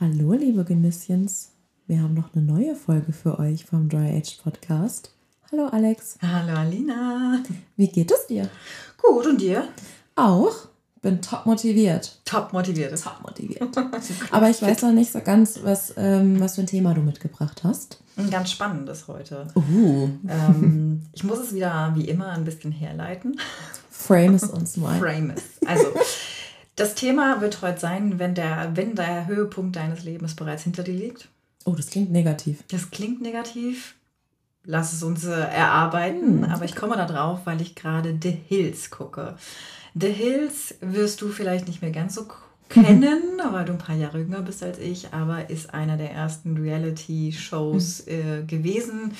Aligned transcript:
Hallo, 0.00 0.32
liebe 0.32 0.64
Genüsschens. 0.64 1.50
Wir 1.88 2.00
haben 2.00 2.14
noch 2.14 2.32
eine 2.32 2.44
neue 2.44 2.76
Folge 2.76 3.12
für 3.12 3.40
euch 3.40 3.64
vom 3.64 3.88
Dry 3.88 4.16
Age 4.16 4.38
Podcast. 4.44 5.12
Hallo, 5.50 5.66
Alex. 5.66 6.18
Hallo, 6.22 6.56
Alina. 6.56 7.42
Wie 7.76 7.88
geht 7.88 8.12
es 8.12 8.28
dir? 8.28 8.48
Gut, 8.96 9.26
und 9.26 9.40
dir? 9.40 9.66
Auch. 10.14 10.54
Bin 11.02 11.20
top 11.20 11.46
motiviert. 11.46 12.20
Top 12.24 12.52
motiviert. 12.52 13.02
Top 13.02 13.22
motiviert. 13.24 13.60
Aber 14.30 14.48
ich 14.48 14.62
weiß 14.62 14.82
noch 14.82 14.92
nicht 14.92 15.10
so 15.10 15.20
ganz, 15.20 15.58
was, 15.64 15.92
ähm, 15.96 16.38
was 16.38 16.54
für 16.54 16.60
ein 16.60 16.68
Thema 16.68 16.94
du 16.94 17.00
mitgebracht 17.00 17.64
hast. 17.64 17.98
Ein 18.16 18.30
ganz 18.30 18.52
spannendes 18.52 19.08
heute. 19.08 19.48
Uh. 19.56 20.10
Ähm, 20.28 21.02
ich 21.12 21.24
muss 21.24 21.40
es 21.40 21.52
wieder 21.52 21.92
wie 21.96 22.08
immer 22.08 22.28
ein 22.28 22.44
bisschen 22.44 22.70
herleiten. 22.70 23.40
Frame 23.90 24.36
es 24.36 24.44
uns 24.44 24.76
mal. 24.76 24.96
Frame 25.00 25.30
es. 25.30 25.42
Also, 25.66 25.88
das 26.78 26.94
Thema 26.94 27.40
wird 27.40 27.60
heute 27.60 27.80
sein, 27.80 28.18
wenn 28.18 28.34
der, 28.34 28.72
wenn 28.74 28.94
der 28.94 29.26
Höhepunkt 29.26 29.76
deines 29.76 30.04
Lebens 30.04 30.34
bereits 30.34 30.62
hinter 30.62 30.82
dir 30.82 30.94
liegt. 30.94 31.28
Oh, 31.64 31.74
das 31.74 31.90
klingt 31.90 32.10
negativ. 32.10 32.62
Das 32.68 32.90
klingt 32.90 33.20
negativ. 33.20 33.96
Lass 34.64 34.92
es 34.92 35.02
uns 35.02 35.24
äh, 35.24 35.32
erarbeiten. 35.32 36.44
Hm. 36.44 36.50
Aber 36.52 36.64
ich 36.64 36.76
komme 36.76 36.96
da 36.96 37.06
drauf, 37.06 37.40
weil 37.44 37.60
ich 37.60 37.74
gerade 37.74 38.18
The 38.22 38.30
Hills 38.30 38.90
gucke. 38.90 39.36
The 39.94 40.12
Hills 40.12 40.76
wirst 40.80 41.20
du 41.20 41.28
vielleicht 41.28 41.66
nicht 41.66 41.82
mehr 41.82 41.90
ganz 41.90 42.14
so 42.14 42.26
kennen, 42.68 43.40
weil 43.50 43.64
du 43.64 43.72
ein 43.72 43.78
paar 43.78 43.96
Jahre 43.96 44.18
jünger 44.18 44.42
bist 44.42 44.62
als 44.62 44.78
ich, 44.78 45.12
aber 45.12 45.50
ist 45.50 45.72
einer 45.72 45.96
der 45.96 46.12
ersten 46.12 46.56
Reality-Shows 46.56 48.06
äh, 48.06 48.42
gewesen. 48.46 49.14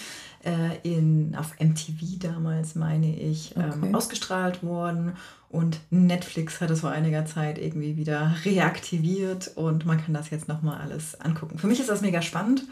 Äh, 0.48 0.78
in, 0.82 1.34
auf 1.36 1.54
MTV 1.60 2.18
damals, 2.20 2.74
meine 2.74 3.14
ich, 3.14 3.54
Okay. 3.54 3.70
ähm, 3.82 3.94
ausgestrahlt 3.94 4.62
worden. 4.62 5.12
Und 5.50 5.80
Netflix 5.90 6.60
hat 6.60 6.70
es 6.70 6.80
vor 6.80 6.90
einiger 6.90 7.24
Zeit 7.26 7.58
irgendwie 7.58 7.96
wieder 7.96 8.34
reaktiviert 8.44 9.50
und 9.56 9.84
man 9.86 10.02
kann 10.02 10.14
das 10.14 10.30
jetzt 10.30 10.46
nochmal 10.48 10.80
alles 10.80 11.18
angucken. 11.20 11.58
Für 11.58 11.66
mich 11.66 11.80
ist 11.80 11.88
das 11.88 12.00
mega 12.02 12.20
spannend, 12.22 12.64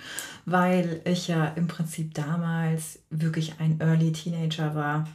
weil 0.45 1.00
ich 1.05 1.28
ja 1.28 1.47
im 1.56 1.67
Prinzip 1.69 2.15
damals 2.15 2.98
wirklich 3.11 3.55
ein 3.61 3.81
Early 3.81 4.12
Teenager 4.12 4.75
war, 4.75 5.06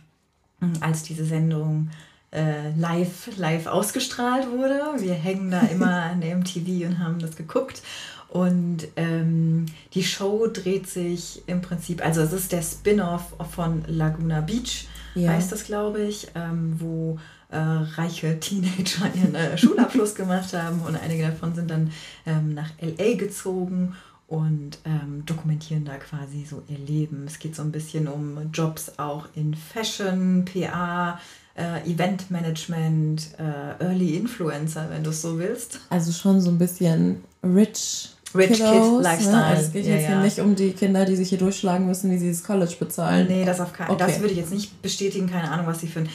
mh, 0.59 0.79
als 0.81 1.03
diese 1.03 1.25
Sendung 1.25 1.89
äh, 2.31 2.71
live, 2.77 3.29
live 3.37 3.67
ausgestrahlt 3.67 4.47
wurde. 4.49 4.81
Wir 4.99 5.13
hängen 5.13 5.51
da 5.51 5.61
immer 5.61 6.03
an 6.11 6.21
der 6.21 6.35
MTV 6.37 6.87
und 6.87 6.99
haben 6.99 7.19
das 7.19 7.35
geguckt. 7.35 7.81
Und 8.31 8.87
ähm, 8.95 9.65
die 9.93 10.03
Show 10.03 10.47
dreht 10.47 10.87
sich 10.87 11.43
im 11.47 11.61
Prinzip, 11.61 12.03
also 12.03 12.21
es 12.21 12.31
ist 12.31 12.53
der 12.53 12.61
Spin-off 12.61 13.33
von 13.53 13.83
Laguna 13.87 14.39
Beach, 14.39 14.87
Ja. 15.15 15.31
heißt 15.31 15.51
das, 15.51 15.65
glaube 15.65 16.01
ich, 16.01 16.27
ähm, 16.33 16.77
wo 16.79 17.19
äh, 17.49 17.57
reiche 17.57 18.39
Teenager 18.39 19.13
ihren 19.15 19.35
äh, 19.35 19.57
Schulabschluss 19.57 20.15
gemacht 20.15 20.53
haben 20.53 20.79
und 20.81 20.95
einige 20.95 21.23
davon 21.27 21.53
sind 21.55 21.69
dann 21.69 21.91
ähm, 22.25 22.53
nach 22.53 22.69
LA 22.81 23.15
gezogen 23.17 23.95
und 24.27 24.77
ähm, 24.85 25.23
dokumentieren 25.25 25.83
da 25.83 25.97
quasi 25.97 26.45
so 26.49 26.63
ihr 26.69 26.77
Leben. 26.77 27.25
Es 27.27 27.37
geht 27.37 27.53
so 27.53 27.63
ein 27.63 27.73
bisschen 27.73 28.07
um 28.07 28.49
Jobs 28.53 28.93
auch 28.97 29.27
in 29.35 29.53
Fashion, 29.55 30.45
PA, 30.45 31.19
äh, 31.57 31.81
Eventmanagement, 31.91 33.31
äh, 33.37 33.83
Early 33.83 34.15
Influencer, 34.15 34.87
wenn 34.89 35.03
du 35.03 35.09
es 35.09 35.21
so 35.21 35.37
willst. 35.37 35.81
Also 35.89 36.13
schon 36.13 36.39
so 36.39 36.49
ein 36.49 36.57
bisschen 36.57 37.21
rich. 37.43 38.11
Rich 38.35 38.49
Kid 38.49 38.59
Lifestyle. 39.01 39.35
Ne? 39.35 39.45
Also 39.45 39.61
es 39.63 39.73
geht 39.73 39.85
Ja, 39.85 39.91
jetzt 39.95 40.05
hier 40.07 40.15
ja. 40.15 40.21
nicht 40.23 40.39
um 40.39 40.55
die 40.55 40.71
Kinder, 40.71 41.05
die 41.05 41.15
sich 41.15 41.29
hier 41.29 41.37
durchschlagen 41.37 41.85
müssen, 41.85 42.11
wie 42.11 42.17
sie 42.17 42.29
das 42.29 42.43
College 42.43 42.75
bezahlen. 42.79 43.27
Nee, 43.27 43.45
das 43.45 43.59
auf 43.59 43.73
keinen 43.73 43.91
Okay. 43.91 44.03
Das 44.05 44.19
würde 44.19 44.33
ich 44.33 44.39
jetzt 44.39 44.51
nicht 44.51 44.81
bestätigen, 44.81 45.29
keine 45.29 45.49
Ahnung, 45.51 45.67
was 45.67 45.81
sie 45.81 45.87
für 45.87 45.99
ein. 45.99 46.09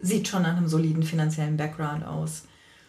Sieht 0.00 0.28
schon 0.28 0.42
nach 0.42 0.56
einem 0.56 0.68
soliden 0.68 1.02
finanziellen 1.02 1.56
Background 1.56 2.04
aus. 2.06 2.42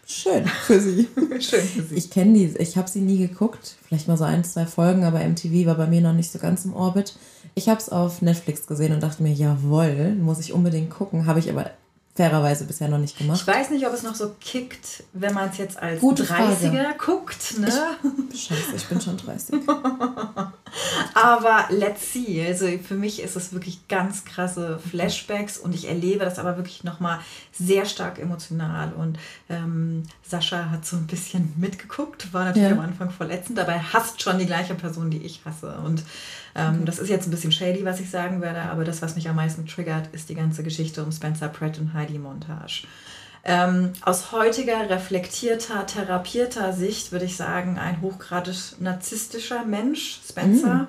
Schön 0.05 0.45
für 0.45 0.79
sie. 0.79 1.07
Schön 1.39 1.61
für 1.61 1.81
sie. 1.81 1.95
Ich 1.95 2.11
kenne 2.11 2.33
die, 2.33 2.57
ich 2.59 2.77
habe 2.77 2.89
sie 2.89 2.99
nie 2.99 3.17
geguckt. 3.17 3.75
Vielleicht 3.87 4.07
mal 4.07 4.17
so 4.17 4.23
ein, 4.23 4.43
zwei 4.43 4.65
Folgen, 4.65 5.03
aber 5.03 5.23
MTV 5.23 5.65
war 5.65 5.75
bei 5.75 5.87
mir 5.87 6.01
noch 6.01 6.13
nicht 6.13 6.31
so 6.31 6.37
ganz 6.37 6.65
im 6.65 6.75
Orbit. 6.75 7.15
Ich 7.55 7.69
habe 7.69 7.79
es 7.79 7.89
auf 7.89 8.21
Netflix 8.21 8.67
gesehen 8.67 8.93
und 8.93 9.01
dachte 9.01 9.23
mir, 9.23 9.33
jawohl, 9.33 10.13
muss 10.15 10.39
ich 10.39 10.53
unbedingt 10.53 10.89
gucken. 10.91 11.25
Habe 11.25 11.39
ich 11.39 11.49
aber 11.49 11.71
fairerweise 12.15 12.63
bisher 12.63 12.87
noch 12.87 12.97
nicht 12.97 13.13
Ich 13.13 13.17
gemacht. 13.19 13.45
weiß 13.45 13.71
nicht, 13.71 13.85
ob 13.85 13.93
es 13.93 14.03
noch 14.03 14.15
so 14.15 14.33
kickt, 14.39 15.03
wenn 15.13 15.33
man 15.33 15.49
es 15.49 15.57
jetzt 15.57 15.77
als 15.77 15.99
Gute 15.99 16.23
30er 16.23 16.97
guckt, 16.97 17.57
ne? 17.59 17.67
Scheiße, 18.33 18.75
ich 18.75 18.85
bin 18.87 19.01
schon 19.01 19.17
30. 19.17 19.59
Aber 21.13 21.65
let's 21.69 22.11
see. 22.13 22.45
Also 22.45 22.67
für 22.85 22.95
mich 22.95 23.21
ist 23.21 23.35
es 23.35 23.53
wirklich 23.53 23.87
ganz 23.87 24.25
krasse 24.25 24.79
Flashbacks 24.89 25.57
und 25.57 25.73
ich 25.75 25.87
erlebe 25.87 26.25
das 26.25 26.39
aber 26.39 26.57
wirklich 26.57 26.83
nochmal 26.83 27.19
sehr 27.51 27.85
stark 27.85 28.19
emotional. 28.19 28.93
Und 28.93 29.17
ähm, 29.49 30.03
Sascha 30.27 30.69
hat 30.69 30.85
so 30.85 30.97
ein 30.97 31.07
bisschen 31.07 31.53
mitgeguckt, 31.57 32.33
war 32.33 32.45
natürlich 32.45 32.69
Ja. 32.69 32.75
am 32.75 32.81
Anfang 32.81 33.09
verletzend, 33.09 33.57
er 33.57 33.93
hasst 33.93 34.21
schon 34.21 34.39
die 34.39 34.45
gleiche 34.45 34.75
Person, 34.75 35.09
die 35.11 35.21
ich 35.23 35.41
hasse. 35.45 35.77
Und 35.85 36.03
ähm, 36.55 36.85
das 36.85 36.99
ist 36.99 37.09
jetzt 37.09 37.27
ein 37.27 37.31
bisschen 37.31 37.51
shady, 37.51 37.83
was 37.83 37.99
ich 37.99 38.09
sagen 38.09 38.41
werde, 38.41 38.61
aber 38.61 38.83
das, 38.85 39.01
was 39.01 39.15
mich 39.15 39.27
am 39.27 39.35
meisten 39.35 39.67
triggert, 39.67 40.07
ist 40.13 40.29
die 40.29 40.35
ganze 40.35 40.63
Geschichte 40.63 41.03
um 41.03 41.11
Spencer 41.11 41.49
Pratt 41.49 41.77
und 41.79 41.93
Heidi 41.93 42.17
Montage. 42.17 42.87
Ähm, 43.43 43.91
aus 44.01 44.31
heutiger, 44.31 44.89
reflektierter, 44.89 45.85
therapierter 45.85 46.73
Sicht 46.73 47.11
würde 47.11 47.25
ich 47.25 47.37
sagen, 47.37 47.77
ein 47.77 48.01
hochgradig 48.01 48.79
narzisstischer 48.79 49.65
Mensch, 49.65 50.21
Spencer, 50.27 50.87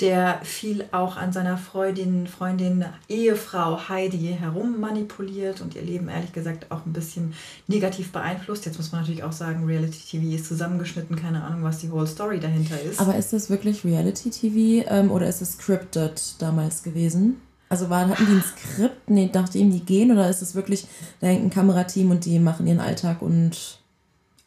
der 0.00 0.40
viel 0.44 0.84
auch 0.92 1.16
an 1.16 1.32
seiner 1.32 1.58
Freundin, 1.58 2.26
Freundin, 2.26 2.84
Ehefrau 3.08 3.88
Heidi 3.88 4.36
herum 4.38 4.78
manipuliert 4.80 5.60
und 5.60 5.74
ihr 5.74 5.82
Leben 5.82 6.08
ehrlich 6.08 6.32
gesagt 6.32 6.70
auch 6.70 6.86
ein 6.86 6.92
bisschen 6.92 7.34
negativ 7.66 8.12
beeinflusst. 8.12 8.66
Jetzt 8.66 8.76
muss 8.76 8.92
man 8.92 9.00
natürlich 9.00 9.24
auch 9.24 9.32
sagen, 9.32 9.64
Reality 9.64 9.98
TV 10.10 10.36
ist 10.36 10.46
zusammengeschnitten, 10.46 11.16
keine 11.16 11.42
Ahnung, 11.42 11.64
was 11.64 11.78
die 11.78 11.90
whole 11.90 12.06
Story 12.06 12.38
dahinter 12.38 12.80
ist. 12.80 13.00
Aber 13.00 13.16
ist 13.16 13.32
das 13.32 13.50
wirklich 13.50 13.84
Reality-TV 13.84 14.88
ähm, 14.88 15.10
oder 15.10 15.28
ist 15.28 15.42
es 15.42 15.52
scripted 15.52 16.20
damals 16.38 16.82
gewesen? 16.82 17.40
Also 17.68 17.90
war, 17.90 18.08
hatten 18.08 18.26
die 18.26 18.32
ein 18.32 18.42
Skript, 18.42 19.10
nee, 19.10 19.30
nachdem 19.32 19.70
die 19.70 19.84
gehen, 19.84 20.10
oder 20.10 20.30
ist 20.30 20.40
es 20.40 20.54
wirklich, 20.54 20.86
da 21.20 21.26
hängt 21.26 21.44
ein 21.44 21.50
Kamerateam 21.50 22.10
und 22.10 22.24
die 22.24 22.38
machen 22.38 22.66
ihren 22.66 22.80
Alltag 22.80 23.20
und 23.20 23.78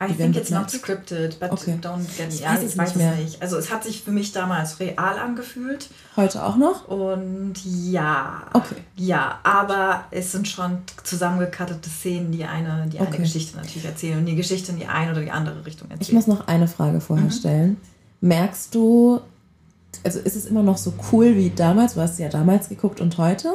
I 0.03 0.12
think 0.13 0.35
it's 0.35 0.50
not 0.50 0.69
scripted, 0.72 1.39
but 1.39 1.51
Okay. 1.51 1.78
don't 1.79 2.00
get 2.17 2.28
me. 2.29 2.34
Ich 2.34 2.39
Ja, 2.41 2.53
weiß 2.53 2.63
es 2.63 2.72
ich 2.73 2.78
weiß 2.78 2.95
nicht 2.95 3.06
es 3.07 3.19
nicht. 3.19 3.41
Also 3.44 3.57
es 3.57 3.69
hat 3.72 3.84
sich 3.84 4.01
für 4.01 4.12
mich 4.12 4.31
damals 4.31 4.79
real 4.79 5.19
angefühlt. 5.19 5.89
heute 6.17 6.44
auch 6.44 6.56
noch? 6.56 6.88
Und 6.88 7.53
ja. 7.63 8.44
Okay. 8.53 8.75
Ja, 8.95 9.39
aber 9.44 10.06
es 10.09 10.31
sind 10.31 10.47
schon 10.47 10.79
zusammengekattete 11.03 11.88
Szenen, 11.89 12.31
die 12.31 12.44
eine, 12.45 12.88
die 12.88 12.97
eine 13.00 13.09
Okay. 13.09 13.19
Geschichte 13.19 13.57
natürlich 13.57 13.85
erzählen 13.85 14.17
und 14.17 14.25
die 14.25 14.35
Geschichte 14.35 14.72
in 14.72 14.79
die 14.79 14.88
eine 14.88 15.12
oder 15.12 15.22
die 15.22 15.31
andere 15.31 15.63
Richtung 15.66 15.89
erzählen. 15.91 16.07
Ich 16.07 16.13
muss 16.13 16.25
noch 16.28 16.47
eine 16.47 16.68
Frage 16.68 17.00
vorher 17.00 17.29
stellen. 17.29 17.78
Merkst 18.22 18.73
du, 18.73 19.22
also 20.03 20.19
ist 20.19 20.35
es 20.35 20.45
immer 20.45 20.63
noch 20.63 20.78
so 20.78 20.94
cool 21.12 21.35
wie 21.35 21.51
damals? 21.51 21.94
Du 21.94 22.01
hast 22.01 22.18
ja 22.18 22.29
damals 22.29 22.69
geguckt 22.69 23.01
und 23.01 23.18
heute? 23.19 23.50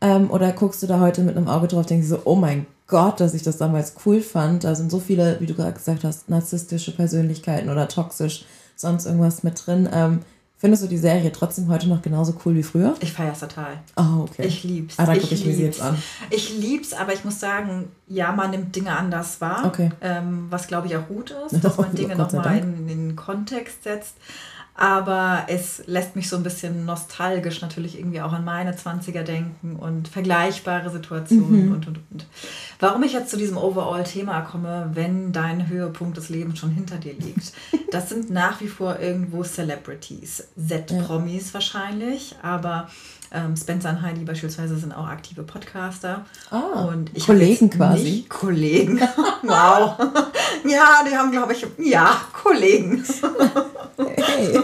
Ähm, 0.00 0.30
oder 0.30 0.52
guckst 0.52 0.82
du 0.82 0.86
da 0.86 1.00
heute 1.00 1.22
mit 1.22 1.36
einem 1.36 1.48
Auge 1.48 1.68
drauf, 1.68 1.86
denkst 1.86 2.08
du 2.08 2.16
so, 2.16 2.22
oh 2.24 2.36
mein 2.36 2.66
Gott, 2.86 3.20
dass 3.20 3.34
ich 3.34 3.42
das 3.42 3.56
damals 3.56 3.94
cool 4.04 4.20
fand. 4.20 4.64
Da 4.64 4.74
sind 4.74 4.90
so 4.90 5.00
viele, 5.00 5.40
wie 5.40 5.46
du 5.46 5.54
gerade 5.54 5.72
gesagt 5.72 6.04
hast, 6.04 6.28
narzisstische 6.28 6.92
Persönlichkeiten 6.92 7.68
oder 7.68 7.88
toxisch, 7.88 8.44
sonst 8.76 9.06
irgendwas 9.06 9.42
mit 9.42 9.66
drin. 9.66 9.88
Ähm, 9.92 10.20
findest 10.56 10.84
du 10.84 10.86
die 10.86 10.98
Serie 10.98 11.32
trotzdem 11.32 11.68
heute 11.68 11.88
noch 11.88 12.00
genauso 12.00 12.34
cool 12.44 12.54
wie 12.54 12.62
früher? 12.62 12.94
ich 13.00 13.12
feiere 13.12 13.32
es 13.32 13.40
total. 13.40 13.78
Oh, 13.96 14.22
okay. 14.22 14.46
Ich 14.46 14.62
lieb's. 14.62 14.98
Ah, 14.98 15.06
dann 15.06 15.18
gucke 15.18 15.34
ich 15.34 15.44
mir 15.44 15.52
sie 15.52 15.62
lieb's. 15.62 15.78
jetzt 15.78 15.82
an. 15.86 15.98
Ich 16.30 16.56
lieb's, 16.56 16.92
aber 16.92 17.12
ich 17.12 17.24
muss 17.24 17.40
sagen, 17.40 17.88
ja, 18.06 18.30
man 18.32 18.52
nimmt 18.52 18.76
Dinge 18.76 18.96
anders 18.96 19.40
wahr. 19.40 19.64
Okay. 19.66 19.90
Ähm, 20.00 20.46
was 20.50 20.68
glaube 20.68 20.86
ich 20.86 20.96
auch 20.96 21.08
gut 21.08 21.34
ist, 21.50 21.58
dass 21.64 21.76
man 21.78 21.94
Dinge 21.94 22.14
sei 22.16 22.22
nochmal 22.22 22.58
in 22.58 22.86
den 22.86 23.16
Kontext 23.16 23.82
setzt. 23.82 24.14
Aber 24.78 25.44
es 25.48 25.82
lässt 25.86 26.16
mich 26.16 26.28
so 26.28 26.36
ein 26.36 26.42
bisschen 26.42 26.84
nostalgisch 26.84 27.62
natürlich 27.62 27.98
irgendwie 27.98 28.20
auch 28.20 28.32
an 28.32 28.44
meine 28.44 28.72
20er 28.74 29.22
denken 29.22 29.76
und 29.76 30.06
vergleichbare 30.08 30.90
Situationen 30.90 31.66
Mhm. 31.68 31.72
und 31.72 31.86
und 31.88 32.00
und. 32.10 32.26
Warum 32.78 33.02
ich 33.02 33.14
jetzt 33.14 33.30
zu 33.30 33.38
diesem 33.38 33.56
Overall-Thema 33.56 34.42
komme, 34.42 34.90
wenn 34.92 35.32
dein 35.32 35.68
Höhepunkt 35.68 36.18
des 36.18 36.28
Lebens 36.28 36.58
schon 36.58 36.70
hinter 36.72 36.96
dir 36.96 37.14
liegt, 37.14 37.52
das 37.90 38.10
sind 38.10 38.30
nach 38.30 38.60
wie 38.60 38.68
vor 38.68 38.98
irgendwo 39.00 39.42
Celebrities, 39.42 40.48
Z-Promis 40.58 41.54
wahrscheinlich, 41.54 42.34
aber 42.42 42.88
ähm, 43.36 43.56
Spencer 43.56 43.90
und 43.90 44.02
Heidi 44.02 44.24
beispielsweise 44.24 44.76
sind 44.76 44.92
auch 44.92 45.06
aktive 45.06 45.42
Podcaster. 45.42 46.24
Ah, 46.50 46.86
und 46.86 47.10
ich 47.14 47.26
Kollegen 47.26 47.70
quasi. 47.70 48.02
Nicht 48.02 48.28
Kollegen. 48.28 48.98
wow. 49.42 49.96
ja, 50.64 51.04
die 51.08 51.14
haben, 51.14 51.30
glaube 51.30 51.52
ich, 51.52 51.66
ja, 51.78 52.20
Kollegen. 52.32 53.04
Hey, 53.98 54.60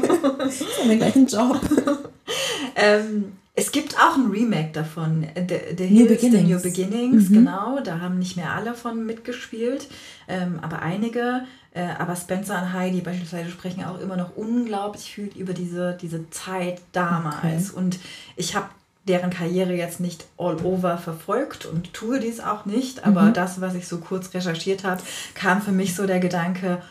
ich 0.48 0.78
habe 0.78 0.88
den 0.88 0.98
gleichen 0.98 1.26
Job. 1.26 1.60
Ähm, 2.74 3.36
es 3.54 3.70
gibt 3.72 3.96
auch 3.98 4.16
ein 4.16 4.30
Remake 4.30 4.70
davon, 4.72 5.24
äh, 5.34 5.44
The, 5.46 5.76
The 5.76 5.90
New 5.90 6.06
Hills, 6.06 6.20
The 6.22 6.28
Beginnings. 6.30 6.48
New 6.64 6.70
Beginnings, 6.70 7.28
Mhm. 7.30 7.34
genau. 7.34 7.80
Da 7.80 8.00
haben 8.00 8.18
nicht 8.18 8.36
mehr 8.36 8.50
alle 8.52 8.74
von 8.74 9.04
mitgespielt, 9.04 9.88
ähm, 10.28 10.58
aber 10.62 10.80
einige. 10.80 11.42
Äh, 11.74 11.86
aber 11.98 12.16
Spencer 12.16 12.60
und 12.60 12.72
Heidi 12.74 13.00
beispielsweise 13.00 13.50
sprechen 13.50 13.82
auch 13.84 13.98
immer 13.98 14.16
noch 14.16 14.36
unglaublich 14.36 15.04
viel 15.04 15.30
über 15.36 15.54
diese, 15.54 15.96
diese 16.00 16.28
Zeit 16.30 16.82
damals. 16.92 17.70
Und 17.70 17.98
ich 18.36 18.54
habe 18.54 18.66
deren 19.08 19.30
Karriere 19.30 19.72
jetzt 19.74 19.98
nicht 19.98 20.26
all 20.38 20.56
over 20.64 20.96
verfolgt 20.98 21.64
und 21.66 21.92
tue 21.94 22.20
dies 22.20 22.40
auch 22.40 22.66
nicht, 22.66 23.04
aber 23.06 23.22
Mhm. 23.22 23.32
das, 23.34 23.60
was 23.60 23.74
ich 23.74 23.88
so 23.88 23.98
kurz 23.98 24.32
recherchiert 24.34 24.84
habe, 24.84 25.02
kam 25.34 25.60
für 25.62 25.72
mich 25.72 25.94
so 25.96 26.06
der 26.06 26.20
Gedanke, 26.20 26.82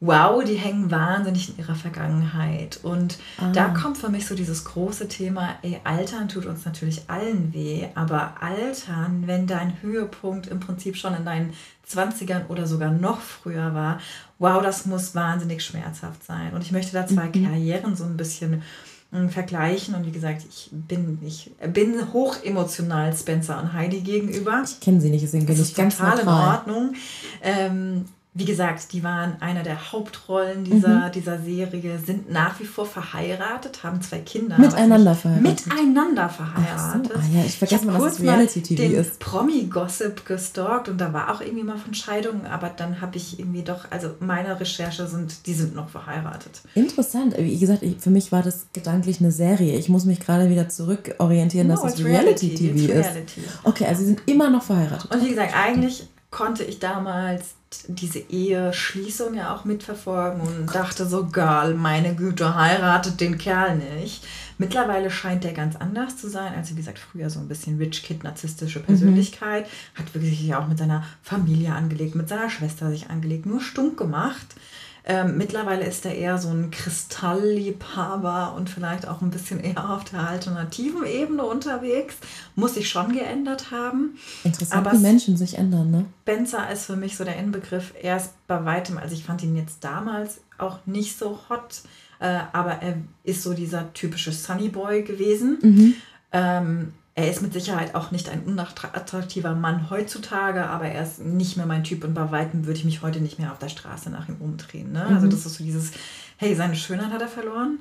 wow, 0.00 0.44
die 0.44 0.54
hängen 0.54 0.90
wahnsinnig 0.90 1.48
in 1.48 1.58
ihrer 1.58 1.74
Vergangenheit. 1.74 2.78
Und 2.82 3.18
ah. 3.38 3.50
da 3.52 3.68
kommt 3.68 3.98
für 3.98 4.08
mich 4.08 4.26
so 4.26 4.36
dieses 4.36 4.64
große 4.64 5.08
Thema, 5.08 5.56
ey, 5.62 5.80
Altern 5.82 6.28
tut 6.28 6.46
uns 6.46 6.64
natürlich 6.64 7.02
allen 7.08 7.52
weh, 7.52 7.86
aber 7.94 8.40
Altern, 8.40 9.24
wenn 9.26 9.48
dein 9.48 9.82
Höhepunkt 9.82 10.46
im 10.46 10.60
Prinzip 10.60 10.96
schon 10.96 11.14
in 11.14 11.24
deinen 11.24 11.52
20ern 11.90 12.46
oder 12.48 12.66
sogar 12.66 12.92
noch 12.92 13.20
früher 13.20 13.74
war, 13.74 13.98
wow, 14.38 14.62
das 14.62 14.86
muss 14.86 15.16
wahnsinnig 15.16 15.64
schmerzhaft 15.64 16.24
sein. 16.24 16.52
Und 16.52 16.62
ich 16.62 16.70
möchte 16.70 16.92
da 16.92 17.06
zwei 17.06 17.26
mhm. 17.26 17.46
Karrieren 17.46 17.96
so 17.96 18.04
ein 18.04 18.16
bisschen 18.16 18.62
hm, 19.10 19.30
vergleichen. 19.30 19.96
Und 19.96 20.06
wie 20.06 20.12
gesagt, 20.12 20.44
ich 20.48 20.68
bin, 20.70 21.18
ich 21.26 21.50
bin 21.72 22.12
hoch 22.12 22.36
emotional 22.44 23.16
Spencer 23.16 23.60
und 23.60 23.72
Heidi 23.72 24.02
gegenüber. 24.02 24.62
Ich 24.64 24.78
kenne 24.78 25.00
sie 25.00 25.10
nicht, 25.10 25.24
deswegen 25.24 25.46
bin 25.46 25.60
ich 25.60 25.74
ganz 25.74 25.96
total 25.96 26.20
in 26.20 26.28
Ordnung. 26.28 26.94
Ähm, 27.42 28.04
wie 28.38 28.44
gesagt, 28.44 28.92
die 28.92 29.02
waren 29.02 29.42
einer 29.42 29.64
der 29.64 29.90
Hauptrollen 29.90 30.62
dieser, 30.62 31.08
mhm. 31.08 31.12
dieser 31.12 31.42
Serie, 31.42 31.98
sind 31.98 32.30
nach 32.30 32.60
wie 32.60 32.66
vor 32.66 32.86
verheiratet, 32.86 33.82
haben 33.82 34.00
zwei 34.00 34.20
Kinder. 34.20 34.56
Miteinander 34.56 35.16
verheiratet. 35.16 35.66
Miteinander 35.66 36.28
verheiratet. 36.28 37.12
So, 37.14 37.18
ah 37.18 37.36
ja, 37.36 37.44
ich 37.44 37.58
vergesse 37.58 37.84
ich 37.84 37.90
mal, 37.90 37.98
dass 37.98 38.12
es 38.12 38.20
Reality-TV 38.22 39.00
ist. 39.00 39.18
Promi-Gossip 39.18 40.24
gestalkt 40.24 40.88
und 40.88 41.00
da 41.00 41.12
war 41.12 41.34
auch 41.34 41.40
irgendwie 41.40 41.64
mal 41.64 41.78
von 41.78 41.94
Scheidungen, 41.94 42.46
aber 42.46 42.68
dann 42.68 43.00
habe 43.00 43.16
ich 43.16 43.40
irgendwie 43.40 43.62
doch, 43.62 43.90
also 43.90 44.10
meine 44.20 44.60
Recherche 44.60 45.08
sind, 45.08 45.44
die 45.48 45.54
sind 45.54 45.74
noch 45.74 45.88
verheiratet. 45.88 46.62
Interessant. 46.76 47.36
Wie 47.36 47.58
gesagt, 47.58 47.84
für 47.98 48.10
mich 48.10 48.30
war 48.30 48.44
das 48.44 48.66
gedanklich 48.72 49.18
eine 49.18 49.32
Serie. 49.32 49.76
Ich 49.76 49.88
muss 49.88 50.04
mich 50.04 50.20
gerade 50.20 50.48
wieder 50.48 50.68
zurückorientieren, 50.68 51.66
no, 51.66 51.74
dass 51.74 51.94
es 51.94 52.04
Reality-TV 52.04 52.72
Reality 52.72 52.92
ist. 52.92 53.06
Reality. 53.06 53.40
Okay, 53.64 53.86
also 53.86 54.02
sie 54.02 54.06
sind 54.06 54.22
immer 54.26 54.48
noch 54.48 54.62
verheiratet. 54.62 55.12
Und 55.12 55.24
wie 55.24 55.30
gesagt, 55.30 55.56
eigentlich 55.56 56.06
konnte 56.30 56.62
ich 56.62 56.78
damals 56.78 57.57
diese 57.86 58.18
Eheschließung 58.18 59.34
ja 59.34 59.54
auch 59.54 59.64
mitverfolgen 59.64 60.40
und 60.40 60.74
dachte 60.74 61.06
so, 61.06 61.26
Girl, 61.26 61.74
meine 61.74 62.14
Güte, 62.14 62.54
heiratet 62.54 63.20
den 63.20 63.36
Kerl 63.36 63.76
nicht. 63.76 64.24
Mittlerweile 64.56 65.10
scheint 65.10 65.44
der 65.44 65.52
ganz 65.52 65.76
anders 65.76 66.16
zu 66.16 66.28
sein. 66.28 66.54
Also 66.54 66.72
wie 66.72 66.78
gesagt, 66.78 66.98
früher 66.98 67.28
so 67.28 67.40
ein 67.40 67.48
bisschen 67.48 67.76
Rich 67.78 68.02
Kid, 68.02 68.24
narzisstische 68.24 68.80
Persönlichkeit. 68.80 69.66
Mhm. 69.66 69.98
Hat 69.98 70.14
wirklich 70.14 70.38
sich 70.38 70.54
auch 70.54 70.66
mit 70.66 70.78
seiner 70.78 71.04
Familie 71.22 71.72
angelegt, 71.74 72.14
mit 72.14 72.28
seiner 72.28 72.50
Schwester 72.50 72.90
sich 72.90 73.10
angelegt, 73.10 73.46
nur 73.46 73.60
stunk 73.60 73.98
gemacht. 73.98 74.46
Ähm, 75.10 75.38
mittlerweile 75.38 75.86
ist 75.86 76.04
er 76.04 76.14
eher 76.14 76.36
so 76.36 76.50
ein 76.50 76.70
Kristallliebhaber 76.70 78.54
und 78.54 78.68
vielleicht 78.68 79.08
auch 79.08 79.22
ein 79.22 79.30
bisschen 79.30 79.58
eher 79.58 79.88
auf 79.90 80.04
der 80.04 80.20
alternativen 80.20 81.06
Ebene 81.06 81.44
unterwegs. 81.44 82.16
Muss 82.54 82.74
sich 82.74 82.90
schon 82.90 83.14
geändert 83.14 83.70
haben. 83.70 84.18
Interessant, 84.44 84.86
Aber 84.86 84.94
wie 84.94 85.02
Menschen 85.02 85.38
sich 85.38 85.56
ändern, 85.56 85.90
ne? 85.90 86.04
Spencer 86.22 86.70
ist 86.70 86.84
für 86.84 86.96
mich 86.96 87.16
so 87.16 87.24
der 87.24 87.38
Inbegriff. 87.38 87.94
Er 88.02 88.18
ist 88.18 88.34
bei 88.46 88.62
weitem, 88.66 88.98
also 88.98 89.14
ich 89.14 89.24
fand 89.24 89.42
ihn 89.42 89.56
jetzt 89.56 89.82
damals 89.82 90.42
auch 90.58 90.80
nicht 90.84 91.16
so 91.16 91.38
hot, 91.48 91.80
äh, 92.20 92.40
aber 92.52 92.82
er 92.82 92.98
ist 93.24 93.42
so 93.42 93.54
dieser 93.54 93.94
typische 93.94 94.32
Sunny 94.32 94.68
Boy 94.68 95.04
gewesen. 95.04 95.58
Mhm. 95.62 95.94
Ähm, 96.32 96.92
er 97.18 97.28
ist 97.28 97.42
mit 97.42 97.52
Sicherheit 97.52 97.96
auch 97.96 98.12
nicht 98.12 98.28
ein 98.28 98.44
unattraktiver 98.44 99.52
Mann 99.52 99.90
heutzutage, 99.90 100.66
aber 100.66 100.84
er 100.84 101.02
ist 101.02 101.18
nicht 101.18 101.56
mehr 101.56 101.66
mein 101.66 101.82
Typ 101.82 102.04
und 102.04 102.14
bei 102.14 102.30
Weitem 102.30 102.64
würde 102.64 102.78
ich 102.78 102.84
mich 102.84 103.02
heute 103.02 103.18
nicht 103.18 103.40
mehr 103.40 103.50
auf 103.50 103.58
der 103.58 103.68
Straße 103.68 104.08
nach 104.08 104.28
ihm 104.28 104.36
umdrehen. 104.38 104.92
Ne? 104.92 105.00
Also 105.00 105.10
mhm. 105.10 105.16
Also 105.16 105.28
das 105.28 105.46
ist 105.46 105.58
so 105.58 105.64
dieses, 105.64 105.90
hey, 106.36 106.54
seine 106.54 106.76
Schönheit 106.76 107.10
hat 107.10 107.20
er 107.20 107.26
verloren. 107.26 107.80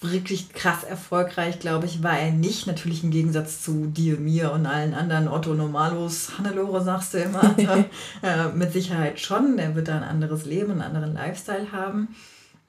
Wirklich 0.00 0.52
krass 0.52 0.84
erfolgreich, 0.84 1.58
glaube 1.58 1.86
ich, 1.86 2.04
war 2.04 2.16
er 2.16 2.30
nicht. 2.30 2.68
Natürlich 2.68 3.02
im 3.02 3.10
Gegensatz 3.10 3.60
zu 3.64 3.86
dir, 3.86 4.18
mir 4.18 4.52
und 4.52 4.66
allen 4.66 4.94
anderen 4.94 5.26
Otto 5.26 5.54
Normalos, 5.54 6.38
Hannelore 6.38 6.84
sagst 6.84 7.14
du 7.14 7.18
immer. 7.18 7.56
äh, 8.22 8.48
mit 8.54 8.72
Sicherheit 8.72 9.18
schon. 9.18 9.58
Er 9.58 9.74
wird 9.74 9.88
da 9.88 9.96
ein 9.96 10.04
anderes 10.04 10.44
Leben, 10.44 10.70
einen 10.70 10.82
anderen 10.82 11.14
Lifestyle 11.14 11.72
haben. 11.72 12.14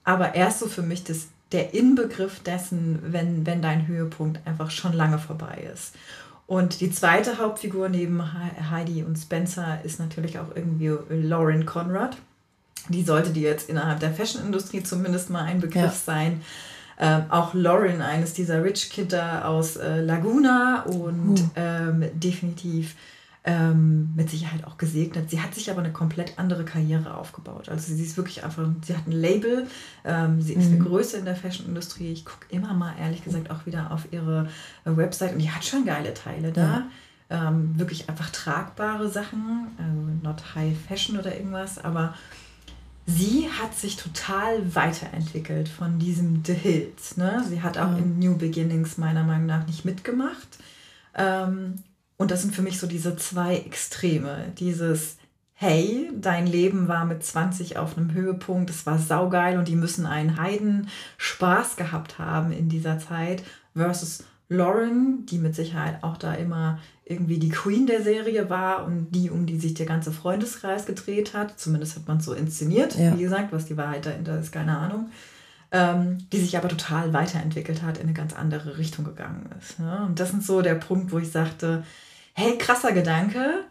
Aber 0.03 0.33
er 0.33 0.47
ist 0.47 0.57
so 0.57 0.65
für 0.65 0.81
mich 0.81 1.03
das 1.03 1.27
der 1.51 1.73
Inbegriff 1.73 2.39
dessen, 2.41 2.99
wenn, 3.01 3.45
wenn 3.45 3.61
dein 3.61 3.87
Höhepunkt 3.87 4.45
einfach 4.45 4.71
schon 4.71 4.93
lange 4.93 5.19
vorbei 5.19 5.67
ist. 5.73 5.95
Und 6.45 6.81
die 6.81 6.91
zweite 6.91 7.37
Hauptfigur 7.37 7.89
neben 7.89 8.23
Heidi 8.71 9.03
und 9.03 9.17
Spencer 9.17 9.79
ist 9.83 9.99
natürlich 9.99 10.39
auch 10.39 10.55
irgendwie 10.55 10.91
Lauren 11.09 11.65
Conrad. 11.65 12.17
Die 12.87 13.03
sollte 13.03 13.29
dir 13.29 13.49
jetzt 13.49 13.69
innerhalb 13.69 13.99
der 13.99 14.11
Fashion-Industrie 14.11 14.81
zumindest 14.81 15.29
mal 15.29 15.43
ein 15.43 15.61
Begriff 15.61 15.83
ja. 15.83 15.91
sein. 15.91 16.41
Ähm, 16.99 17.23
auch 17.29 17.53
Lauren, 17.53 18.01
eines 18.01 18.33
dieser 18.33 18.63
Rich 18.63 18.89
Kidder 18.89 19.47
aus 19.47 19.77
äh, 19.77 20.01
Laguna 20.01 20.83
und 20.83 21.39
uh. 21.39 21.49
ähm, 21.55 22.05
definitiv 22.13 22.95
ähm, 23.45 24.13
mit 24.15 24.29
Sicherheit 24.29 24.65
auch 24.65 24.77
gesegnet. 24.77 25.29
Sie 25.29 25.41
hat 25.41 25.55
sich 25.55 25.71
aber 25.71 25.79
eine 25.79 25.93
komplett 25.93 26.37
andere 26.37 26.65
Karriere 26.65 27.15
aufgebaut. 27.15 27.69
Also 27.69 27.93
sie 27.93 28.03
ist 28.03 28.17
wirklich 28.17 28.43
einfach, 28.43 28.67
sie 28.85 28.95
hat 28.95 29.07
ein 29.07 29.13
Label, 29.13 29.67
ähm, 30.03 30.41
sie 30.41 30.53
ist 30.53 30.67
mhm. 30.67 30.75
eine 30.75 30.83
Größe 30.83 31.17
in 31.17 31.25
der 31.25 31.35
Fashion-Industrie. 31.35 32.11
Ich 32.11 32.25
gucke 32.25 32.45
immer 32.49 32.73
mal, 32.73 32.93
ehrlich 32.99 33.23
gesagt, 33.23 33.49
auch 33.49 33.65
wieder 33.65 33.91
auf 33.91 34.11
ihre 34.11 34.49
äh, 34.83 34.95
Website 34.95 35.33
und 35.33 35.39
die 35.39 35.51
hat 35.51 35.63
schon 35.63 35.85
geile 35.85 36.13
Teile 36.13 36.51
da. 36.51 36.61
Ja. 36.61 36.87
Ähm, 37.31 37.77
wirklich 37.77 38.09
einfach 38.09 38.31
tragbare 38.31 39.07
Sachen, 39.07 39.67
also 39.77 40.27
not 40.27 40.55
High 40.55 40.75
Fashion 40.87 41.17
oder 41.17 41.35
irgendwas, 41.35 41.77
aber 41.77 42.15
sie 43.05 43.47
hat 43.61 43.75
sich 43.75 43.97
total 43.97 44.75
weiterentwickelt 44.75 45.69
von 45.69 45.99
diesem 45.99 46.43
The 46.43 46.53
Hills. 46.53 47.17
Ne? 47.17 47.43
Sie 47.47 47.61
hat 47.61 47.77
auch 47.77 47.91
ja. 47.91 47.97
in 47.99 48.17
New 48.19 48.35
Beginnings 48.35 48.97
meiner 48.97 49.23
Meinung 49.23 49.45
nach 49.45 49.67
nicht 49.67 49.85
mitgemacht. 49.85 50.57
Ähm, 51.15 51.75
und 52.19 52.31
das 52.31 52.41
sind 52.41 52.53
für 52.53 52.61
mich 52.61 52.77
so 52.77 52.85
diese 52.85 53.15
zwei 53.15 53.55
Extreme. 53.55 54.51
Dieses, 54.59 55.15
hey, 55.53 56.11
dein 56.19 56.45
Leben 56.45 56.89
war 56.89 57.05
mit 57.05 57.23
20 57.23 57.77
auf 57.77 57.97
einem 57.97 58.13
Höhepunkt, 58.13 58.69
es 58.69 58.85
war 58.85 58.99
saugeil 58.99 59.57
und 59.57 59.69
die 59.69 59.77
müssen 59.77 60.05
einen 60.05 60.37
Heiden 60.37 60.89
Spaß 61.17 61.77
gehabt 61.77 62.19
haben 62.19 62.51
in 62.51 62.67
dieser 62.67 62.99
Zeit, 62.99 63.43
versus 63.73 64.25
Lauren, 64.49 65.25
die 65.27 65.37
mit 65.37 65.55
Sicherheit 65.55 66.03
auch 66.03 66.17
da 66.17 66.33
immer 66.33 66.79
irgendwie 67.05 67.39
die 67.39 67.49
Queen 67.49 67.87
der 67.87 68.03
Serie 68.03 68.49
war 68.49 68.85
und 68.85 69.11
die, 69.11 69.29
um 69.29 69.45
die 69.45 69.57
sich 69.57 69.73
der 69.75 69.85
ganze 69.85 70.11
Freundeskreis 70.11 70.85
gedreht 70.85 71.33
hat. 71.33 71.57
Zumindest 71.57 71.95
hat 71.95 72.07
man 72.07 72.17
es 72.17 72.25
so 72.25 72.33
inszeniert. 72.33 72.97
Ja. 72.97 73.17
Wie 73.17 73.23
gesagt, 73.23 73.53
was 73.53 73.65
die 73.65 73.77
Wahrheit 73.77 74.05
dahinter 74.05 74.37
ist, 74.37 74.51
keine 74.51 74.77
Ahnung. 74.77 75.09
Ähm, 75.71 76.17
die 76.33 76.39
sich 76.39 76.57
aber 76.57 76.67
total 76.67 77.13
weiterentwickelt 77.13 77.81
hat, 77.83 77.97
in 77.97 78.03
eine 78.03 78.13
ganz 78.13 78.33
andere 78.33 78.77
Richtung 78.77 79.05
gegangen 79.05 79.49
ist. 79.59 79.79
Ne? 79.79 80.03
Und 80.05 80.19
das 80.19 80.33
ist 80.33 80.47
so 80.47 80.63
der 80.63 80.75
Punkt, 80.75 81.11
wo 81.11 81.19
ich 81.19 81.31
sagte, 81.31 81.83
hey, 82.33 82.57
krasser 82.57 82.91
Gedanke. 82.91 83.65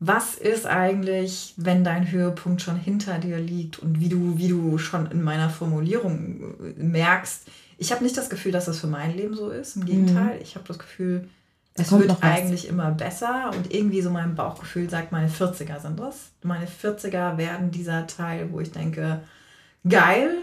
Was 0.00 0.34
ist 0.34 0.66
eigentlich, 0.66 1.54
wenn 1.56 1.84
dein 1.84 2.10
Höhepunkt 2.10 2.60
schon 2.60 2.76
hinter 2.76 3.18
dir 3.18 3.38
liegt 3.38 3.78
und 3.78 4.00
wie 4.00 4.08
du, 4.08 4.36
wie 4.36 4.48
du 4.48 4.76
schon 4.78 5.08
in 5.12 5.22
meiner 5.22 5.48
Formulierung 5.48 6.54
äh, 6.60 6.82
merkst, 6.82 7.46
ich 7.78 7.92
habe 7.92 8.02
nicht 8.02 8.16
das 8.16 8.28
Gefühl, 8.28 8.52
dass 8.52 8.64
das 8.64 8.80
für 8.80 8.86
mein 8.86 9.16
Leben 9.16 9.34
so 9.34 9.50
ist. 9.50 9.76
Im 9.76 9.84
Gegenteil, 9.84 10.36
mhm. 10.36 10.42
ich 10.42 10.54
habe 10.54 10.66
das 10.66 10.78
Gefühl, 10.78 11.28
es 11.74 11.90
wird 11.90 12.22
eigentlich 12.22 12.68
immer 12.68 12.90
besser 12.90 13.50
und 13.56 13.72
irgendwie 13.72 14.02
so 14.02 14.10
mein 14.10 14.34
Bauchgefühl 14.34 14.90
sagt, 14.90 15.10
meine 15.10 15.28
40er 15.28 15.80
sind 15.80 15.98
das. 15.98 16.32
Meine 16.42 16.66
40er 16.66 17.38
werden 17.38 17.70
dieser 17.70 18.06
Teil, 18.06 18.52
wo 18.52 18.60
ich 18.60 18.72
denke, 18.72 19.22
geil, 19.88 20.34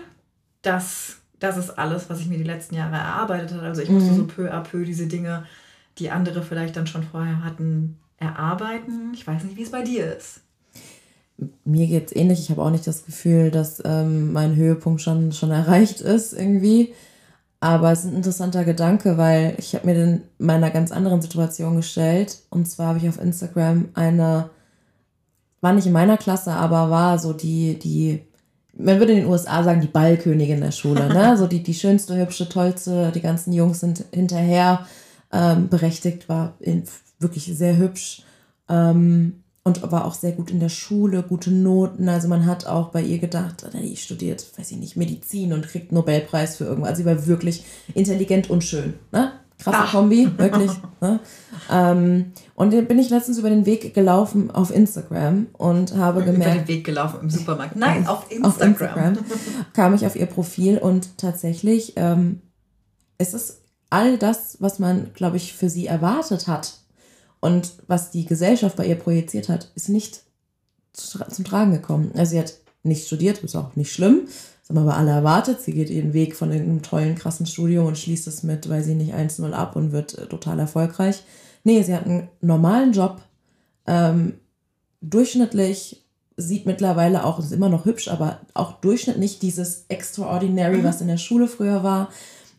das, 0.63 1.17
das 1.39 1.57
ist 1.57 1.77
alles, 1.77 2.09
was 2.09 2.19
ich 2.19 2.27
mir 2.27 2.37
die 2.37 2.43
letzten 2.43 2.75
Jahre 2.75 2.95
erarbeitet 2.95 3.53
habe. 3.53 3.67
Also 3.67 3.81
ich 3.81 3.89
musste 3.89 4.11
mhm. 4.11 4.17
so 4.17 4.25
peu 4.25 4.51
à 4.51 4.61
peu 4.61 4.83
diese 4.83 5.05
Dinge 5.05 5.45
die 5.99 6.11
andere 6.11 6.41
vielleicht 6.41 6.75
dann 6.75 6.87
schon 6.87 7.03
vorher 7.03 7.43
hatten, 7.43 7.97
erarbeiten. 8.17 9.11
Ich 9.13 9.25
weiß 9.25 9.43
nicht, 9.43 9.57
wie 9.57 9.63
es 9.63 9.71
bei 9.71 9.83
dir 9.83 10.15
ist. 10.15 10.41
Mir 11.63 11.87
geht 11.87 12.07
es 12.07 12.15
ähnlich. 12.15 12.39
Ich 12.39 12.49
habe 12.49 12.61
auch 12.61 12.69
nicht 12.69 12.85
das 12.85 13.05
Gefühl, 13.05 13.51
dass 13.51 13.81
ähm, 13.85 14.33
mein 14.33 14.55
Höhepunkt 14.55 15.01
schon, 15.01 15.31
schon 15.31 15.51
erreicht 15.51 16.01
ist 16.01 16.33
irgendwie. 16.33 16.93
Aber 17.61 17.91
es 17.91 17.99
ist 17.99 18.11
ein 18.11 18.15
interessanter 18.15 18.63
Gedanke, 18.63 19.17
weil 19.17 19.55
ich 19.57 19.75
habe 19.75 19.85
mir 19.85 19.93
den 19.93 20.21
meiner 20.37 20.69
ganz 20.69 20.91
anderen 20.91 21.21
Situation 21.21 21.75
gestellt. 21.75 22.39
Und 22.49 22.67
zwar 22.67 22.87
habe 22.87 22.99
ich 22.99 23.09
auf 23.09 23.19
Instagram 23.19 23.89
eine, 23.95 24.49
war 25.61 25.73
nicht 25.73 25.87
in 25.87 25.93
meiner 25.93 26.17
Klasse, 26.17 26.51
aber 26.53 26.89
war 26.89 27.19
so 27.19 27.33
die, 27.33 27.77
die, 27.77 28.21
man 28.77 28.99
würde 28.99 29.13
in 29.13 29.19
den 29.19 29.29
USA 29.29 29.63
sagen, 29.63 29.81
die 29.81 29.87
Ballkönigin 29.87 30.61
der 30.61 30.71
Schule. 30.71 31.09
Ne? 31.09 31.35
so 31.37 31.47
die, 31.47 31.61
die 31.61 31.73
schönste, 31.73 32.17
hübsche, 32.17 32.47
tollste, 32.47 33.11
die 33.13 33.21
ganzen 33.21 33.51
Jungs 33.51 33.81
sind 33.81 34.05
hinterher 34.13 34.85
ähm, 35.31 35.69
berechtigt, 35.69 36.29
war 36.29 36.55
in, 36.59 36.83
wirklich 37.19 37.45
sehr 37.45 37.77
hübsch 37.77 38.23
ähm, 38.67 39.43
und 39.63 39.91
war 39.91 40.05
auch 40.05 40.13
sehr 40.13 40.31
gut 40.31 40.51
in 40.51 40.59
der 40.59 40.69
Schule, 40.69 41.23
gute 41.23 41.51
Noten. 41.51 42.09
Also 42.09 42.27
man 42.27 42.45
hat 42.45 42.65
auch 42.65 42.89
bei 42.89 43.01
ihr 43.01 43.19
gedacht, 43.19 43.65
die 43.73 43.95
studiert, 43.97 44.45
weiß 44.57 44.71
ich 44.71 44.77
nicht, 44.77 44.95
Medizin 44.95 45.53
und 45.53 45.67
kriegt 45.67 45.91
Nobelpreis 45.91 46.57
für 46.57 46.65
irgendwas. 46.65 46.91
Also 46.91 47.03
sie 47.03 47.05
war 47.05 47.27
wirklich 47.27 47.63
intelligent 47.93 48.49
und 48.49 48.63
schön. 48.63 48.95
Ne? 49.11 49.33
Krasse 49.59 49.77
Ach. 49.81 49.91
Kombi, 49.91 50.31
wirklich. 50.37 50.71
ne? 51.01 51.19
ähm, 51.69 52.31
und 52.55 52.73
dann 52.73 52.87
bin 52.87 52.97
ich 52.97 53.09
letztens 53.09 53.37
über 53.37 53.49
den 53.49 53.65
Weg 53.65 53.93
gelaufen 53.93 54.49
auf 54.51 54.73
Instagram 54.73 55.47
und 55.53 55.95
habe 55.97 56.23
gemerkt. 56.23 56.55
Über 56.55 56.63
den 56.63 56.67
Weg 56.69 56.85
gelaufen 56.85 57.19
im 57.23 57.29
Supermarkt. 57.29 57.75
Nein, 57.75 58.07
auf 58.07 58.31
Instagram. 58.31 58.47
Auf 58.49 58.61
Instagram 58.61 59.17
kam 59.73 59.93
ich 59.93 60.05
auf 60.05 60.15
ihr 60.15 60.27
Profil 60.27 60.77
und 60.77 61.17
tatsächlich 61.17 61.93
ähm, 61.97 62.41
ist 63.17 63.33
es 63.33 63.59
all 63.89 64.17
das, 64.17 64.57
was 64.59 64.79
man, 64.79 65.13
glaube 65.13 65.37
ich, 65.37 65.53
für 65.53 65.69
sie 65.69 65.87
erwartet 65.87 66.47
hat 66.47 66.79
und 67.39 67.73
was 67.87 68.11
die 68.11 68.25
Gesellschaft 68.25 68.75
bei 68.75 68.85
ihr 68.85 68.95
projiziert 68.95 69.49
hat, 69.49 69.71
ist 69.75 69.89
nicht 69.89 70.21
zum 70.93 71.45
Tragen 71.45 71.71
gekommen. 71.71 72.11
Also 72.15 72.31
sie 72.31 72.39
hat 72.39 72.55
nicht 72.83 73.05
studiert, 73.05 73.43
ist 73.43 73.55
auch 73.55 73.75
nicht 73.75 73.91
schlimm. 73.91 74.27
Das 74.61 74.69
haben 74.69 74.77
aber 74.77 74.97
alle 74.97 75.11
erwartet. 75.11 75.61
Sie 75.61 75.73
geht 75.73 75.89
ihren 75.89 76.13
Weg 76.13 76.35
von 76.35 76.51
irgendeinem 76.51 76.81
tollen, 76.81 77.15
krassen 77.15 77.45
Studium 77.45 77.85
und 77.85 77.97
schließt 77.97 78.27
es 78.27 78.43
mit, 78.43 78.69
weil 78.69 78.83
sie 78.83 78.95
nicht 78.95 79.13
1-0 79.13 79.51
ab 79.51 79.75
und 79.75 79.91
wird 79.91 80.17
äh, 80.17 80.27
total 80.27 80.59
erfolgreich. 80.59 81.23
Nee, 81.63 81.81
sie 81.83 81.95
hat 81.95 82.05
einen 82.05 82.29
normalen 82.41 82.93
Job, 82.93 83.21
ähm, 83.85 84.33
durchschnittlich, 85.01 86.05
sieht 86.37 86.65
mittlerweile 86.65 87.25
auch, 87.25 87.39
ist 87.39 87.51
immer 87.51 87.69
noch 87.69 87.85
hübsch, 87.85 88.07
aber 88.07 88.39
auch 88.53 88.73
durchschnittlich 88.79 89.39
dieses 89.39 89.85
Extraordinary, 89.89 90.77
mhm. 90.77 90.83
was 90.83 91.01
in 91.01 91.07
der 91.07 91.17
Schule 91.17 91.47
früher 91.47 91.83
war. 91.83 92.09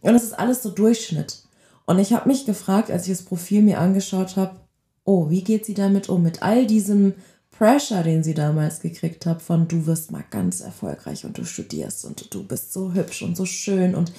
Und 0.02 0.14
es 0.14 0.25
ist 0.25 0.38
alles 0.38 0.62
so 0.62 0.71
Durchschnitt. 0.71 1.42
Und 1.87 1.99
ich 1.99 2.12
habe 2.12 2.28
mich 2.28 2.47
gefragt, 2.47 2.90
als 2.90 3.07
ich 3.07 3.16
das 3.16 3.25
Profil 3.25 3.62
mir 3.62 3.80
angeschaut 3.80 4.37
habe, 4.37 4.57
oh, 5.04 5.30
wie 5.30 5.42
geht 5.42 5.66
sie 5.66 5.75
damit 5.75 6.09
um? 6.09 6.23
Mit 6.23 6.42
all 6.42 6.66
diesem 6.66 7.14
Pressure, 7.50 8.02
den 8.02 8.23
sie 8.23 8.35
damals 8.35 8.80
gekriegt 8.80 9.26
hat, 9.26 9.42
von 9.42 9.69
du 9.69 9.87
wirst 9.87 10.12
mal 10.12 10.25
ganz 10.30 10.61
erfolgreich 10.61 11.25
und 11.25 11.37
du 11.37 11.45
studierst 11.45 12.04
und 12.04 12.33
du 12.33 12.45
bist 12.45 12.73
so 12.73 12.95
hübsch 12.95 13.23
und 13.23 13.37
so 13.37 13.45
schön. 13.45 13.95
Und 13.95 14.12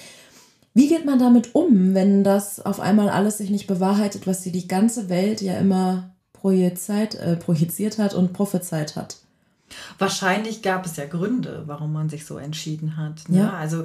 wie 0.73 0.87
geht 0.87 1.05
man 1.05 1.17
damit 1.17 1.55
um, 1.55 1.93
wenn 1.93 2.23
das 2.23 2.59
auf 2.63 2.79
einmal 2.79 3.09
alles 3.09 3.39
sich 3.39 3.49
nicht 3.49 3.67
bewahrheitet, 3.67 4.27
was 4.27 4.43
sie 4.43 4.51
die 4.51 4.67
ganze 4.67 5.09
Welt 5.09 5.41
ja 5.41 5.57
immer 5.57 6.13
projiziert, 6.33 7.15
äh, 7.15 7.35
projiziert 7.35 7.97
hat 7.97 8.13
und 8.13 8.33
prophezeit 8.33 8.95
hat? 8.95 9.17
Wahrscheinlich 9.97 10.61
gab 10.61 10.85
es 10.85 10.97
ja 10.97 11.05
Gründe, 11.05 11.63
warum 11.65 11.93
man 11.93 12.09
sich 12.09 12.25
so 12.25 12.37
entschieden 12.37 12.97
hat. 12.97 13.27
Ne? 13.29 13.39
Ja. 13.39 13.53
Also 13.53 13.83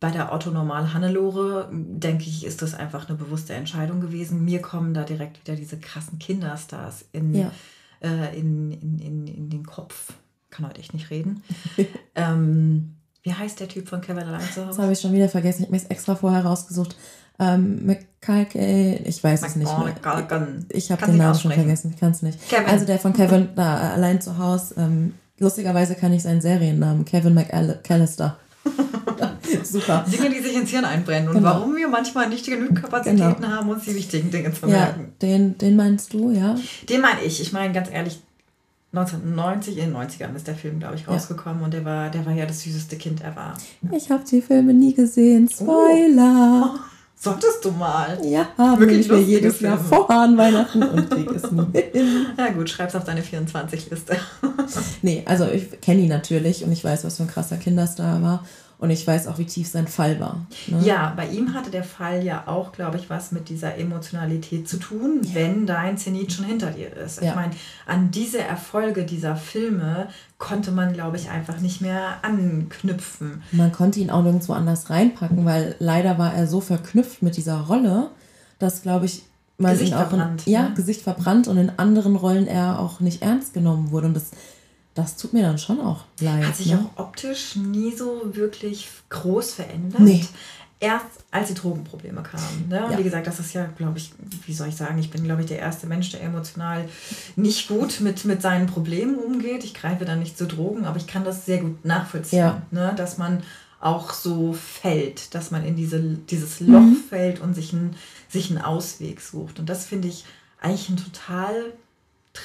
bei 0.00 0.10
der 0.10 0.32
Otto 0.32 0.50
Normal 0.50 0.94
Hannelore, 0.94 1.68
denke 1.72 2.24
ich, 2.24 2.44
ist 2.44 2.62
das 2.62 2.74
einfach 2.74 3.08
eine 3.08 3.18
bewusste 3.18 3.54
Entscheidung 3.54 4.00
gewesen. 4.00 4.44
Mir 4.44 4.62
kommen 4.62 4.94
da 4.94 5.02
direkt 5.02 5.44
wieder 5.44 5.56
diese 5.56 5.78
krassen 5.78 6.18
Kinderstars 6.18 7.04
in, 7.12 7.34
ja. 7.34 7.50
äh, 8.00 8.38
in, 8.38 8.70
in, 8.70 8.98
in, 9.00 9.26
in 9.26 9.50
den 9.50 9.66
Kopf. 9.66 10.12
Kann 10.50 10.66
heute 10.68 10.80
echt 10.80 10.94
nicht 10.94 11.10
reden. 11.10 11.42
ähm, 12.14 12.94
wie 13.22 13.34
heißt 13.34 13.58
der 13.58 13.68
Typ 13.68 13.88
von 13.88 14.00
Kevin 14.00 14.22
allein 14.22 14.40
zu 14.40 14.60
Hause? 14.60 14.68
Das 14.68 14.78
habe 14.78 14.92
ich 14.92 15.00
schon 15.00 15.12
wieder 15.12 15.28
vergessen. 15.28 15.62
Ich 15.62 15.66
habe 15.66 15.72
mir 15.72 15.82
es 15.82 15.86
extra 15.86 16.14
vorher 16.14 16.44
rausgesucht. 16.44 16.96
Ähm, 17.40 17.84
McCalkey, 17.84 19.02
ich 19.04 19.22
weiß 19.22 19.42
es 19.42 19.56
nicht 19.56 19.78
mehr. 19.78 19.94
Ich 20.70 20.90
habe 20.90 21.06
den 21.06 21.16
Namen 21.16 21.38
schon 21.38 21.52
vergessen, 21.52 21.92
ich 21.92 22.00
kann 22.00 22.12
es 22.12 22.22
nicht. 22.22 22.48
Kevin. 22.48 22.66
Also 22.66 22.84
der 22.84 22.98
von 22.98 23.12
Kevin 23.12 23.48
da, 23.56 23.92
allein 23.92 24.20
zu 24.20 24.38
Hause. 24.38 24.74
Ähm, 24.76 25.14
lustigerweise 25.38 25.96
kann 25.96 26.12
ich 26.12 26.22
seinen 26.22 26.40
Seriennamen, 26.40 27.04
Kevin 27.04 27.34
McAllister. 27.34 28.38
Super. 29.64 30.04
Dinge, 30.10 30.30
die 30.30 30.40
sich 30.40 30.54
ins 30.54 30.70
Hirn 30.70 30.84
einbrennen 30.84 31.28
und 31.28 31.36
genau. 31.36 31.46
warum 31.46 31.76
wir 31.76 31.88
manchmal 31.88 32.28
nicht 32.28 32.46
genügend 32.46 32.80
Kapazitäten 32.80 33.40
genau. 33.40 33.48
haben, 33.48 33.68
uns 33.68 33.84
die 33.84 33.94
wichtigen 33.94 34.30
Dinge 34.30 34.52
zu 34.52 34.66
merken. 34.66 35.00
Ja, 35.00 35.28
den, 35.28 35.58
den 35.58 35.76
meinst 35.76 36.12
du, 36.12 36.30
ja? 36.30 36.56
Den 36.88 37.00
meine 37.00 37.22
ich. 37.22 37.40
Ich 37.40 37.52
meine 37.52 37.72
ganz 37.72 37.90
ehrlich, 37.90 38.20
1990, 38.92 39.78
in 39.78 39.92
den 39.92 39.96
90ern 39.96 40.34
ist 40.34 40.46
der 40.46 40.54
Film, 40.54 40.78
glaube 40.78 40.94
ich, 40.94 41.06
rausgekommen 41.06 41.60
ja. 41.60 41.64
und 41.66 41.74
der 41.74 41.84
war, 41.84 42.10
der 42.10 42.24
war 42.24 42.32
ja 42.32 42.46
das 42.46 42.62
süßeste 42.62 42.96
Kind 42.96 43.22
ever. 43.22 43.54
Ich 43.92 44.10
habe 44.10 44.24
die 44.30 44.40
Filme 44.40 44.72
nie 44.72 44.94
gesehen. 44.94 45.48
Spoiler! 45.48 46.74
Oh. 46.74 46.78
Solltest 47.20 47.64
du 47.64 47.72
mal. 47.72 48.16
Ja, 48.24 48.46
wirklich 48.78 49.00
ich 49.00 49.08
mir 49.10 49.20
jedes. 49.20 49.60
Jahr 49.60 49.76
vor 49.76 50.08
an 50.08 50.38
Weihnachten 50.38 50.80
und 50.80 51.10
krieg 51.10 51.28
es 51.32 51.50
nie 51.50 51.66
hin. 51.92 52.26
Ja 52.38 52.50
gut, 52.50 52.70
schreib's 52.70 52.94
auf 52.94 53.02
deine 53.02 53.22
24-Liste. 53.22 54.16
nee, 55.02 55.24
also 55.26 55.46
ich 55.46 55.80
kenne 55.80 56.02
ihn 56.02 56.08
natürlich 56.08 56.62
und 56.64 56.70
ich 56.70 56.84
weiß, 56.84 57.04
was 57.04 57.16
für 57.16 57.24
ein 57.24 57.28
krasser 57.28 57.56
Kinderstar 57.56 58.22
war. 58.22 58.44
Und 58.80 58.90
ich 58.90 59.04
weiß 59.04 59.26
auch, 59.26 59.38
wie 59.38 59.44
tief 59.44 59.66
sein 59.66 59.88
Fall 59.88 60.20
war. 60.20 60.46
Ne? 60.68 60.80
Ja, 60.84 61.12
bei 61.16 61.26
ihm 61.28 61.52
hatte 61.52 61.70
der 61.70 61.82
Fall 61.82 62.22
ja 62.22 62.44
auch, 62.46 62.70
glaube 62.70 62.96
ich, 62.96 63.10
was 63.10 63.32
mit 63.32 63.48
dieser 63.48 63.76
Emotionalität 63.76 64.68
zu 64.68 64.76
tun, 64.76 65.20
ja. 65.24 65.34
wenn 65.34 65.66
dein 65.66 65.98
Zenit 65.98 66.32
schon 66.32 66.44
hinter 66.44 66.70
dir 66.70 66.96
ist. 66.96 67.20
Ja. 67.20 67.30
Ich 67.30 67.34
meine, 67.34 67.52
an 67.86 68.12
diese 68.12 68.38
Erfolge 68.38 69.04
dieser 69.04 69.34
Filme 69.34 70.06
konnte 70.38 70.70
man, 70.70 70.92
glaube 70.92 71.16
ich, 71.16 71.28
einfach 71.28 71.58
nicht 71.58 71.80
mehr 71.80 72.18
anknüpfen. 72.22 73.42
Man 73.50 73.72
konnte 73.72 73.98
ihn 73.98 74.10
auch 74.10 74.22
nirgendwo 74.22 74.52
anders 74.52 74.90
reinpacken, 74.90 75.44
weil 75.44 75.74
leider 75.80 76.16
war 76.18 76.32
er 76.32 76.46
so 76.46 76.60
verknüpft 76.60 77.20
mit 77.22 77.36
dieser 77.36 77.62
Rolle, 77.62 78.10
dass, 78.60 78.82
glaube 78.82 79.06
ich, 79.06 79.24
man 79.56 79.72
Gesicht 79.72 79.90
ihn 79.90 79.98
auch 79.98 80.08
verbrannt, 80.08 80.46
in, 80.46 80.52
ja, 80.52 80.68
ne? 80.68 80.74
Gesicht 80.74 81.02
verbrannt 81.02 81.48
und 81.48 81.56
in 81.56 81.72
anderen 81.78 82.14
Rollen 82.14 82.46
er 82.46 82.78
auch 82.78 83.00
nicht 83.00 83.22
ernst 83.22 83.54
genommen 83.54 83.90
wurde. 83.90 84.06
Und 84.06 84.14
das 84.14 84.30
das 84.98 85.16
tut 85.16 85.32
mir 85.32 85.42
dann 85.42 85.58
schon 85.58 85.80
auch 85.80 86.04
leid. 86.20 86.44
Hat 86.44 86.56
sich 86.56 86.72
ne? 86.72 86.84
auch 86.96 87.04
optisch 87.04 87.54
nie 87.54 87.94
so 87.94 88.22
wirklich 88.34 88.88
groß 89.10 89.54
verändert. 89.54 90.00
Nee. 90.00 90.24
Erst 90.80 91.06
als 91.30 91.48
die 91.48 91.54
Drogenprobleme 91.54 92.22
kamen. 92.22 92.68
Ne? 92.68 92.84
Und 92.84 92.92
ja. 92.92 92.98
wie 92.98 93.02
gesagt, 93.02 93.26
das 93.26 93.38
ist 93.38 93.52
ja, 93.52 93.66
glaube 93.76 93.98
ich, 93.98 94.12
wie 94.46 94.52
soll 94.52 94.68
ich 94.68 94.76
sagen, 94.76 94.98
ich 94.98 95.10
bin, 95.10 95.24
glaube 95.24 95.42
ich, 95.42 95.48
der 95.48 95.58
erste 95.58 95.86
Mensch, 95.86 96.10
der 96.10 96.22
emotional 96.22 96.88
nicht 97.36 97.68
gut 97.68 98.00
mit, 98.00 98.24
mit 98.24 98.42
seinen 98.42 98.66
Problemen 98.66 99.16
umgeht. 99.16 99.64
Ich 99.64 99.74
greife 99.74 100.04
da 100.04 100.16
nicht 100.16 100.36
zu 100.36 100.46
Drogen, 100.46 100.84
aber 100.84 100.96
ich 100.96 101.06
kann 101.06 101.24
das 101.24 101.46
sehr 101.46 101.58
gut 101.58 101.84
nachvollziehen, 101.84 102.38
ja. 102.38 102.62
ne? 102.70 102.92
dass 102.96 103.18
man 103.18 103.42
auch 103.80 104.12
so 104.12 104.52
fällt, 104.52 105.34
dass 105.34 105.52
man 105.52 105.64
in 105.64 105.76
diese, 105.76 106.00
dieses 106.00 106.58
Loch 106.58 106.80
mhm. 106.80 106.96
fällt 107.08 107.40
und 107.40 107.54
sich, 107.54 107.72
ein, 107.72 107.94
sich 108.28 108.50
einen 108.50 108.60
Ausweg 108.60 109.20
sucht. 109.20 109.60
Und 109.60 109.68
das 109.68 109.86
finde 109.86 110.08
ich 110.08 110.24
eigentlich 110.60 110.88
ein 110.88 110.96
total 110.96 111.72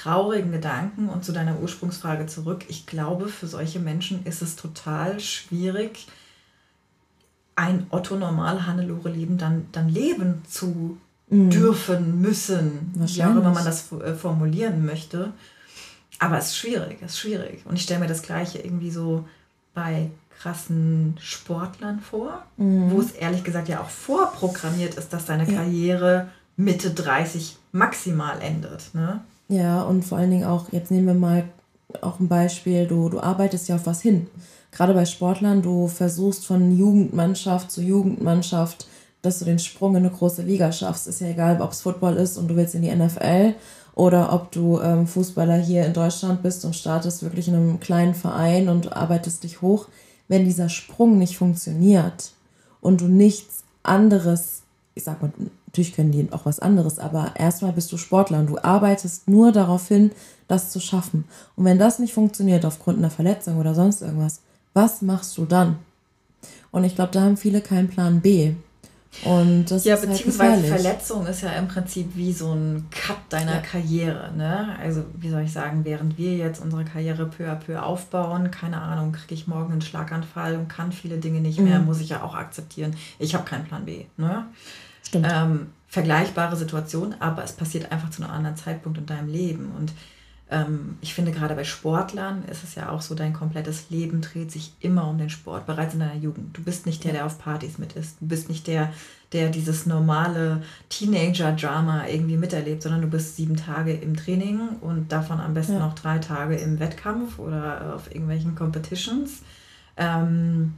traurigen 0.02 0.52
Gedanken 0.52 1.10
und 1.10 1.24
zu 1.24 1.32
deiner 1.32 1.60
Ursprungsfrage 1.60 2.26
zurück. 2.26 2.66
Ich 2.68 2.86
glaube, 2.86 3.28
für 3.28 3.48
solche 3.48 3.80
Menschen 3.80 4.26
ist 4.26 4.42
es 4.42 4.56
total 4.56 5.20
schwierig, 5.20 6.08
ein 7.56 7.86
Otto-Normal-Hannelore-Leben 7.92 9.38
dann, 9.38 9.68
dann 9.72 9.90
leben 9.90 10.42
zu 10.50 10.98
mhm. 11.30 11.50
dürfen, 11.52 12.22
müssen, 12.22 12.92
wie 12.96 13.24
auch 13.24 13.32
immer 13.32 13.52
man 13.52 13.66
das 13.66 13.92
äh, 13.92 14.16
formulieren 14.16 14.86
möchte. 14.86 15.32
Aber 16.20 16.38
es 16.38 16.48
ist 16.48 16.58
schwierig, 16.58 16.98
es 17.02 17.14
ist 17.14 17.20
schwierig. 17.20 17.66
Und 17.66 17.76
ich 17.76 17.84
stelle 17.84 18.00
mir 18.00 18.08
das 18.08 18.24
Gleiche 18.24 18.60
irgendwie 18.60 18.92
so 18.92 19.28
bei 19.74 20.10
krassen 20.40 21.16
Sportlern 21.20 22.00
vor, 22.00 22.44
mhm. 22.58 22.92
wo 22.92 23.02
es 23.02 23.12
ehrlich 23.12 23.44
gesagt 23.44 23.70
ja 23.70 23.82
auch 23.82 23.90
vorprogrammiert 23.90 24.96
ist, 24.96 25.14
dass 25.14 25.26
deine 25.26 25.50
ja. 25.50 25.58
Karriere 25.58 26.30
Mitte 26.56 26.92
30 26.92 27.58
maximal 27.72 28.42
endet. 28.42 28.94
Ne? 28.94 29.22
Ja, 29.54 29.84
und 29.84 30.04
vor 30.04 30.18
allen 30.18 30.32
Dingen 30.32 30.46
auch, 30.46 30.72
jetzt 30.72 30.90
nehmen 30.90 31.06
wir 31.06 31.14
mal 31.14 31.44
auch 32.02 32.20
ein 32.20 32.28
Beispiel, 32.28 32.88
du, 32.88 33.10
du 33.10 33.20
arbeitest 33.20 33.70
ja 33.70 33.76
auf 33.76 33.86
was 33.86 34.02
hin. 34.02 34.26
Gerade 34.72 34.96
bei 34.96 35.06
Sportlern, 35.06 35.62
du 35.62 35.88
versuchst 35.88 36.44
von 36.44 36.76
Jugendmannschaft 36.76 37.70
zu 37.70 37.84
Jugendmannschaft, 37.84 38.88
dass 39.22 39.38
du 39.38 39.46
den 39.46 39.60
Sprung 39.60 39.92
in 39.92 39.98
eine 39.98 40.10
große 40.10 40.42
Liga 40.42 40.72
schaffst. 40.72 41.08
Ist 41.08 41.22
ja 41.22 41.28
egal, 41.28 41.62
ob 41.62 41.72
es 41.72 41.82
Football 41.82 42.16
ist 42.16 42.40
und 42.40 42.48
du 42.48 42.56
willst 42.56 42.74
in 42.74 42.82
die 42.82 42.96
NFL 42.96 43.54
oder 43.94 44.34
ob 44.34 44.52
du 44.52 44.82
ähm, 44.82 45.06
Fußballer 45.06 45.58
hier 45.58 45.86
in 45.86 45.94
Deutschland 45.94 46.42
bist 46.42 46.66
und 46.66 46.76
startest 46.76 47.22
wirklich 47.22 47.48
in 47.48 47.54
einem 47.54 47.80
kleinen 47.80 48.16
Verein 48.16 48.70
und 48.70 48.94
arbeitest 48.94 49.44
dich 49.44 49.62
hoch. 49.62 49.88
Wenn 50.28 50.46
dieser 50.46 50.70
Sprung 50.70 51.20
nicht 51.20 51.38
funktioniert 51.38 52.32
und 52.82 53.02
du 53.02 53.06
nichts 53.06 53.64
anderes, 53.84 54.64
ich 54.96 55.04
sag 55.04 55.22
mal, 55.22 55.32
Natürlich 55.74 55.96
können 55.96 56.12
die 56.12 56.32
auch 56.32 56.46
was 56.46 56.60
anderes, 56.60 57.00
aber 57.00 57.32
erstmal 57.36 57.72
bist 57.74 57.92
du 57.92 57.98
Sportler 57.98 58.38
und 58.38 58.46
du 58.46 58.60
arbeitest 58.60 59.28
nur 59.28 59.52
darauf 59.52 59.88
hin, 59.88 60.12
das 60.48 60.70
zu 60.70 60.80
schaffen. 60.80 61.26
Und 61.56 61.66
wenn 61.66 61.80
das 61.80 61.98
nicht 61.98 62.14
funktioniert 62.14 62.64
aufgrund 62.64 63.00
einer 63.00 63.10
Verletzung 63.10 63.58
oder 63.58 63.74
sonst 63.74 64.04
irgendwas, 64.04 64.42
was 64.76 65.02
machst 65.02 65.36
du 65.36 65.46
dann? 65.46 65.78
Und 66.70 66.84
ich 66.84 66.94
glaube, 66.94 67.12
da 67.12 67.22
haben 67.22 67.38
viele 67.38 67.60
keinen 67.62 67.88
Plan 67.88 68.22
B. 68.22 68.54
Und 69.24 69.66
das 69.72 69.84
ja, 69.84 69.96
ist 69.96 70.02
halt 70.02 70.12
beziehungsweise 70.12 70.62
halt 70.62 70.82
Verletzung 70.82 71.26
ist 71.26 71.42
ja 71.42 71.52
im 71.54 71.68
Prinzip 71.68 72.16
wie 72.16 72.34
so 72.34 72.52
ein 72.52 72.86
Cut 72.92 73.18
deiner 73.30 73.56
ja. 73.56 73.62
Karriere. 73.62 74.32
Ne? 74.38 74.76
Also, 74.80 75.04
wie 75.18 75.30
soll 75.30 75.42
ich 75.42 75.54
sagen, 75.54 75.86
während 75.86 76.20
wir 76.20 76.36
jetzt 76.36 76.62
unsere 76.62 76.86
Karriere 76.86 77.26
peu 77.26 77.50
à 77.50 77.56
peu 77.56 77.82
aufbauen, 77.82 78.52
keine 78.52 78.80
Ahnung, 78.80 79.12
kriege 79.12 79.34
ich 79.34 79.48
morgen 79.48 79.72
einen 79.72 79.82
Schlaganfall 79.82 80.56
und 80.56 80.68
kann 80.68 80.92
viele 80.92 81.18
Dinge 81.18 81.42
nicht 81.42 81.60
mehr, 81.60 81.80
mhm. 81.80 81.86
muss 81.86 82.00
ich 82.00 82.10
ja 82.10 82.22
auch 82.22 82.36
akzeptieren. 82.36 82.96
Ich 83.18 83.34
habe 83.34 83.44
keinen 83.44 83.66
Plan 83.66 83.86
B. 83.86 84.06
Ne? 84.18 84.46
Stimmt. 85.14 85.28
Ähm, 85.32 85.68
vergleichbare 85.88 86.56
Situation, 86.56 87.14
aber 87.20 87.44
es 87.44 87.54
passiert 87.54 87.92
einfach 87.92 88.10
zu 88.10 88.24
einem 88.24 88.32
anderen 88.32 88.58
Zeitpunkt 88.58 88.98
in 88.98 89.06
deinem 89.06 89.30
Leben. 89.30 89.72
Und 89.78 89.94
ähm, 90.50 90.98
ich 91.02 91.14
finde, 91.14 91.32
gerade 91.32 91.54
bei 91.54 91.64
Sportlern 91.64 92.44
ist 92.46 92.64
es 92.64 92.74
ja 92.74 92.90
auch 92.90 93.02
so, 93.02 93.14
dein 93.14 93.32
komplettes 93.32 93.92
Leben 93.92 94.22
dreht 94.22 94.52
sich 94.52 94.74
immer 94.80 95.08
um 95.08 95.20
den 95.20 95.30
Sport, 95.30 95.68
bereits 95.68 95.94
in 95.94 96.00
deiner 96.00 96.16
Jugend. 96.16 96.58
Du 96.58 96.64
bist 96.64 96.88
nicht 96.88 97.04
der, 97.04 97.14
der 97.14 97.28
auf 97.28 97.38
Partys 97.38 97.78
mit 97.78 97.94
ist. 97.94 98.18
Du 98.22 98.28
bist 98.28 98.50
nicht 98.50 98.66
der, 98.66 98.92
der 99.34 99.50
dieses 99.50 99.86
normale 99.86 100.64
Teenager-Drama 100.90 102.08
irgendwie 102.08 102.38
miterlebt, 102.38 102.82
sondern 102.82 103.02
du 103.02 103.08
bist 103.08 103.36
sieben 103.36 103.56
Tage 103.56 103.94
im 103.94 104.16
Training 104.16 104.62
und 104.82 105.12
davon 105.12 105.40
am 105.40 105.54
besten 105.54 105.74
ja. 105.74 105.80
noch 105.80 105.94
drei 105.94 106.18
Tage 106.18 106.56
im 106.56 106.80
Wettkampf 106.80 107.38
oder 107.38 107.94
auf 107.94 108.08
irgendwelchen 108.10 108.56
Competitions. 108.56 109.44
Ähm, 109.96 110.74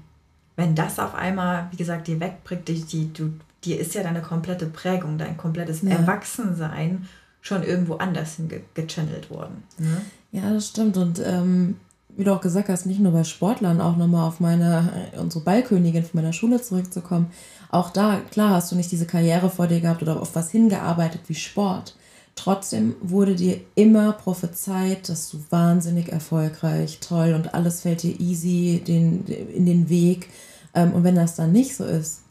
wenn 0.55 0.75
das 0.75 0.99
auf 0.99 1.13
einmal, 1.15 1.67
wie 1.71 1.77
gesagt, 1.77 2.07
dir 2.07 2.19
wegbringt, 2.19 2.67
die, 2.67 2.81
die, 2.81 3.11
du 3.11 3.33
dir 3.63 3.79
ist 3.79 3.93
ja 3.95 4.03
deine 4.03 4.21
komplette 4.21 4.67
Prägung, 4.67 5.17
dein 5.17 5.37
komplettes 5.37 5.81
ja. 5.81 5.91
Erwachsensein 5.91 7.07
schon 7.41 7.63
irgendwo 7.63 7.95
anders 7.95 8.35
hingechannelt 8.35 9.29
worden. 9.29 9.63
Ne? 9.77 10.01
Ja, 10.31 10.51
das 10.51 10.67
stimmt. 10.69 10.97
Und 10.97 11.21
ähm, 11.23 11.75
wie 12.09 12.23
du 12.23 12.33
auch 12.33 12.41
gesagt 12.41 12.69
hast, 12.69 12.85
nicht 12.85 12.99
nur 12.99 13.11
bei 13.11 13.23
Sportlern, 13.23 13.81
auch 13.81 13.97
nochmal 13.97 14.27
auf 14.27 14.39
meine, 14.39 15.11
äh, 15.13 15.19
unsere 15.19 15.43
Ballkönigin 15.43 16.03
von 16.03 16.21
meiner 16.21 16.33
Schule 16.33 16.61
zurückzukommen. 16.61 17.27
Auch 17.69 17.89
da, 17.89 18.21
klar, 18.31 18.51
hast 18.51 18.71
du 18.71 18.75
nicht 18.75 18.91
diese 18.91 19.05
Karriere 19.05 19.49
vor 19.49 19.67
dir 19.67 19.81
gehabt 19.81 20.01
oder 20.01 20.21
auf 20.21 20.35
was 20.35 20.51
hingearbeitet 20.51 21.21
wie 21.27 21.35
Sport. 21.35 21.95
Trotzdem 22.35 22.95
wurde 23.01 23.35
dir 23.35 23.61
immer 23.75 24.11
prophezeit, 24.11 25.07
dass 25.07 25.29
du 25.29 25.39
wahnsinnig 25.49 26.11
erfolgreich, 26.11 26.99
toll 26.99 27.33
und 27.33 27.53
alles 27.53 27.81
fällt 27.81 28.03
dir 28.03 28.19
easy 28.19 28.83
den, 28.85 29.25
in 29.25 29.65
den 29.65 29.89
Weg. 29.89 30.29
Ähm, 30.73 30.93
und 30.93 31.03
wenn 31.03 31.15
das 31.15 31.35
dann 31.35 31.53
nicht 31.53 31.75
so 31.75 31.85
ist, 31.85 32.21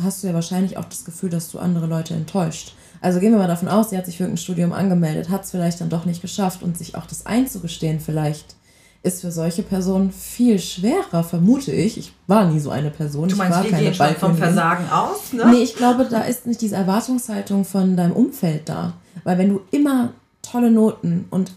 hast 0.00 0.22
du 0.22 0.28
ja 0.28 0.34
wahrscheinlich 0.34 0.76
auch 0.76 0.84
das 0.84 1.04
Gefühl, 1.04 1.30
dass 1.30 1.50
du 1.50 1.58
andere 1.58 1.86
Leute 1.86 2.14
enttäuscht. 2.14 2.74
Also 3.00 3.18
gehen 3.18 3.32
wir 3.32 3.38
mal 3.38 3.48
davon 3.48 3.68
aus, 3.68 3.90
sie 3.90 3.98
hat 3.98 4.06
sich 4.06 4.18
für 4.18 4.24
ein 4.24 4.36
Studium 4.36 4.72
angemeldet, 4.72 5.30
hat 5.30 5.44
es 5.44 5.50
vielleicht 5.50 5.80
dann 5.80 5.88
doch 5.88 6.04
nicht 6.04 6.22
geschafft 6.22 6.62
und 6.62 6.78
sich 6.78 6.96
auch 6.96 7.06
das 7.06 7.26
einzugestehen 7.26 8.00
vielleicht 8.00 8.56
ist 9.04 9.20
für 9.20 9.30
solche 9.30 9.62
Personen 9.62 10.10
viel 10.10 10.58
schwerer, 10.58 11.22
vermute 11.22 11.70
ich. 11.70 11.98
Ich 11.98 12.12
war 12.26 12.46
nie 12.46 12.58
so 12.58 12.70
eine 12.70 12.90
Person. 12.90 13.28
Du 13.28 13.36
meinst, 13.36 13.58
ich 13.58 13.72
war 13.72 13.78
wir 13.78 13.90
gehen 13.90 13.94
schon 13.94 14.16
vom 14.16 14.36
Versagen 14.36 14.88
aus, 14.88 15.34
ne? 15.34 15.44
Nee, 15.50 15.62
ich 15.62 15.76
glaube, 15.76 16.06
da 16.10 16.22
ist 16.22 16.46
nicht 16.46 16.62
diese 16.62 16.76
Erwartungshaltung 16.76 17.66
von 17.66 17.98
deinem 17.98 18.12
Umfeld 18.12 18.66
da. 18.66 18.94
Weil 19.22 19.38
wenn 19.38 19.50
du 19.50 19.60
immer 19.70 20.12
tolle 20.42 20.70
Noten 20.70 21.26
und 21.30 21.52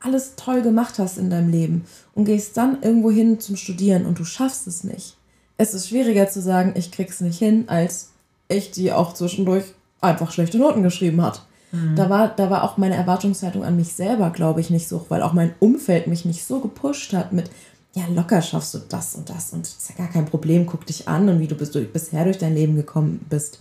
alles 0.00 0.34
toll 0.36 0.62
gemacht 0.62 0.98
hast 0.98 1.18
in 1.18 1.30
deinem 1.30 1.50
Leben 1.50 1.84
und 2.14 2.24
gehst 2.24 2.56
dann 2.56 2.82
irgendwo 2.82 3.10
hin 3.10 3.40
zum 3.40 3.56
Studieren 3.56 4.06
und 4.06 4.18
du 4.18 4.24
schaffst 4.24 4.66
es 4.66 4.84
nicht, 4.84 5.16
es 5.56 5.74
ist 5.74 5.88
schwieriger 5.88 6.28
zu 6.28 6.40
sagen, 6.40 6.74
ich 6.76 6.92
krieg's 6.92 7.20
nicht 7.20 7.38
hin, 7.38 7.64
als 7.66 8.10
ich, 8.48 8.70
die 8.70 8.92
auch 8.92 9.12
zwischendurch 9.12 9.64
einfach 10.00 10.30
schlechte 10.30 10.58
Noten 10.58 10.82
geschrieben 10.82 11.20
hat. 11.20 11.42
Mhm. 11.72 11.96
Da, 11.96 12.08
war, 12.08 12.28
da 12.28 12.48
war 12.48 12.62
auch 12.62 12.76
meine 12.76 12.94
Erwartungshaltung 12.94 13.64
an 13.64 13.76
mich 13.76 13.92
selber, 13.92 14.30
glaube 14.30 14.60
ich, 14.60 14.70
nicht 14.70 14.88
so, 14.88 15.04
weil 15.08 15.22
auch 15.22 15.32
mein 15.32 15.54
Umfeld 15.58 16.06
mich 16.06 16.24
nicht 16.24 16.44
so 16.44 16.60
gepusht 16.60 17.12
hat 17.12 17.32
mit, 17.32 17.50
ja, 17.94 18.04
locker 18.14 18.40
schaffst 18.40 18.74
du 18.74 18.78
das 18.88 19.16
und 19.16 19.28
das 19.28 19.52
und 19.52 19.62
das 19.62 19.76
ist 19.76 19.90
ja 19.90 19.96
gar 19.96 20.12
kein 20.12 20.26
Problem, 20.26 20.66
guck 20.66 20.86
dich 20.86 21.08
an 21.08 21.28
und 21.28 21.40
wie 21.40 21.48
du 21.48 21.56
bis, 21.56 21.72
du 21.72 21.82
bisher 21.82 22.24
durch 22.24 22.38
dein 22.38 22.54
Leben 22.54 22.76
gekommen 22.76 23.24
bist. 23.28 23.60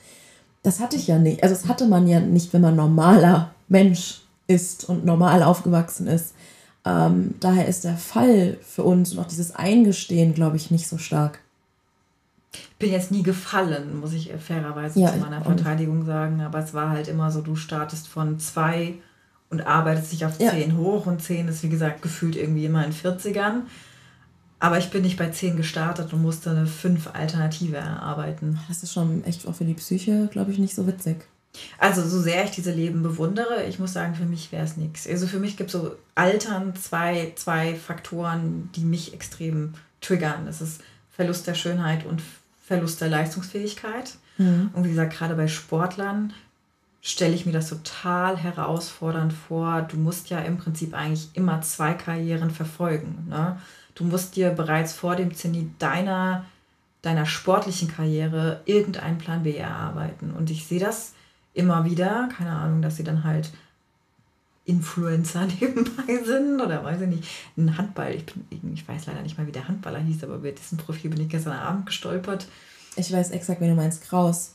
Das 0.68 0.82
hatte 0.82 0.98
ich 0.98 1.08
ja 1.08 1.18
nicht. 1.18 1.44
Also, 1.44 1.56
das 1.56 1.70
hatte 1.70 1.88
man 1.88 2.08
ja 2.08 2.20
nicht, 2.20 2.52
wenn 2.52 2.60
man 2.60 2.76
normaler 2.76 3.52
Mensch 3.70 4.20
ist 4.48 4.84
und 4.90 5.06
normal 5.06 5.42
aufgewachsen 5.42 6.08
ist. 6.08 6.34
Ähm, 6.84 7.36
daher 7.40 7.70
ist 7.70 7.86
der 7.86 7.96
Fall 7.96 8.58
für 8.62 8.84
uns 8.84 9.14
und 9.14 9.20
auch 9.20 9.28
dieses 9.28 9.56
Eingestehen, 9.56 10.34
glaube 10.34 10.58
ich, 10.58 10.70
nicht 10.70 10.90
so 10.90 10.98
stark. 10.98 11.40
Ich 12.52 12.76
bin 12.80 12.92
jetzt 12.92 13.12
nie 13.12 13.24
gefallen, 13.24 13.98
muss 14.02 14.12
ich 14.12 14.30
fairerweise 14.46 15.00
ja, 15.00 15.14
zu 15.14 15.20
meiner 15.20 15.42
Verteidigung 15.42 16.04
sagen. 16.06 16.42
Aber 16.42 16.60
es 16.60 16.74
war 16.74 16.90
halt 16.90 17.08
immer 17.08 17.32
so, 17.32 17.40
du 17.40 17.56
startest 17.56 18.10
von 18.10 18.38
zwei 18.38 18.96
und 19.50 19.66
arbeitest 19.66 20.12
dich 20.12 20.26
auf 20.26 20.38
zehn 20.38 20.72
ja. 20.72 20.76
hoch. 20.76 21.06
Und 21.06 21.22
zehn 21.22 21.48
ist, 21.48 21.64
wie 21.64 21.70
gesagt, 21.70 22.02
gefühlt 22.02 22.36
irgendwie 22.36 22.66
immer 22.66 22.84
in 22.84 22.92
40ern. 22.92 23.62
Aber 24.60 24.80
ich 24.80 24.90
bin 24.90 25.04
nicht 25.04 25.18
bei 25.18 25.30
zehn 25.30 25.56
gestartet 25.56 26.14
und 26.14 26.22
musste 26.22 26.50
eine 26.50 26.66
fünf 26.66 27.10
Alternative 27.14 27.78
erarbeiten. 27.78 28.60
Das 28.68 28.82
ist 28.82 28.94
schon 28.94 29.24
echt 29.24 29.48
auch 29.48 29.56
für 29.56 29.66
die 29.66 29.76
Psyche, 29.76 30.30
glaube 30.32 30.52
ich, 30.52 30.58
nicht 30.58 30.74
so 30.74 30.88
witzig. 30.88 31.28
Also 31.78 32.08
so 32.08 32.20
sehr 32.20 32.44
ich 32.44 32.52
diese 32.52 32.72
Leben 32.72 33.04
bewundere, 33.04 33.66
ich 33.68 33.80
muss 33.80 33.94
sagen, 33.94 34.16
für 34.16 34.26
mich 34.26 34.52
wäre 34.52 34.66
es 34.66 34.78
nichts. 34.78 35.08
Also 35.08 35.28
für 35.28 35.40
mich 35.40 35.58
gibt 35.58 35.74
es 35.74 35.80
so 35.80 35.96
Altern 36.16 36.76
zwei, 36.76 37.34
zwei 37.36 37.76
Faktoren, 37.76 38.70
die 38.76 38.84
mich 38.84 39.14
extrem 39.14 39.74
triggern. 40.02 40.46
Das 40.46 40.62
ist 40.62 40.82
Verlust 41.12 41.48
der 41.48 41.56
Schönheit 41.56 42.06
und 42.06 42.22
Verlust 42.64 43.02
der 43.02 43.10
Leistungsfähigkeit. 43.10 44.16
Mhm. 44.38 44.70
Und 44.74 44.84
wie 44.84 44.90
gesagt, 44.90 45.18
gerade 45.18 45.36
bei 45.36 45.48
Sportlern 45.48 46.34
stelle 47.02 47.34
ich 47.34 47.46
mir 47.46 47.54
das 47.54 47.70
total 47.70 48.38
herausfordernd 48.38 49.34
vor. 49.34 49.84
Du 49.84 49.98
musst 49.98 50.30
ja 50.30 50.40
im 50.40 50.58
Prinzip 50.58 50.94
eigentlich 50.94 51.30
immer 51.34 51.62
zwei 51.62 51.94
Karrieren 51.94 52.52
verfolgen. 52.52 53.28
Ne? 53.30 53.58
Du 53.98 54.04
musst 54.04 54.36
dir 54.36 54.52
bereits 54.52 54.94
vor 54.94 55.16
dem 55.16 55.34
Zenit 55.34 55.70
deiner, 55.80 56.46
deiner 57.02 57.26
sportlichen 57.26 57.88
Karriere 57.88 58.62
irgendeinen 58.66 59.18
Plan 59.18 59.42
B 59.42 59.56
erarbeiten. 59.56 60.32
Und 60.32 60.52
ich 60.52 60.68
sehe 60.68 60.80
das 60.80 61.14
immer 61.56 61.84
wieder, 61.84 62.30
keine 62.38 62.52
Ahnung, 62.52 62.84
dass 62.84 62.98
sie 62.98 63.04
dann 63.04 63.24
halt 63.24 63.50
Influencer 64.66 65.48
nebenbei 65.60 66.24
sind 66.24 66.62
oder 66.62 66.84
weiß 66.84 67.02
ich 67.02 67.08
nicht, 67.08 67.28
ein 67.58 67.76
Handball. 67.76 68.14
Ich, 68.14 68.26
bin, 68.28 68.46
ich 68.72 68.88
weiß 68.88 69.08
leider 69.08 69.24
nicht 69.24 69.36
mal, 69.36 69.48
wie 69.48 69.52
der 69.52 69.68
Handballer 69.68 70.00
hieß, 70.00 70.24
aber 70.24 70.36
über 70.36 70.52
dessen 70.52 70.78
Profil 70.78 71.10
bin 71.10 71.22
ich 71.22 71.30
gestern 71.30 71.54
Abend 71.54 71.88
gestolpert. 71.88 72.48
Ich 72.98 73.12
weiß 73.12 73.32
exakt, 73.32 73.62
wen 73.62 73.70
du 73.70 73.76
meinst, 73.76 74.04
Kraus. 74.04 74.54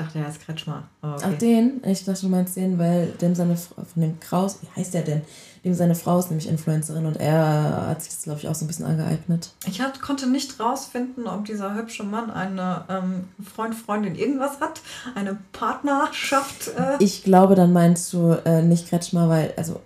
Ich 0.00 0.06
dachte, 0.06 0.18
er 0.18 0.28
ist 0.28 0.40
Kretschmer. 0.40 0.84
Oh, 1.02 1.08
okay. 1.08 1.24
Ach, 1.26 1.38
den? 1.38 1.82
Ich 1.84 2.04
dachte, 2.04 2.22
du 2.22 2.28
meinst 2.28 2.56
den, 2.56 2.78
weil 2.78 3.08
dem 3.20 3.34
seine 3.34 3.56
von 3.56 3.84
dem 3.96 4.18
Kraus, 4.18 4.58
wie 4.62 4.80
heißt 4.80 4.94
der 4.94 5.02
denn? 5.02 5.22
Dem 5.62 5.74
seine 5.74 5.94
Frau 5.94 6.18
ist 6.18 6.30
nämlich 6.30 6.48
Influencerin 6.48 7.04
und 7.04 7.18
er 7.18 7.88
hat 7.88 8.00
sich 8.00 8.14
das, 8.14 8.22
glaube 8.22 8.40
ich, 8.40 8.48
auch 8.48 8.54
so 8.54 8.64
ein 8.64 8.68
bisschen 8.68 8.86
angeeignet. 8.86 9.52
Ich 9.66 9.82
hat, 9.82 10.00
konnte 10.00 10.26
nicht 10.26 10.58
rausfinden, 10.58 11.26
ob 11.26 11.44
dieser 11.44 11.74
hübsche 11.74 12.02
Mann 12.02 12.30
eine 12.30 12.84
ähm, 12.88 13.28
Freund, 13.44 13.74
Freundin 13.74 14.14
irgendwas 14.14 14.58
hat, 14.60 14.80
eine 15.14 15.36
Partnerschaft. 15.52 16.68
Äh. 16.68 16.96
Ich 17.00 17.22
glaube, 17.22 17.56
dann 17.56 17.74
meinst 17.74 18.10
du 18.14 18.38
äh, 18.46 18.62
nicht 18.62 18.88
Kretschmer, 18.88 19.28
weil, 19.28 19.52
also. 19.58 19.80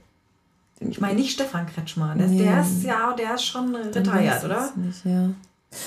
Ich 0.78 1.00
meine 1.00 1.18
nicht 1.18 1.32
Stefan 1.32 1.66
Kretschmer. 1.66 2.14
Der, 2.14 2.28
nee. 2.28 2.38
der 2.38 2.60
ist 2.60 2.84
ja, 2.84 3.12
der 3.14 3.34
ist 3.34 3.44
schon 3.44 3.74
retired, 3.74 4.44
oder? 4.44 4.70
Nicht, 4.76 5.04
ja. 5.04 5.30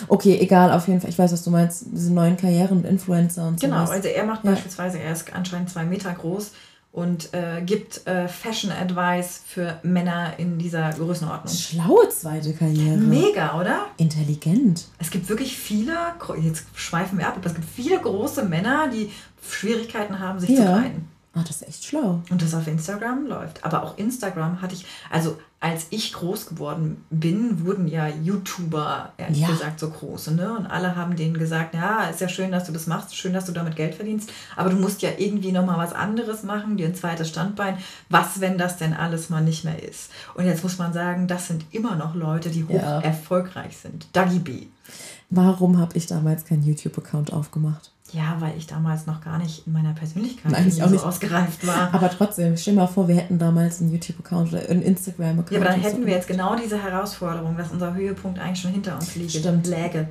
Okay, 0.07 0.37
egal, 0.39 0.71
auf 0.71 0.87
jeden 0.87 1.01
Fall. 1.01 1.09
Ich 1.09 1.19
weiß, 1.19 1.31
was 1.31 1.43
du 1.43 1.49
meinst. 1.49 1.85
Diese 1.91 2.13
neuen 2.13 2.37
Karrieren 2.37 2.79
und 2.79 2.85
Influencer 2.85 3.47
und 3.47 3.59
so. 3.59 3.67
Genau, 3.67 3.85
also 3.85 4.07
er 4.07 4.23
macht 4.25 4.43
ja. 4.43 4.51
beispielsweise, 4.51 4.99
er 4.99 5.11
ist 5.11 5.33
anscheinend 5.33 5.69
zwei 5.69 5.85
Meter 5.85 6.13
groß 6.13 6.51
und 6.91 7.33
äh, 7.33 7.61
gibt 7.61 8.07
äh, 8.07 8.27
Fashion 8.27 8.71
Advice 8.71 9.41
für 9.45 9.79
Männer 9.83 10.33
in 10.37 10.57
dieser 10.57 10.89
Größenordnung. 10.91 11.53
Schlaue 11.53 12.09
zweite 12.09 12.53
Karriere. 12.53 12.97
Mega, 12.97 13.59
oder? 13.59 13.85
Intelligent. 13.97 14.85
Es 14.97 15.11
gibt 15.11 15.29
wirklich 15.29 15.55
viele, 15.57 15.95
jetzt 16.41 16.65
schweifen 16.73 17.19
wir 17.19 17.27
ab, 17.27 17.35
aber 17.37 17.45
es 17.45 17.53
gibt 17.53 17.67
viele 17.69 17.99
große 17.99 18.45
Männer, 18.45 18.87
die 18.87 19.11
Schwierigkeiten 19.47 20.19
haben, 20.19 20.39
sich 20.39 20.49
ja. 20.49 20.55
zu 20.55 20.63
kleiden. 20.63 21.16
Ah, 21.37 21.43
das 21.45 21.57
ist 21.57 21.67
echt 21.67 21.85
schlau. 21.85 22.21
Und 22.31 22.41
das 22.41 22.55
auf 22.55 22.67
Instagram 22.67 23.27
läuft. 23.27 23.63
Aber 23.63 23.83
auch 23.83 23.97
Instagram 23.97 24.59
hatte 24.59 24.73
ich, 24.73 24.85
also 25.11 25.37
als 25.59 25.87
ich 25.91 26.13
groß 26.13 26.47
geworden 26.47 27.05
bin, 27.11 27.63
wurden 27.63 27.87
ja 27.87 28.07
YouTuber, 28.07 29.13
ehrlich 29.17 29.41
ja. 29.41 29.47
gesagt, 29.47 29.79
so 29.79 29.89
große. 29.89 30.33
Ne? 30.33 30.57
Und 30.57 30.65
alle 30.65 30.95
haben 30.95 31.15
denen 31.15 31.37
gesagt, 31.37 31.75
ja, 31.75 32.05
ist 32.05 32.21
ja 32.21 32.27
schön, 32.27 32.51
dass 32.51 32.65
du 32.65 32.71
das 32.71 32.87
machst, 32.87 33.15
schön, 33.15 33.33
dass 33.33 33.45
du 33.45 33.51
damit 33.51 33.75
Geld 33.75 33.93
verdienst, 33.93 34.31
aber 34.55 34.71
du 34.71 34.77
musst 34.77 35.03
ja 35.03 35.09
irgendwie 35.15 35.51
nochmal 35.51 35.77
was 35.77 35.93
anderes 35.93 36.41
machen, 36.41 36.77
dir 36.77 36.87
ein 36.87 36.95
zweites 36.95 37.29
Standbein. 37.29 37.77
Was, 38.09 38.39
wenn 38.39 38.57
das 38.57 38.77
denn 38.77 38.93
alles 38.93 39.29
mal 39.29 39.43
nicht 39.43 39.63
mehr 39.63 39.81
ist? 39.81 40.09
Und 40.33 40.45
jetzt 40.45 40.63
muss 40.63 40.79
man 40.79 40.91
sagen, 40.93 41.27
das 41.27 41.47
sind 41.47 41.65
immer 41.71 41.95
noch 41.95 42.15
Leute, 42.15 42.49
die 42.49 42.63
hoch 42.63 42.73
ja. 42.73 42.99
erfolgreich 43.01 43.77
sind. 43.77 44.07
Dagi 44.13 44.39
B. 44.39 44.67
Warum 45.29 45.77
habe 45.77 45.97
ich 45.97 46.07
damals 46.07 46.45
keinen 46.45 46.63
YouTube-Account 46.63 47.33
aufgemacht? 47.33 47.91
Ja, 48.13 48.37
weil 48.39 48.57
ich 48.57 48.67
damals 48.67 49.05
noch 49.05 49.21
gar 49.21 49.37
nicht 49.37 49.67
in 49.67 49.73
meiner 49.73 49.93
Persönlichkeit 49.93 50.51
Nein, 50.51 50.71
so 50.71 50.85
nicht. 50.87 51.03
ausgereift 51.03 51.67
war. 51.67 51.93
Aber 51.93 52.09
trotzdem, 52.09 52.55
stell 52.55 52.73
dir 52.73 52.81
mal 52.81 52.87
vor, 52.87 53.07
wir 53.07 53.15
hätten 53.15 53.37
damals 53.37 53.81
einen 53.81 53.91
YouTube-Account 53.91 54.53
oder 54.53 54.69
einen 54.69 54.81
Instagram-Account. 54.81 55.51
Ja, 55.51 55.59
aber 55.59 55.69
dann 55.69 55.81
hätten 55.81 56.05
wir 56.05 56.13
jetzt 56.13 56.27
genau 56.27 56.55
diese 56.55 56.81
Herausforderung, 56.81 57.57
dass 57.57 57.71
unser 57.71 57.93
Höhepunkt 57.93 58.39
eigentlich 58.39 58.61
schon 58.61 58.71
hinter 58.71 58.95
uns 58.95 59.15
liegt. 59.15 59.31
Stimmt. 59.31 59.67
Läge. 59.67 60.07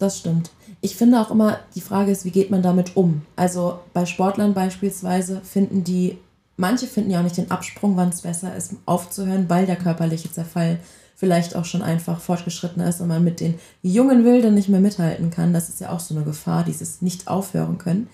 Das 0.00 0.18
stimmt. 0.18 0.50
Ich 0.80 0.96
finde 0.96 1.20
auch 1.20 1.30
immer, 1.30 1.60
die 1.76 1.80
Frage 1.80 2.10
ist, 2.10 2.24
wie 2.24 2.32
geht 2.32 2.50
man 2.50 2.60
damit 2.60 2.96
um? 2.96 3.22
Also 3.36 3.78
bei 3.92 4.04
Sportlern 4.04 4.52
beispielsweise 4.52 5.40
finden 5.42 5.84
die, 5.84 6.18
manche 6.56 6.88
finden 6.88 7.12
ja 7.12 7.20
auch 7.20 7.24
nicht 7.24 7.36
den 7.36 7.52
Absprung, 7.52 7.96
wann 7.96 8.08
es 8.08 8.22
besser 8.22 8.56
ist, 8.56 8.74
aufzuhören, 8.84 9.48
weil 9.48 9.64
der 9.64 9.76
körperliche 9.76 10.32
Zerfall 10.32 10.80
vielleicht 11.22 11.54
auch 11.54 11.64
schon 11.64 11.82
einfach 11.82 12.18
fortgeschritten 12.18 12.82
ist 12.82 13.00
und 13.00 13.06
man 13.06 13.22
mit 13.22 13.38
den 13.38 13.54
jungen 13.80 14.24
Wilden 14.24 14.54
nicht 14.54 14.68
mehr 14.68 14.80
mithalten 14.80 15.30
kann. 15.30 15.52
Das 15.52 15.68
ist 15.68 15.80
ja 15.80 15.90
auch 15.90 16.00
so 16.00 16.16
eine 16.16 16.24
Gefahr, 16.24 16.64
dieses 16.64 17.00
nicht 17.00 17.28
aufhören 17.28 17.78
können. 17.78 18.08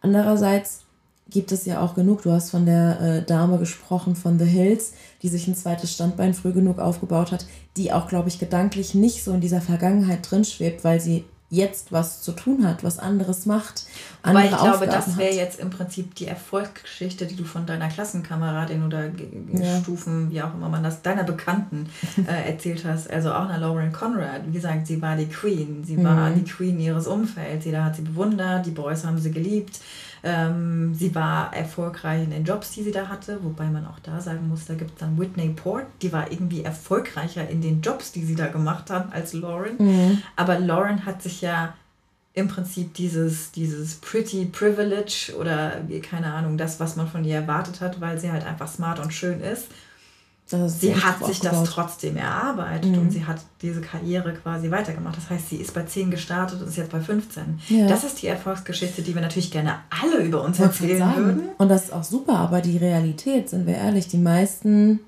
Andererseits 0.00 0.84
gibt 1.28 1.50
es 1.50 1.64
ja 1.64 1.80
auch 1.80 1.96
genug. 1.96 2.22
Du 2.22 2.30
hast 2.30 2.52
von 2.52 2.64
der 2.64 3.00
äh, 3.00 3.22
Dame 3.24 3.58
gesprochen 3.58 4.14
von 4.14 4.38
The 4.38 4.44
Hills, 4.44 4.92
die 5.22 5.28
sich 5.30 5.48
ein 5.48 5.56
zweites 5.56 5.92
Standbein 5.92 6.32
früh 6.32 6.52
genug 6.52 6.78
aufgebaut 6.78 7.32
hat, 7.32 7.44
die 7.76 7.92
auch, 7.92 8.06
glaube 8.06 8.28
ich, 8.28 8.38
gedanklich 8.38 8.94
nicht 8.94 9.24
so 9.24 9.32
in 9.32 9.40
dieser 9.40 9.60
Vergangenheit 9.60 10.30
drin 10.30 10.44
schwebt, 10.44 10.84
weil 10.84 11.00
sie 11.00 11.24
jetzt 11.54 11.92
was 11.92 12.22
zu 12.22 12.32
tun 12.32 12.66
hat, 12.66 12.82
was 12.84 12.98
anderes 12.98 13.46
macht. 13.46 13.84
Andere 14.22 14.44
Weil 14.44 14.50
ich 14.50 14.58
glaube, 14.58 14.86
das 14.86 15.16
wäre 15.16 15.34
jetzt 15.34 15.60
im 15.60 15.70
Prinzip 15.70 16.14
die 16.14 16.26
Erfolgsgeschichte, 16.26 17.26
die 17.26 17.36
du 17.36 17.44
von 17.44 17.66
deiner 17.66 17.88
Klassenkameradin 17.88 18.84
oder 18.84 19.10
ja. 19.52 19.80
Stufen, 19.80 20.30
wie 20.30 20.42
auch 20.42 20.54
immer 20.54 20.68
man 20.68 20.82
das, 20.82 21.02
deiner 21.02 21.24
Bekannten 21.24 21.88
äh, 22.26 22.50
erzählt 22.50 22.84
hast. 22.84 23.10
Also 23.10 23.32
auch 23.32 23.48
einer 23.48 23.58
Lauren 23.58 23.92
Conrad. 23.92 24.46
Wie 24.46 24.52
gesagt, 24.52 24.86
sie 24.86 25.00
war 25.00 25.16
die 25.16 25.28
Queen. 25.28 25.84
Sie 25.84 26.02
war 26.02 26.30
mhm. 26.30 26.36
die 26.36 26.50
Queen 26.50 26.80
ihres 26.80 27.06
Umfelds. 27.06 27.64
Jeder 27.64 27.84
hat 27.84 27.96
sie 27.96 28.02
bewundert, 28.02 28.66
die 28.66 28.70
Boys 28.70 29.04
haben 29.04 29.18
sie 29.18 29.30
geliebt. 29.30 29.80
Ähm, 30.26 30.94
sie 30.94 31.14
war 31.14 31.54
erfolgreich 31.54 32.24
in 32.24 32.30
den 32.30 32.44
Jobs, 32.44 32.70
die 32.72 32.82
sie 32.82 32.92
da 32.92 33.08
hatte, 33.08 33.38
wobei 33.42 33.66
man 33.66 33.86
auch 33.86 33.98
da 33.98 34.22
sagen 34.22 34.48
muss, 34.48 34.64
da 34.64 34.72
gibt 34.72 34.92
es 34.92 34.96
dann 34.96 35.18
Whitney 35.18 35.50
Port, 35.50 35.84
die 36.00 36.14
war 36.14 36.32
irgendwie 36.32 36.64
erfolgreicher 36.64 37.46
in 37.46 37.60
den 37.60 37.82
Jobs, 37.82 38.10
die 38.10 38.24
sie 38.24 38.34
da 38.34 38.46
gemacht 38.46 38.88
hat, 38.88 39.12
als 39.12 39.34
Lauren. 39.34 39.76
Mhm. 39.78 40.22
Aber 40.34 40.58
Lauren 40.58 41.04
hat 41.04 41.22
sich 41.22 41.42
ja 41.42 41.74
im 42.32 42.48
Prinzip 42.48 42.94
dieses, 42.94 43.52
dieses 43.52 43.96
Pretty 43.96 44.46
Privilege 44.46 45.34
oder 45.38 45.82
keine 46.02 46.32
Ahnung, 46.32 46.56
das, 46.56 46.80
was 46.80 46.96
man 46.96 47.06
von 47.06 47.22
ihr 47.24 47.36
erwartet 47.36 47.82
hat, 47.82 48.00
weil 48.00 48.18
sie 48.18 48.32
halt 48.32 48.46
einfach 48.46 48.68
smart 48.68 49.00
und 49.00 49.12
schön 49.12 49.40
ist, 49.40 49.66
sie 50.46 50.94
hat 50.94 51.24
sich 51.24 51.40
das 51.40 51.64
trotzdem 51.64 52.16
erarbeitet 52.16 52.90
mhm. 52.90 52.98
und 52.98 53.10
sie 53.10 53.24
hat 53.24 53.40
diese 53.62 53.80
Karriere 53.80 54.34
quasi 54.34 54.70
weitergemacht. 54.70 55.16
Das 55.16 55.30
heißt, 55.30 55.48
sie 55.48 55.56
ist 55.56 55.72
bei 55.72 55.82
10 55.82 56.10
gestartet 56.10 56.60
und 56.60 56.68
ist 56.68 56.76
jetzt 56.76 56.92
bei 56.92 57.00
15. 57.00 57.60
Ja. 57.68 57.86
Das 57.86 58.04
ist 58.04 58.20
die 58.20 58.26
Erfolgsgeschichte, 58.26 59.02
die 59.02 59.14
wir 59.14 59.22
natürlich 59.22 59.50
gerne 59.50 59.76
alle 60.02 60.22
über 60.22 60.42
uns 60.42 60.60
erzählen 60.60 61.16
würden. 61.16 61.42
Und 61.58 61.68
das 61.68 61.84
ist 61.84 61.92
auch 61.92 62.04
super, 62.04 62.36
aber 62.36 62.60
die 62.60 62.76
Realität, 62.76 63.48
sind 63.48 63.66
wir 63.66 63.74
ehrlich, 63.74 64.08
die 64.08 64.18
meisten 64.18 65.00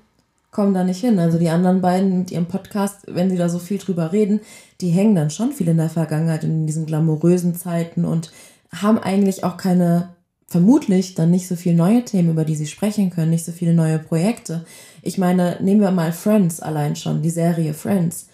kommen 0.51 0.73
da 0.73 0.83
nicht 0.83 1.01
hin. 1.01 1.19
Also 1.19 1.37
die 1.37 1.49
anderen 1.49 1.81
beiden 1.81 2.17
mit 2.17 2.31
ihrem 2.31 2.47
Podcast, 2.47 3.01
wenn 3.07 3.29
sie 3.29 3.37
da 3.37 3.47
so 3.47 3.59
viel 3.59 3.77
drüber 3.77 4.11
reden, 4.11 4.39
die 4.81 4.89
hängen 4.89 5.15
dann 5.15 5.29
schon 5.29 5.51
viel 5.51 5.67
in 5.67 5.77
der 5.77 5.89
Vergangenheit, 5.89 6.43
in 6.43 6.65
diesen 6.65 6.87
glamourösen 6.87 7.53
Zeiten 7.53 8.05
und 8.05 8.31
haben 8.73 8.97
eigentlich 8.97 9.43
auch 9.43 9.57
keine, 9.57 10.09
vermutlich 10.47 11.13
dann 11.13 11.29
nicht 11.29 11.47
so 11.47 11.55
viele 11.55 11.75
neue 11.75 12.05
Themen, 12.05 12.31
über 12.31 12.45
die 12.45 12.55
sie 12.55 12.67
sprechen 12.67 13.09
können, 13.09 13.31
nicht 13.31 13.45
so 13.45 13.51
viele 13.51 13.73
neue 13.73 13.99
Projekte. 13.99 14.65
Ich 15.01 15.17
meine, 15.17 15.57
nehmen 15.61 15.81
wir 15.81 15.91
mal 15.91 16.13
Friends 16.13 16.59
allein 16.61 16.95
schon, 16.95 17.21
die 17.21 17.29
Serie 17.29 17.73
Friends. 17.73 18.27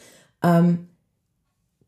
Ähm, 0.43 0.87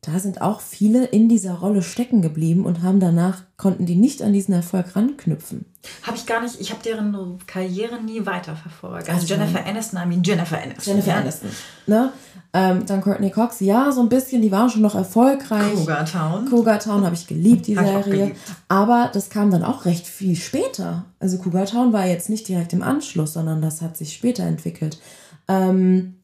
da 0.08 0.20
sind 0.20 0.42
auch 0.42 0.62
viele 0.62 1.06
in 1.06 1.30
dieser 1.30 1.56
Rolle 1.56 1.82
stecken 1.82 2.22
geblieben 2.22 2.66
und 2.66 2.84
haben 2.84 3.00
danach, 3.00 3.44
konnten 3.58 3.86
die 3.86 3.96
nicht 3.96 4.22
an 4.22 4.34
diesen 4.34 4.54
Erfolg 4.54 4.96
ranknüpfen. 4.96 5.66
Habe 6.04 6.18
ich 6.18 6.26
gar 6.26 6.42
nicht, 6.42 6.60
ich 6.60 6.72
habe 6.72 6.84
deren 6.84 7.40
Karriere 7.48 8.02
nie 8.02 8.26
weiterverfolgt. 8.26 9.10
Also 9.10 9.26
Jennifer 9.26 9.62
nein. 9.62 9.76
Aniston, 9.76 10.00
I 10.02 10.06
mean 10.06 10.24
Jennifer 10.24 10.58
Aniston. 10.62 10.84
Jennifer 10.86 11.12
ja. 11.12 11.18
Aniston. 11.18 11.50
Ne? 11.88 12.12
Ähm, 12.54 12.86
dann 12.86 13.02
Courtney 13.02 13.32
Cox, 13.32 13.60
ja, 13.60 13.92
so 13.92 14.02
ein 14.02 14.10
bisschen, 14.10 14.42
die 14.42 14.52
waren 14.52 14.70
schon 14.70 14.82
noch 14.82 14.96
erfolgreich. 14.96 15.74
Cougar 15.74 16.06
Town. 16.06 16.50
Cougar 16.50 16.80
Town 16.80 17.04
habe 17.04 17.16
ich 17.16 17.28
geliebt, 17.28 17.68
die 17.68 17.76
Serie. 17.76 18.04
Geliebt. 18.04 18.40
Aber 18.68 19.10
das 19.14 19.30
kam 19.30 19.52
dann 19.52 19.64
auch 19.64 19.86
recht 19.86 20.08
viel 20.08 20.36
später. 20.36 21.06
Also 21.20 21.38
Cougar 21.38 21.66
Town 21.66 21.92
war 21.92 22.06
jetzt 22.06 22.30
nicht 22.30 22.48
direkt 22.48 22.72
im 22.74 22.82
Anschluss, 22.82 23.34
sondern 23.34 23.62
das 23.62 23.82
hat 23.82 23.98
sich 23.98 24.14
später 24.14 24.44
entwickelt. 24.44 25.00
Ähm, 25.48 26.16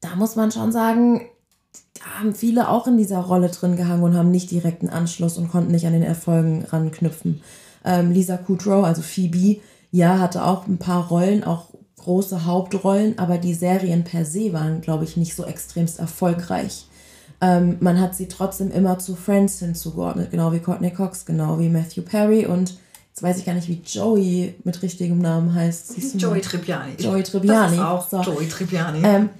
da 0.00 0.16
muss 0.16 0.36
man 0.36 0.50
schon 0.50 0.72
sagen, 0.72 1.22
haben 2.04 2.34
viele 2.34 2.68
auch 2.68 2.86
in 2.86 2.96
dieser 2.96 3.20
Rolle 3.20 3.48
drin 3.48 3.76
gehangen 3.76 4.02
und 4.02 4.14
haben 4.14 4.30
nicht 4.30 4.50
direkten 4.50 4.90
Anschluss 4.90 5.38
und 5.38 5.50
konnten 5.50 5.72
nicht 5.72 5.86
an 5.86 5.92
den 5.92 6.02
Erfolgen 6.02 6.64
ranknüpfen. 6.70 7.40
Ähm, 7.84 8.12
Lisa 8.12 8.36
Kudrow, 8.36 8.84
also 8.84 9.02
Phoebe, 9.02 9.60
ja, 9.90 10.18
hatte 10.18 10.44
auch 10.44 10.66
ein 10.66 10.78
paar 10.78 11.08
Rollen, 11.08 11.44
auch 11.44 11.66
große 11.98 12.44
Hauptrollen, 12.44 13.18
aber 13.18 13.38
die 13.38 13.54
Serien 13.54 14.04
per 14.04 14.24
se 14.24 14.52
waren, 14.52 14.80
glaube 14.80 15.04
ich, 15.04 15.16
nicht 15.16 15.34
so 15.34 15.44
extremst 15.44 15.98
erfolgreich. 15.98 16.86
Ähm, 17.40 17.76
man 17.80 18.00
hat 18.00 18.14
sie 18.14 18.28
trotzdem 18.28 18.70
immer 18.70 18.98
zu 18.98 19.16
Friends 19.16 19.58
hinzugeordnet, 19.58 20.30
genau 20.30 20.52
wie 20.52 20.60
Courtney 20.60 20.90
Cox, 20.90 21.24
genau 21.24 21.58
wie 21.58 21.68
Matthew 21.68 22.02
Perry 22.02 22.46
und 22.46 22.76
jetzt 23.10 23.22
weiß 23.22 23.38
ich 23.38 23.44
gar 23.44 23.54
nicht, 23.54 23.68
wie 23.68 23.80
Joey 23.84 24.54
mit 24.64 24.82
richtigem 24.82 25.18
Namen 25.18 25.54
heißt. 25.54 25.96
Joey 26.16 26.40
Tribbiani. 26.40 26.94
Joey 26.98 27.22
Tribbiani. 27.22 27.76
Das 27.76 28.08
ist 28.08 28.14
auch 28.14 28.24
so. 28.24 28.32
Joey 28.32 28.48
Tribbiani. 28.48 29.00
Ähm, 29.02 29.30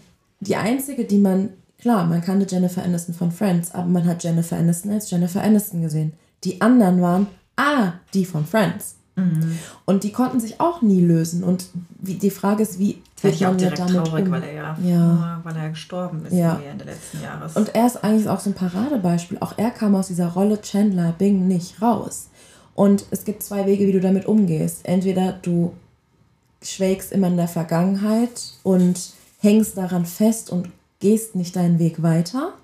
die 0.41 0.57
einzige, 0.57 1.05
die 1.05 1.19
man 1.19 1.51
Klar, 1.85 2.07
man 2.07 2.23
kannte 2.23 2.47
Jennifer 2.49 2.83
Aniston 2.83 3.15
von 3.15 3.31
Friends, 3.31 3.75
aber 3.75 3.87
man 3.87 4.07
hat 4.07 4.25
Jennifer 4.25 4.57
Aniston 4.57 4.91
als 4.93 5.11
Jennifer 5.11 5.43
Aniston 5.43 5.83
gesehen. 5.83 6.15
Die 6.43 6.59
anderen 6.63 7.03
waren, 7.03 7.27
ah, 7.57 7.93
die 8.15 8.25
von 8.25 8.47
Friends. 8.47 8.95
Mhm. 9.17 9.59
Und 9.85 10.03
die 10.03 10.11
konnten 10.11 10.41
sich 10.41 10.63
auch 10.63 10.81
nie 10.81 11.03
lösen. 11.03 11.45
Und 11.45 11.67
die 12.01 12.31
Frage 12.31 12.63
ist, 12.63 12.79
wie 12.79 13.03
wird 13.21 13.39
man 13.39 13.59
ja 13.59 13.69
damit 13.69 13.97
traurig, 14.03 14.25
um? 14.25 14.31
weil 14.31 14.45
er 14.45 14.55
ja, 14.55 14.79
ja, 14.83 15.41
weil 15.45 15.57
er 15.57 15.69
gestorben 15.69 16.25
ist 16.25 16.33
ja. 16.33 16.59
Ende 16.59 16.87
letzten 16.87 17.23
Jahres. 17.23 17.55
Und 17.55 17.75
er 17.75 17.87
ist 17.87 18.03
eigentlich 18.03 18.31
auch 18.31 18.41
so 18.41 18.49
ein 18.49 18.55
Paradebeispiel. 18.55 19.37
Auch 19.41 19.53
er 19.59 19.71
kam 19.71 19.95
aus 19.95 20.07
dieser 20.07 20.29
Rolle 20.29 20.63
Chandler 20.63 21.13
Bing 21.13 21.47
nicht 21.49 21.83
raus. 21.83 22.31
Und 22.75 23.05
es 23.11 23.27
gibt 23.27 23.43
zwei 23.43 23.67
Wege, 23.67 23.87
wie 23.87 23.93
du 23.93 24.01
damit 24.01 24.25
umgehst. 24.25 24.87
Entweder 24.87 25.33
du 25.33 25.75
schwelgst 26.63 27.13
immer 27.13 27.27
in 27.27 27.37
der 27.37 27.49
Vergangenheit 27.49 28.55
und 28.63 29.13
hängst 29.41 29.77
daran 29.77 30.07
fest 30.07 30.49
und 30.49 30.71
gehst 31.05 31.35
nicht 31.35 31.55
deinen 31.55 31.79
Weg 31.79 32.03
weiter 32.03 32.55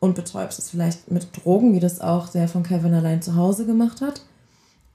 und 0.00 0.16
betäubst 0.16 0.58
es 0.58 0.70
vielleicht 0.70 1.12
mit 1.12 1.28
Drogen, 1.32 1.74
wie 1.74 1.80
das 1.80 2.00
auch 2.00 2.28
der 2.28 2.48
von 2.48 2.64
Kevin 2.64 2.92
allein 2.92 3.22
zu 3.22 3.36
Hause 3.36 3.66
gemacht 3.66 4.00
hat. 4.00 4.22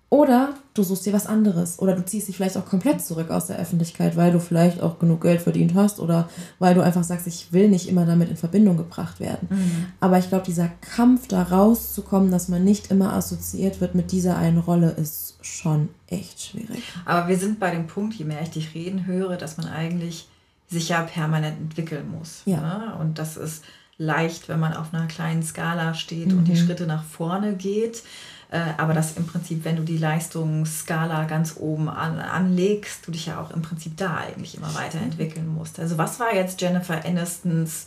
Oder 0.09 0.55
du 0.73 0.83
suchst 0.83 1.05
dir 1.05 1.13
was 1.13 1.27
anderes. 1.27 1.79
Oder 1.79 1.95
du 1.95 2.03
ziehst 2.03 2.27
dich 2.27 2.35
vielleicht 2.35 2.57
auch 2.57 2.65
komplett 2.65 3.01
zurück 3.01 3.29
aus 3.29 3.47
der 3.47 3.57
Öffentlichkeit, 3.57 4.17
weil 4.17 4.33
du 4.33 4.41
vielleicht 4.41 4.81
auch 4.81 4.99
genug 4.99 5.21
Geld 5.21 5.41
verdient 5.41 5.75
hast 5.75 6.01
oder 6.01 6.27
weil 6.59 6.75
du 6.75 6.81
einfach 6.81 7.05
sagst, 7.05 7.25
ich 7.25 7.53
will 7.53 7.69
nicht 7.69 7.87
immer 7.87 8.05
damit 8.05 8.29
in 8.29 8.35
Verbindung 8.35 8.75
gebracht 8.75 9.21
werden. 9.21 9.47
Mhm. 9.49 9.85
Aber 10.01 10.17
ich 10.17 10.27
glaube, 10.27 10.43
dieser 10.43 10.69
Kampf 10.81 11.29
da 11.29 11.43
rauszukommen, 11.43 12.31
dass 12.31 12.49
man 12.49 12.65
nicht 12.65 12.91
immer 12.91 13.13
assoziiert 13.13 13.79
wird 13.79 13.95
mit 13.95 14.11
dieser 14.11 14.35
einen 14.35 14.57
Rolle, 14.57 14.89
ist 14.89 15.35
schon 15.39 15.87
echt 16.07 16.41
schwierig. 16.41 16.83
Aber 17.05 17.29
wir 17.29 17.37
sind 17.37 17.61
bei 17.61 17.71
dem 17.71 17.87
Punkt, 17.87 18.15
je 18.15 18.25
mehr 18.25 18.41
ich 18.41 18.49
dich 18.49 18.75
reden 18.75 19.05
höre, 19.05 19.37
dass 19.37 19.55
man 19.55 19.67
eigentlich 19.67 20.27
sich 20.71 20.89
ja 20.89 21.03
permanent 21.03 21.59
entwickeln 21.59 22.09
muss. 22.09 22.41
Ja. 22.45 22.61
Ne? 22.61 22.95
Und 22.99 23.19
das 23.19 23.37
ist 23.37 23.63
leicht, 23.97 24.49
wenn 24.49 24.59
man 24.59 24.73
auf 24.73 24.93
einer 24.93 25.05
kleinen 25.05 25.43
Skala 25.43 25.93
steht 25.93 26.31
mhm. 26.31 26.39
und 26.39 26.45
die 26.45 26.53
mhm. 26.53 26.65
Schritte 26.65 26.87
nach 26.87 27.03
vorne 27.03 27.53
geht. 27.55 28.03
Äh, 28.49 28.61
aber 28.77 28.93
dass 28.93 29.15
im 29.17 29.27
Prinzip, 29.27 29.63
wenn 29.63 29.75
du 29.75 29.83
die 29.83 29.97
Leistungsskala 29.97 31.25
ganz 31.25 31.55
oben 31.57 31.87
an, 31.87 32.19
anlegst, 32.19 33.07
du 33.07 33.11
dich 33.11 33.27
ja 33.27 33.39
auch 33.39 33.51
im 33.51 33.61
Prinzip 33.61 33.95
da 33.97 34.17
eigentlich 34.17 34.57
immer 34.57 34.73
weiterentwickeln 34.73 35.47
musst. 35.47 35.79
Also 35.79 35.97
was 35.97 36.19
war 36.19 36.33
jetzt 36.33 36.59
Jennifer 36.59 37.05
Anistons 37.05 37.85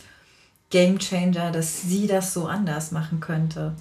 Game 0.69 0.97
Changer, 0.97 1.51
dass 1.51 1.83
sie 1.83 2.07
das 2.07 2.33
so 2.33 2.47
anders 2.47 2.91
machen 2.91 3.19
könnte? 3.19 3.73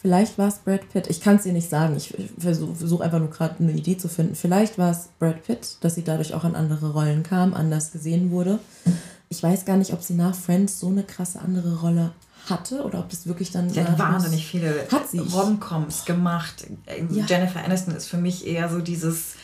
Vielleicht 0.00 0.38
war 0.38 0.48
es 0.48 0.58
Brad 0.58 0.88
Pitt. 0.90 1.08
Ich 1.08 1.20
kann 1.20 1.36
es 1.36 1.42
dir 1.42 1.52
nicht 1.52 1.68
sagen. 1.68 1.94
Ich 1.94 2.14
versuche 2.38 2.74
versuch 2.74 3.00
einfach 3.00 3.18
nur 3.18 3.28
gerade 3.28 3.56
eine 3.58 3.72
Idee 3.72 3.98
zu 3.98 4.08
finden. 4.08 4.34
Vielleicht 4.34 4.78
war 4.78 4.90
es 4.92 5.10
Brad 5.18 5.44
Pitt, 5.44 5.76
dass 5.82 5.94
sie 5.94 6.02
dadurch 6.02 6.32
auch 6.32 6.44
an 6.44 6.54
andere 6.54 6.92
Rollen 6.94 7.22
kam, 7.22 7.52
anders 7.52 7.92
gesehen 7.92 8.30
wurde. 8.30 8.60
Ich 9.28 9.42
weiß 9.42 9.66
gar 9.66 9.76
nicht, 9.76 9.92
ob 9.92 10.02
sie 10.02 10.14
nach 10.14 10.34
Friends 10.34 10.80
so 10.80 10.88
eine 10.88 11.02
krasse 11.02 11.40
andere 11.40 11.80
Rolle 11.80 12.12
hatte 12.48 12.82
oder 12.82 13.00
ob 13.00 13.10
das 13.10 13.26
wirklich 13.26 13.50
dann. 13.50 13.68
Sie 13.68 13.82
hat 13.82 13.98
wahnsinnig 13.98 14.46
viele 14.46 14.86
Romcoms 15.34 16.06
gemacht. 16.06 16.66
Ja. 17.10 17.26
Jennifer 17.26 17.62
Aniston 17.62 17.94
ist 17.94 18.08
für 18.08 18.16
mich 18.16 18.46
eher 18.46 18.70
so 18.70 18.80
dieses. 18.80 19.34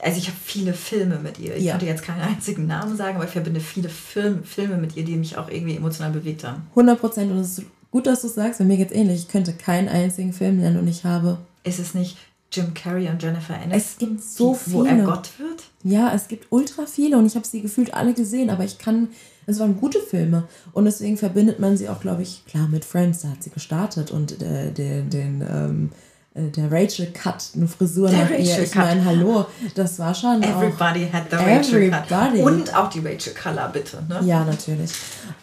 Also 0.00 0.18
ich 0.18 0.26
habe 0.26 0.36
viele 0.42 0.74
Filme 0.74 1.18
mit 1.20 1.38
ihr. 1.38 1.56
Ich 1.56 1.64
ja. 1.64 1.72
könnte 1.72 1.86
jetzt 1.86 2.02
keinen 2.02 2.20
einzigen 2.20 2.66
Namen 2.66 2.96
sagen, 2.96 3.16
aber 3.16 3.24
ich 3.24 3.30
verbinde 3.30 3.60
viele 3.60 3.88
Film, 3.88 4.42
Filme 4.42 4.76
mit 4.76 4.96
ihr, 4.96 5.04
die 5.04 5.16
mich 5.16 5.38
auch 5.38 5.48
irgendwie 5.48 5.76
emotional 5.76 6.10
bewegt 6.10 6.44
haben. 6.44 6.66
100 6.70 7.00
Prozent 7.00 7.30
und 7.30 7.38
es 7.38 7.58
ist 7.58 7.66
Gut, 7.90 8.06
dass 8.06 8.22
du 8.22 8.28
sagst, 8.28 8.58
bei 8.58 8.64
mir 8.64 8.76
geht 8.76 8.90
es 8.90 8.96
ähnlich. 8.96 9.20
Ich 9.22 9.28
könnte 9.28 9.52
keinen 9.52 9.88
einzigen 9.88 10.32
Film 10.32 10.60
nennen 10.60 10.78
und 10.78 10.88
ich 10.88 11.04
habe. 11.04 11.38
Ist 11.64 11.78
es 11.78 11.94
nicht 11.94 12.16
Jim 12.52 12.74
Carrey 12.74 13.08
und 13.08 13.22
Jennifer 13.22 13.54
Aniston? 13.54 13.76
Es 13.76 13.98
gibt 13.98 14.22
so 14.22 14.54
viele. 14.54 14.74
Wo 14.74 14.84
er 14.84 15.04
Gott 15.04 15.30
wird? 15.38 15.64
Ja, 15.82 16.12
es 16.14 16.28
gibt 16.28 16.46
ultra 16.50 16.86
viele 16.86 17.18
und 17.18 17.26
ich 17.26 17.34
habe 17.34 17.46
sie 17.46 17.60
gefühlt 17.60 17.94
alle 17.94 18.14
gesehen, 18.14 18.50
aber 18.50 18.64
ich 18.64 18.78
kann. 18.78 19.08
Es 19.46 19.58
waren 19.60 19.80
gute 19.80 20.00
Filme 20.00 20.46
und 20.74 20.84
deswegen 20.84 21.16
verbindet 21.16 21.58
man 21.58 21.78
sie 21.78 21.88
auch, 21.88 22.00
glaube 22.00 22.20
ich, 22.20 22.44
klar 22.44 22.68
mit 22.68 22.84
Friends. 22.84 23.22
Da 23.22 23.28
hat 23.28 23.42
sie 23.42 23.48
gestartet 23.48 24.10
und 24.10 24.42
äh, 24.42 24.70
den, 24.70 25.08
den 25.08 25.40
ähm, 25.40 25.90
äh, 26.34 26.50
der 26.50 26.70
Rachel 26.70 27.06
Cut, 27.12 27.52
eine 27.56 27.66
Frisur 27.66 28.10
der 28.10 28.24
nach 28.24 28.30
Rachel 28.30 28.44
ihr. 28.44 28.62
Ich 28.62 28.74
meine, 28.74 29.02
hallo, 29.02 29.46
das 29.74 29.98
war 29.98 30.14
schon. 30.14 30.42
Everybody 30.42 31.06
auch, 31.06 31.12
had 31.14 31.30
the 31.30 31.36
Rachel 31.36 31.82
everybody. 31.82 32.38
Cut. 32.38 32.46
Und 32.46 32.74
auch 32.74 32.90
die 32.90 33.00
Rachel 33.00 33.32
Color, 33.32 33.70
bitte. 33.72 34.04
Ne? 34.06 34.20
Ja, 34.24 34.44
natürlich. 34.44 34.90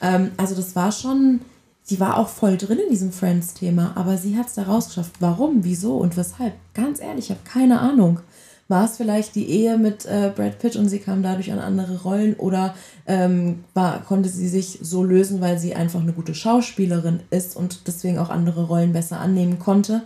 Ähm, 0.02 0.32
also 0.38 0.54
das 0.54 0.76
war 0.76 0.92
schon 0.92 1.42
sie 1.86 2.00
war 2.00 2.18
auch 2.18 2.28
voll 2.28 2.58
drin 2.58 2.80
in 2.80 2.90
diesem 2.90 3.14
Friends-Thema, 3.14 3.94
aber 3.96 4.18
sie 4.18 4.38
hat 4.38 4.48
es 4.48 4.56
da 4.56 4.64
rausgeschafft. 4.64 5.14
Warum, 5.20 5.64
wieso 5.64 5.98
und 5.98 6.18
weshalb? 6.18 6.54
Ganz 6.74 7.00
ehrlich, 7.00 7.26
ich 7.26 7.32
habe 7.32 7.42
keine 7.46 7.80
Ahnung. 7.80 8.20
War 8.68 8.86
es 8.86 8.98
vielleicht 8.98 9.36
die 9.36 9.48
Ehe 9.48 9.78
mit 9.78 10.06
äh, 10.06 10.32
Brad 10.36 10.58
Pitt 10.58 10.76
und 10.76 10.90
sie 10.90 10.98
kam 10.98 11.22
dadurch 11.22 11.52
an 11.52 11.60
andere 11.60 12.02
Rollen 12.02 12.34
oder 12.34 12.74
ähm, 13.06 13.64
war, 13.76 14.02
konnte 14.02 14.28
sie 14.28 14.50
sich 14.50 14.80
so 14.82 15.04
lösen, 15.04 15.40
weil 15.40 15.60
sie 15.60 15.76
einfach 15.76 16.02
eine 16.02 16.14
gute 16.14 16.34
Schauspielerin 16.34 17.20
ist 17.30 17.56
und 17.56 17.86
deswegen 17.86 18.18
auch 18.18 18.32
andere 18.32 18.64
Rollen 18.64 18.92
besser 18.92 19.20
annehmen 19.20 19.60
konnte 19.60 20.02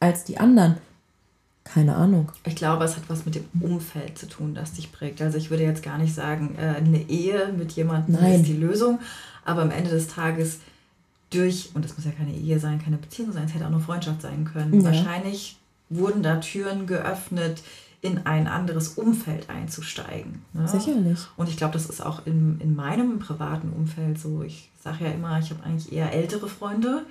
als 0.00 0.24
die 0.24 0.38
anderen? 0.38 0.78
Keine 1.62 1.94
Ahnung. 1.94 2.32
Ich 2.44 2.56
glaube, 2.56 2.84
es 2.84 2.96
hat 2.96 3.04
was 3.06 3.24
mit 3.26 3.36
dem 3.36 3.44
Umfeld 3.60 4.18
zu 4.18 4.26
tun, 4.26 4.54
das 4.54 4.72
dich 4.72 4.90
prägt. 4.90 5.22
Also 5.22 5.38
ich 5.38 5.50
würde 5.50 5.62
jetzt 5.62 5.84
gar 5.84 5.98
nicht 5.98 6.12
sagen, 6.12 6.56
äh, 6.58 6.78
eine 6.78 7.08
Ehe 7.08 7.52
mit 7.56 7.70
jemandem 7.72 8.16
Nein. 8.16 8.40
ist 8.40 8.48
die 8.48 8.56
Lösung, 8.56 8.98
aber 9.44 9.62
am 9.62 9.70
Ende 9.70 9.90
des 9.90 10.08
Tages 10.08 10.58
durch, 11.30 11.70
und 11.74 11.84
das 11.84 11.96
muss 11.96 12.04
ja 12.04 12.12
keine 12.12 12.34
Ehe 12.34 12.58
sein, 12.58 12.82
keine 12.82 12.98
Beziehung 12.98 13.32
sein, 13.32 13.44
es 13.46 13.54
hätte 13.54 13.64
auch 13.64 13.70
eine 13.70 13.80
Freundschaft 13.80 14.22
sein 14.22 14.44
können. 14.44 14.80
Ja. 14.80 14.84
Wahrscheinlich 14.84 15.56
wurden 15.88 16.22
da 16.22 16.36
Türen 16.36 16.86
geöffnet, 16.86 17.62
in 18.02 18.24
ein 18.26 18.46
anderes 18.46 18.88
Umfeld 18.90 19.50
einzusteigen. 19.50 20.42
Ne? 20.54 20.66
Sicherlich. 20.66 21.18
Und 21.36 21.48
ich 21.48 21.56
glaube, 21.56 21.74
das 21.74 21.86
ist 21.86 22.04
auch 22.04 22.26
in, 22.26 22.58
in 22.60 22.74
meinem 22.74 23.18
privaten 23.18 23.70
Umfeld 23.72 24.18
so. 24.18 24.42
Ich 24.42 24.70
sage 24.82 25.04
ja 25.04 25.10
immer, 25.10 25.38
ich 25.38 25.50
habe 25.50 25.62
eigentlich 25.64 25.92
eher 25.92 26.12
ältere 26.12 26.48
Freunde 26.48 27.04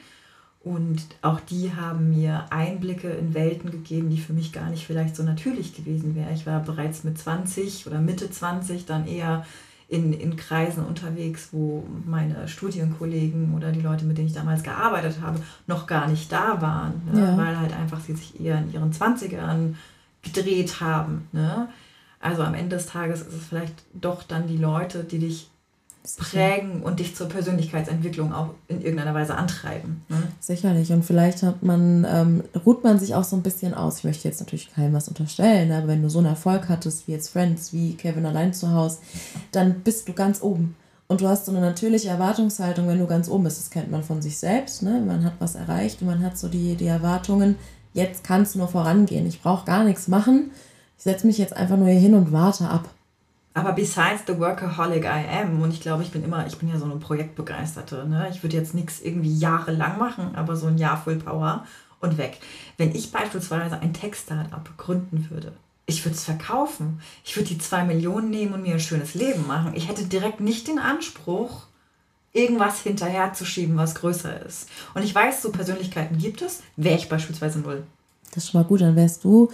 und 0.62 1.02
auch 1.22 1.40
die 1.40 1.74
haben 1.76 2.10
mir 2.10 2.46
Einblicke 2.50 3.10
in 3.10 3.34
Welten 3.34 3.70
gegeben, 3.70 4.10
die 4.10 4.18
für 4.18 4.34
mich 4.34 4.52
gar 4.52 4.70
nicht 4.70 4.86
vielleicht 4.86 5.16
so 5.16 5.24
natürlich 5.24 5.76
gewesen 5.76 6.16
wären. 6.16 6.34
Ich 6.34 6.48
war 6.48 6.60
bereits 6.62 7.04
mit 7.04 7.20
20 7.20 7.86
oder 7.86 8.02
Mitte 8.02 8.32
20 8.32 8.86
dann 8.86 9.08
eher 9.08 9.46
in, 9.90 10.14
in 10.14 10.36
Kreisen 10.36 10.86
unterwegs, 10.86 11.50
wo 11.52 11.84
meine 12.06 12.48
Studienkollegen 12.48 13.56
oder 13.56 13.72
die 13.72 13.82
Leute, 13.82 14.06
mit 14.06 14.18
denen 14.18 14.28
ich 14.28 14.34
damals 14.34 14.62
gearbeitet 14.62 15.20
habe, 15.20 15.40
noch 15.66 15.88
gar 15.88 16.08
nicht 16.08 16.32
da 16.32 16.62
waren, 16.62 17.02
ne? 17.12 17.22
ja. 17.22 17.38
weil 17.38 17.60
halt 17.60 17.76
einfach 17.76 18.00
sie 18.00 18.14
sich 18.14 18.40
eher 18.40 18.60
in 18.60 18.72
ihren 18.72 18.94
20ern 18.94 19.74
gedreht 20.22 20.80
haben. 20.80 21.28
Ne? 21.32 21.70
Also 22.20 22.44
am 22.44 22.54
Ende 22.54 22.76
des 22.76 22.86
Tages 22.86 23.22
ist 23.22 23.34
es 23.34 23.46
vielleicht 23.48 23.84
doch 23.94 24.22
dann 24.22 24.48
die 24.48 24.58
Leute, 24.58 25.04
die 25.04 25.20
dich 25.20 25.50
prägen 26.18 26.82
und 26.82 27.00
dich 27.00 27.16
zur 27.16 27.28
Persönlichkeitsentwicklung 27.28 28.34
auch 28.34 28.50
in 28.68 28.82
irgendeiner 28.82 29.14
Weise 29.14 29.36
antreiben. 29.36 30.04
Ne? 30.10 30.24
Sicherlich. 30.40 30.92
Und 30.92 31.04
vielleicht 31.04 31.44
hat 31.44 31.64
man, 31.64 32.06
ähm, 32.10 32.44
ruht 32.66 32.84
man 32.84 33.00
sich 33.00 33.16
auch 33.16 33.24
so 33.24 33.36
ein 33.36 33.42
bisschen 33.42 33.74
aus. 33.74 34.00
Ich 34.00 34.04
möchte 34.04 34.28
jetzt 34.28 34.40
natürlich 34.40 34.74
keinem 34.74 34.94
was 34.94 35.08
unterstellen, 35.08 35.72
aber 35.72 35.88
wenn 35.88 36.02
du 36.02 36.10
so 36.10 36.20
einen 36.20 36.28
Erfolg 36.28 36.70
hattest 36.70 37.08
wie 37.08 37.12
jetzt 37.12 37.30
Friends, 37.30 37.74
wie 37.74 37.96
Kevin 37.96 38.26
allein 38.26 38.54
zu 38.54 38.72
Hause, 38.74 39.00
dann 39.52 39.82
bist 39.82 40.08
du 40.08 40.14
ganz 40.14 40.42
oben. 40.42 40.76
Und 41.08 41.22
du 41.22 41.28
hast 41.28 41.48
so 41.48 41.52
eine 41.52 41.62
natürliche 41.62 42.10
Erwartungshaltung, 42.10 42.88
wenn 42.88 43.00
du 43.00 43.08
ganz 43.08 43.30
oben 43.30 43.46
bist. 43.46 43.60
Das 43.60 43.72
kennt 43.72 43.90
man 43.90 44.04
von 44.04 44.22
sich 44.22 44.38
selbst. 44.38 44.84
Ne? 44.84 45.02
Man 45.06 45.24
hat 45.26 45.34
was 45.40 45.56
erreicht 45.56 46.02
und 46.02 46.08
man 46.08 46.24
hat 46.24 46.38
so 46.38 46.48
die, 46.48 46.76
die 46.76 46.86
Erwartungen, 46.86 47.56
jetzt 47.94 48.24
kannst 48.24 48.54
du 48.54 48.60
nur 48.60 48.68
vorangehen. 48.68 49.26
Ich 49.26 49.42
brauche 49.42 49.66
gar 49.66 49.84
nichts 49.84 50.08
machen. 50.08 50.52
Ich 50.98 51.04
setze 51.04 51.26
mich 51.26 51.38
jetzt 51.40 51.56
einfach 51.56 51.78
nur 51.78 51.88
hier 51.88 52.00
hin 52.00 52.14
und 52.14 52.32
warte 52.32 52.68
ab. 52.70 52.90
Aber 53.54 53.74
besides 53.74 54.22
the 54.28 54.38
workaholic 54.38 55.04
I 55.04 55.26
am, 55.42 55.62
und 55.62 55.74
ich 55.74 55.82
glaube, 55.82 56.04
ich 56.04 56.12
bin 56.12 56.24
immer, 56.24 56.46
ich 56.48 56.58
bin 56.58 56.70
ja 56.70 56.78
so 56.78 56.86
eine 56.86 56.96
Projektbegeisterte, 56.96 58.08
ne? 58.08 58.30
Ich 58.32 58.44
würde 58.44 58.56
jetzt 58.56 58.76
nichts 58.76 59.02
irgendwie 59.02 59.36
jahrelang 59.38 59.98
machen, 59.98 60.36
aber 60.36 60.56
so 60.56 60.68
ein 60.68 60.78
Jahr 60.78 61.02
Full 61.02 61.18
Power 61.18 61.66
und 62.00 62.18
weg. 62.18 62.38
Wenn 62.78 62.96
ich 62.96 63.12
beispielsweise 63.12 63.80
ein 63.80 63.94
Tech-Startup 63.94 64.78
gründen 64.78 65.28
würde, 65.30 65.54
ich 65.90 66.06
würde 66.06 66.16
es 66.16 66.24
verkaufen. 66.24 67.02
Ich 67.26 67.36
würde 67.36 67.50
die 67.50 67.58
zwei 67.58 67.84
Millionen 67.84 68.30
nehmen 68.30 68.54
und 68.54 68.62
mir 68.62 68.74
ein 68.74 68.80
schönes 68.80 69.16
Leben 69.16 69.48
machen. 69.48 69.74
Ich 69.76 69.90
hätte 69.90 70.06
direkt 70.06 70.40
nicht 70.40 70.68
den 70.68 70.78
Anspruch, 70.78 71.64
irgendwas 72.32 72.82
hinterherzuschieben, 72.82 73.76
was 73.76 73.96
größer 73.96 74.46
ist. 74.46 74.70
Und 74.94 75.04
ich 75.04 75.14
weiß, 75.14 75.42
so 75.42 75.52
Persönlichkeiten 75.52 76.20
gibt 76.20 76.44
es, 76.44 76.62
wäre 76.78 76.96
ich 76.96 77.10
beispielsweise 77.10 77.60
null. 77.60 77.84
Das 78.30 78.44
ist 78.44 78.52
schon 78.52 78.62
mal 78.62 78.68
gut, 78.68 78.82
dann 78.82 78.96
wärst 78.96 79.24
du, 79.24 79.50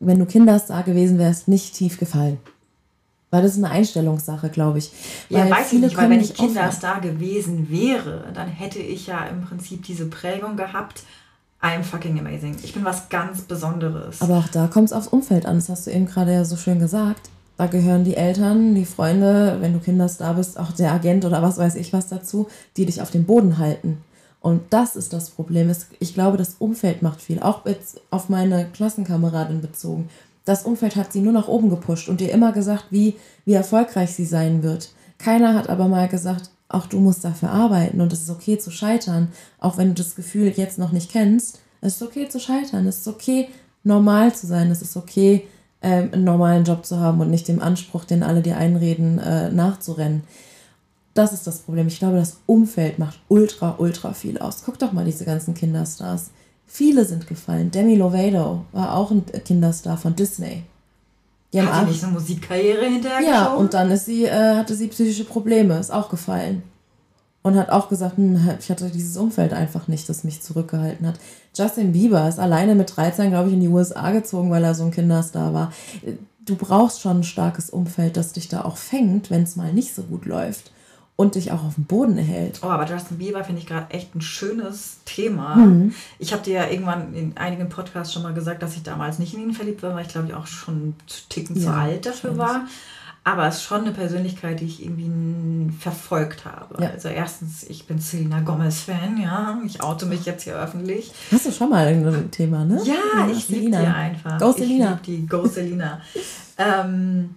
wenn 0.00 0.18
du 0.18 0.24
Kinderstar 0.24 0.82
gewesen 0.82 1.18
wärst, 1.18 1.48
nicht 1.48 1.74
tief 1.74 1.98
gefallen. 1.98 2.38
Weil 3.34 3.42
das 3.42 3.56
ist 3.56 3.64
eine 3.64 3.70
Einstellungssache, 3.70 4.48
glaube 4.48 4.78
ich. 4.78 4.92
Ja, 5.28 5.40
weil 5.40 5.50
weiß 5.50 5.72
ich 5.72 5.80
nicht, 5.80 5.96
weil 5.96 6.08
wenn 6.08 6.20
ich 6.20 6.34
Kinderstar 6.34 7.00
gewesen 7.00 7.68
wäre, 7.68 8.26
dann 8.32 8.46
hätte 8.46 8.78
ich 8.78 9.08
ja 9.08 9.24
im 9.24 9.40
Prinzip 9.40 9.82
diese 9.82 10.06
Prägung 10.06 10.56
gehabt, 10.56 11.02
I'm 11.60 11.82
fucking 11.82 12.16
amazing. 12.16 12.54
Ich 12.62 12.74
bin 12.74 12.84
was 12.84 13.08
ganz 13.08 13.40
Besonderes. 13.40 14.22
Aber 14.22 14.38
auch 14.38 14.46
da 14.46 14.68
kommt 14.68 14.86
es 14.86 14.92
aufs 14.92 15.08
Umfeld 15.08 15.46
an, 15.46 15.56
das 15.56 15.68
hast 15.68 15.88
du 15.88 15.90
eben 15.90 16.06
gerade 16.06 16.32
ja 16.32 16.44
so 16.44 16.54
schön 16.54 16.78
gesagt. 16.78 17.28
Da 17.56 17.66
gehören 17.66 18.04
die 18.04 18.16
Eltern, 18.16 18.76
die 18.76 18.84
Freunde, 18.84 19.56
wenn 19.58 19.72
du 19.72 19.80
Kinderstar 19.80 20.34
bist, 20.34 20.56
auch 20.56 20.70
der 20.70 20.92
Agent 20.92 21.24
oder 21.24 21.42
was 21.42 21.58
weiß 21.58 21.74
ich 21.74 21.92
was 21.92 22.06
dazu, 22.06 22.46
die 22.76 22.86
dich 22.86 23.02
auf 23.02 23.10
dem 23.10 23.24
Boden 23.24 23.58
halten. 23.58 23.98
Und 24.44 24.60
das 24.70 24.94
ist 24.94 25.12
das 25.12 25.30
Problem. 25.30 25.74
Ich 25.98 26.14
glaube, 26.14 26.36
das 26.36 26.54
Umfeld 26.60 27.02
macht 27.02 27.20
viel. 27.20 27.40
Auch 27.40 27.66
jetzt 27.66 28.00
auf 28.10 28.28
meine 28.28 28.66
Klassenkameradin 28.66 29.60
bezogen 29.60 30.08
das 30.44 30.64
Umfeld 30.64 30.96
hat 30.96 31.12
sie 31.12 31.20
nur 31.20 31.32
nach 31.32 31.48
oben 31.48 31.70
gepusht 31.70 32.08
und 32.08 32.20
ihr 32.20 32.32
immer 32.32 32.52
gesagt, 32.52 32.86
wie, 32.90 33.16
wie 33.44 33.54
erfolgreich 33.54 34.12
sie 34.12 34.26
sein 34.26 34.62
wird. 34.62 34.90
Keiner 35.18 35.54
hat 35.54 35.68
aber 35.68 35.88
mal 35.88 36.08
gesagt, 36.08 36.50
auch 36.68 36.86
du 36.86 36.98
musst 36.98 37.24
dafür 37.24 37.50
arbeiten 37.50 38.00
und 38.00 38.12
es 38.12 38.22
ist 38.22 38.30
okay 38.30 38.58
zu 38.58 38.70
scheitern, 38.70 39.28
auch 39.58 39.78
wenn 39.78 39.88
du 39.88 39.94
das 39.94 40.14
Gefühl 40.14 40.52
jetzt 40.54 40.78
noch 40.78 40.92
nicht 40.92 41.10
kennst. 41.10 41.60
Es 41.80 41.96
ist 41.96 42.02
okay 42.02 42.28
zu 42.28 42.40
scheitern, 42.40 42.86
es 42.86 42.98
ist 42.98 43.08
okay 43.08 43.48
normal 43.84 44.34
zu 44.34 44.46
sein, 44.46 44.70
es 44.70 44.82
ist 44.82 44.96
okay 44.96 45.46
ähm, 45.82 46.10
einen 46.12 46.24
normalen 46.24 46.64
Job 46.64 46.84
zu 46.84 46.98
haben 46.98 47.20
und 47.20 47.30
nicht 47.30 47.46
dem 47.46 47.60
Anspruch, 47.60 48.04
den 48.04 48.22
alle 48.22 48.42
dir 48.42 48.56
einreden, 48.56 49.18
äh, 49.18 49.50
nachzurennen. 49.50 50.24
Das 51.12 51.32
ist 51.32 51.46
das 51.46 51.60
Problem. 51.60 51.86
Ich 51.86 51.98
glaube, 51.98 52.16
das 52.16 52.38
Umfeld 52.46 52.98
macht 52.98 53.20
ultra, 53.28 53.76
ultra 53.78 54.14
viel 54.14 54.38
aus. 54.38 54.62
Guck 54.64 54.78
doch 54.78 54.92
mal 54.92 55.04
diese 55.04 55.24
ganzen 55.24 55.54
Kinderstars. 55.54 56.30
Viele 56.66 57.04
sind 57.04 57.26
gefallen. 57.26 57.70
Demi 57.70 57.94
Lovato 57.96 58.64
war 58.72 58.96
auch 58.96 59.10
ein 59.10 59.24
Kinderstar 59.44 59.96
von 59.96 60.16
Disney. 60.16 60.64
Die 61.52 61.60
haben 61.60 61.72
Hat 61.72 61.86
sie 61.86 61.92
nicht 61.92 62.02
eine 62.02 62.12
Musikkarriere 62.14 62.86
hinterher 62.86 63.28
Ja, 63.28 63.54
und 63.54 63.74
dann 63.74 63.90
ist 63.90 64.06
sie, 64.06 64.24
äh, 64.24 64.56
hatte 64.56 64.74
sie 64.74 64.88
psychische 64.88 65.24
Probleme, 65.24 65.78
ist 65.78 65.92
auch 65.92 66.08
gefallen. 66.08 66.64
Und 67.42 67.56
hat 67.56 67.70
auch 67.70 67.88
gesagt, 67.88 68.16
hm, 68.16 68.56
ich 68.58 68.70
hatte 68.70 68.90
dieses 68.90 69.16
Umfeld 69.16 69.52
einfach 69.52 69.86
nicht, 69.86 70.08
das 70.08 70.24
mich 70.24 70.42
zurückgehalten 70.42 71.06
hat. 71.06 71.20
Justin 71.56 71.92
Bieber 71.92 72.28
ist 72.28 72.40
alleine 72.40 72.74
mit 72.74 72.96
13, 72.96 73.30
glaube 73.30 73.48
ich, 73.48 73.54
in 73.54 73.60
die 73.60 73.68
USA 73.68 74.10
gezogen, 74.10 74.50
weil 74.50 74.64
er 74.64 74.74
so 74.74 74.84
ein 74.84 74.90
Kinderstar 74.90 75.54
war. 75.54 75.72
Du 76.44 76.56
brauchst 76.56 77.02
schon 77.02 77.20
ein 77.20 77.24
starkes 77.24 77.70
Umfeld, 77.70 78.16
das 78.16 78.32
dich 78.32 78.48
da 78.48 78.64
auch 78.64 78.76
fängt, 78.76 79.30
wenn 79.30 79.44
es 79.44 79.56
mal 79.56 79.72
nicht 79.72 79.94
so 79.94 80.02
gut 80.02 80.26
läuft 80.26 80.72
und 81.16 81.36
dich 81.36 81.52
auch 81.52 81.62
auf 81.62 81.76
dem 81.76 81.84
Boden 81.84 82.18
hält. 82.18 82.60
Oh, 82.62 82.66
aber 82.66 82.86
Justin 82.86 83.18
Bieber 83.18 83.44
finde 83.44 83.60
ich 83.60 83.68
gerade 83.68 83.90
echt 83.90 84.14
ein 84.14 84.20
schönes 84.20 84.98
Thema. 85.04 85.56
Mhm. 85.56 85.94
Ich 86.18 86.32
habe 86.32 86.42
dir 86.42 86.54
ja 86.54 86.68
irgendwann 86.68 87.14
in 87.14 87.36
einigen 87.36 87.68
Podcasts 87.68 88.12
schon 88.12 88.22
mal 88.22 88.34
gesagt, 88.34 88.62
dass 88.62 88.74
ich 88.74 88.82
damals 88.82 89.18
nicht 89.18 89.34
in 89.34 89.40
ihn 89.40 89.52
verliebt 89.52 89.82
war, 89.82 89.94
weil 89.94 90.02
ich 90.02 90.08
glaube 90.08 90.26
ich 90.28 90.34
auch 90.34 90.46
schon 90.46 90.74
einen 90.74 90.96
Ticken 91.28 91.56
ja, 91.56 91.62
zu 91.62 91.72
alt 91.72 92.06
dafür 92.06 92.36
war. 92.36 92.66
Aber 93.26 93.48
es 93.48 93.56
ist 93.56 93.62
schon 93.62 93.82
eine 93.82 93.92
Persönlichkeit, 93.92 94.60
die 94.60 94.66
ich 94.66 94.84
irgendwie 94.84 95.72
verfolgt 95.78 96.44
habe. 96.44 96.82
Ja. 96.82 96.90
Also 96.90 97.08
erstens, 97.08 97.62
ich 97.62 97.86
bin 97.86 97.98
Selena 97.98 98.40
Gomez-Fan, 98.40 99.16
ja. 99.16 99.58
Ich 99.64 99.82
oute 99.82 100.04
mich 100.04 100.26
jetzt 100.26 100.42
hier 100.42 100.56
öffentlich. 100.56 101.10
Hast 101.32 101.46
du 101.46 101.52
schon 101.52 101.70
mal 101.70 101.86
ein 101.86 102.30
Thema, 102.30 102.66
ne? 102.66 102.82
Ja, 102.84 102.94
ja 103.16 103.28
ich 103.32 103.48
liebe 103.48 103.70
die 103.70 103.76
einfach. 103.76 104.38
Go 104.38 104.52
Selena. 104.52 104.98
Ich 105.00 105.06
liebe 105.06 105.22
die 105.22 105.26
Go 105.26 105.46
Selena. 105.46 106.02
ähm, 106.58 107.36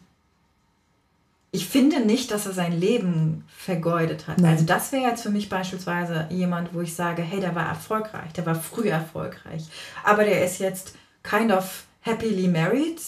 ich 1.51 1.67
finde 1.67 2.01
nicht, 2.01 2.31
dass 2.31 2.45
er 2.45 2.53
sein 2.53 2.77
Leben 2.77 3.45
vergeudet 3.47 4.27
hat. 4.27 4.38
Nein. 4.38 4.51
Also 4.51 4.65
das 4.65 4.91
wäre 4.91 5.10
jetzt 5.10 5.23
für 5.23 5.29
mich 5.29 5.49
beispielsweise 5.49 6.27
jemand, 6.29 6.73
wo 6.73 6.81
ich 6.81 6.93
sage, 6.93 7.21
hey, 7.21 7.39
der 7.39 7.55
war 7.55 7.67
erfolgreich, 7.67 8.33
der 8.33 8.45
war 8.45 8.55
früh 8.55 8.89
erfolgreich, 8.89 9.65
aber 10.03 10.23
der 10.23 10.43
ist 10.43 10.60
jetzt 10.60 10.95
kind 11.23 11.51
of 11.51 11.86
happily 12.01 12.47
married, 12.47 12.99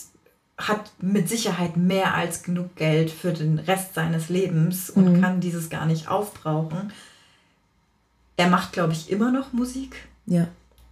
hat 0.58 0.92
mit 1.00 1.30
Sicherheit 1.30 1.78
mehr 1.78 2.16
als 2.16 2.44
genug 2.44 2.76
Geld 2.76 3.12
für 3.12 3.34
den 3.34 3.60
Rest 3.60 3.94
seines 3.94 4.30
Lebens 4.30 4.90
und 4.90 5.14
mhm. 5.18 5.22
kann 5.22 5.40
dieses 5.40 5.70
gar 5.70 5.86
nicht 5.86 6.10
aufbrauchen. 6.10 6.92
Er 8.36 8.50
macht, 8.50 8.74
glaube 8.74 8.94
ich, 8.94 9.10
immer 9.10 9.32
noch 9.32 9.54
Musik. 9.54 10.08
Ja. 10.26 10.48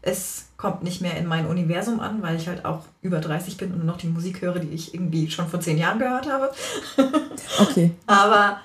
Es 0.08 0.46
kommt 0.56 0.84
nicht 0.84 1.02
mehr 1.02 1.17
in 1.17 1.28
mein 1.28 1.46
Universum 1.48 2.00
an, 2.00 2.22
weil 2.22 2.38
ich 2.38 2.48
halt 2.48 2.63
auch 2.63 2.86
über 3.02 3.20
30 3.20 3.58
bin 3.58 3.74
und 3.74 3.80
nur 3.80 3.88
noch 3.88 3.98
die 3.98 4.08
Musik 4.08 4.41
höre, 4.41 4.60
die 4.60 4.74
ich 4.74 4.93
irgendwie 4.93 5.30
schon 5.30 5.50
vor 5.50 5.60
zehn 5.60 5.78
Jahren 5.78 6.00
gehört 6.00 6.32
habe. 6.32 6.50
Okay. 7.60 7.91
Aber 8.08 8.62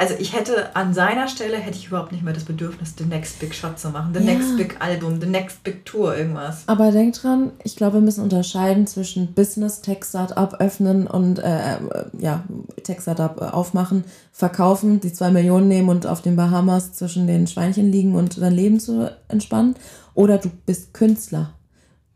also 0.00 0.14
ich 0.20 0.32
hätte 0.32 0.76
an 0.76 0.94
seiner 0.94 1.26
Stelle 1.26 1.56
hätte 1.56 1.76
ich 1.76 1.88
überhaupt 1.88 2.12
nicht 2.12 2.22
mehr 2.22 2.32
das 2.32 2.44
Bedürfnis, 2.44 2.94
the 2.96 3.04
next 3.04 3.40
big 3.40 3.52
shot 3.52 3.80
zu 3.80 3.90
machen, 3.90 4.14
the 4.14 4.20
ja. 4.24 4.32
next 4.32 4.56
big 4.56 4.76
Album, 4.78 5.20
the 5.20 5.26
next 5.26 5.64
big 5.64 5.84
Tour, 5.84 6.16
irgendwas. 6.16 6.62
Aber 6.66 6.92
denk 6.92 7.14
dran, 7.14 7.50
ich 7.64 7.74
glaube, 7.74 7.94
wir 7.94 8.00
müssen 8.00 8.22
unterscheiden 8.22 8.86
zwischen 8.86 9.34
Business, 9.34 9.82
Tech 9.82 10.04
Startup 10.04 10.54
öffnen 10.60 11.08
und 11.08 11.40
äh, 11.40 11.74
äh, 11.74 11.78
ja, 12.16 12.44
Tech 12.84 13.00
Startup 13.00 13.42
aufmachen, 13.52 14.04
verkaufen, 14.30 15.00
die 15.00 15.12
zwei 15.12 15.32
Millionen 15.32 15.66
nehmen 15.66 15.88
und 15.88 16.06
auf 16.06 16.22
den 16.22 16.36
Bahamas 16.36 16.92
zwischen 16.92 17.26
den 17.26 17.48
Schweinchen 17.48 17.90
liegen 17.90 18.14
und 18.14 18.40
dein 18.40 18.52
Leben 18.52 18.78
zu 18.78 19.10
entspannen. 19.26 19.74
Oder 20.14 20.38
du 20.38 20.48
bist 20.64 20.94
Künstler 20.94 21.54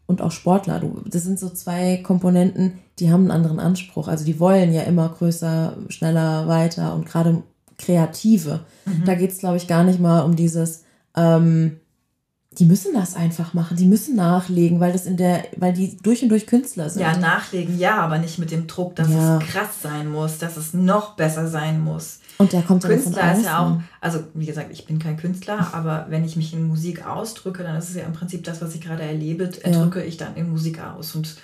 und 0.06 0.22
auch 0.22 0.30
Sportler. 0.30 0.78
Du, 0.78 1.02
das 1.06 1.24
sind 1.24 1.40
so 1.40 1.48
zwei 1.48 1.96
Komponenten, 1.96 2.78
die 3.00 3.10
haben 3.10 3.22
einen 3.22 3.32
anderen 3.32 3.58
Anspruch. 3.58 4.06
Also 4.06 4.24
die 4.24 4.38
wollen 4.38 4.72
ja 4.72 4.82
immer 4.82 5.08
größer, 5.08 5.78
schneller, 5.88 6.46
weiter 6.46 6.94
und 6.94 7.06
gerade 7.06 7.42
Kreative. 7.82 8.60
Mhm. 8.84 9.04
Da 9.04 9.14
geht 9.14 9.32
es, 9.32 9.38
glaube 9.38 9.56
ich, 9.56 9.66
gar 9.66 9.84
nicht 9.84 10.00
mal 10.00 10.20
um 10.20 10.36
dieses, 10.36 10.84
ähm, 11.16 11.80
die 12.58 12.66
müssen 12.66 12.92
das 12.92 13.16
einfach 13.16 13.54
machen, 13.54 13.76
die 13.76 13.86
müssen 13.86 14.14
nachlegen, 14.14 14.78
weil 14.78 14.92
das 14.92 15.06
in 15.06 15.16
der, 15.16 15.44
weil 15.56 15.72
die 15.72 15.96
durch 16.02 16.22
und 16.22 16.28
durch 16.28 16.46
Künstler 16.46 16.90
sind. 16.90 17.00
Ja, 17.00 17.16
nachlegen, 17.16 17.78
ja, 17.78 17.96
aber 17.96 18.18
nicht 18.18 18.38
mit 18.38 18.50
dem 18.50 18.66
Druck, 18.66 18.94
dass 18.96 19.08
ja. 19.08 19.38
es 19.38 19.44
krass 19.48 19.82
sein 19.82 20.10
muss, 20.10 20.38
dass 20.38 20.56
es 20.56 20.74
noch 20.74 21.16
besser 21.16 21.48
sein 21.48 21.80
muss. 21.80 22.20
Und 22.38 22.52
der 22.52 22.62
kommt 22.62 22.84
Künstler 22.84 23.36
ist 23.36 23.44
ja 23.44 23.58
auch, 23.58 23.80
also 24.00 24.20
wie 24.34 24.46
gesagt, 24.46 24.68
ich 24.70 24.84
bin 24.84 24.98
kein 24.98 25.16
Künstler, 25.16 25.68
aber 25.72 26.06
wenn 26.10 26.24
ich 26.24 26.36
mich 26.36 26.52
in 26.52 26.66
Musik 26.66 27.06
ausdrücke, 27.06 27.62
dann 27.62 27.76
ist 27.76 27.88
es 27.88 27.96
ja 27.96 28.04
im 28.04 28.12
Prinzip 28.12 28.44
das, 28.44 28.60
was 28.60 28.74
ich 28.74 28.80
gerade 28.80 29.02
erlebe, 29.02 29.48
drücke 29.48 30.00
ja. 30.00 30.06
ich 30.06 30.18
dann 30.18 30.36
in 30.36 30.50
Musik 30.50 30.80
aus. 30.82 31.14
Und 31.14 31.36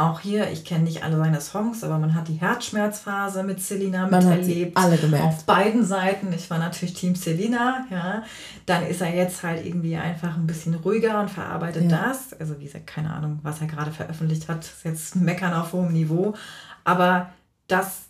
auch 0.00 0.20
hier, 0.20 0.50
ich 0.50 0.64
kenne 0.64 0.84
nicht 0.84 1.04
alle 1.04 1.16
seine 1.16 1.40
Songs, 1.40 1.84
aber 1.84 1.98
man 1.98 2.14
hat 2.14 2.28
die 2.28 2.34
Herzschmerzphase 2.34 3.42
mit 3.42 3.60
Selina 3.60 4.06
man 4.06 4.26
miterlebt. 4.26 4.76
alle 4.76 4.96
gemerkt. 4.96 5.24
Auf 5.26 5.44
beiden 5.44 5.84
Seiten. 5.84 6.32
Ich 6.32 6.48
war 6.50 6.58
natürlich 6.58 6.94
Team 6.94 7.14
Selina, 7.14 7.86
ja. 7.90 8.22
Dann 8.66 8.86
ist 8.86 9.00
er 9.00 9.14
jetzt 9.14 9.42
halt 9.42 9.64
irgendwie 9.64 9.96
einfach 9.96 10.36
ein 10.36 10.46
bisschen 10.46 10.74
ruhiger 10.74 11.20
und 11.20 11.30
verarbeitet 11.30 11.90
ja. 11.90 12.08
das. 12.08 12.32
Also 12.38 12.58
wie 12.58 12.64
gesagt, 12.64 12.86
keine 12.86 13.12
Ahnung, 13.12 13.40
was 13.42 13.60
er 13.60 13.66
gerade 13.66 13.90
veröffentlicht 13.90 14.48
hat. 14.48 14.64
Ist 14.64 14.84
jetzt 14.84 15.16
ein 15.16 15.24
Meckern 15.24 15.52
auf 15.52 15.72
hohem 15.72 15.92
Niveau. 15.92 16.34
Aber 16.84 17.30
das 17.68 18.06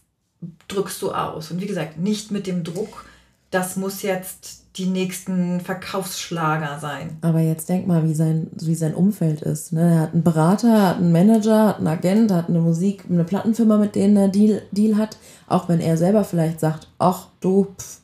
drückst 0.68 1.02
du 1.02 1.12
aus. 1.12 1.50
Und 1.50 1.60
wie 1.60 1.66
gesagt, 1.66 1.98
nicht 1.98 2.30
mit 2.30 2.46
dem 2.46 2.64
Druck, 2.64 3.04
das 3.50 3.76
muss 3.76 4.02
jetzt 4.02 4.60
die 4.76 4.86
nächsten 4.86 5.60
Verkaufsschlager 5.60 6.78
sein. 6.80 7.18
Aber 7.22 7.40
jetzt 7.40 7.68
denk 7.68 7.86
mal, 7.86 8.08
wie 8.08 8.14
sein, 8.14 8.46
wie 8.52 8.76
sein 8.76 8.94
Umfeld 8.94 9.42
ist. 9.42 9.72
Ne? 9.72 9.94
Er 9.94 10.00
hat 10.00 10.12
einen 10.12 10.22
Berater, 10.22 10.88
hat 10.88 10.96
einen 10.98 11.12
Manager, 11.12 11.68
hat 11.68 11.78
einen 11.78 11.88
Agent, 11.88 12.32
hat 12.32 12.48
eine 12.48 12.60
Musik, 12.60 13.04
eine 13.10 13.24
Plattenfirma, 13.24 13.78
mit 13.78 13.96
denen 13.96 14.16
er 14.16 14.28
Deal, 14.28 14.62
Deal 14.70 14.96
hat. 14.96 15.18
Auch 15.48 15.68
wenn 15.68 15.80
er 15.80 15.96
selber 15.96 16.22
vielleicht 16.22 16.60
sagt, 16.60 16.86
ach 16.98 17.26
du, 17.40 17.66
pff, 17.76 18.00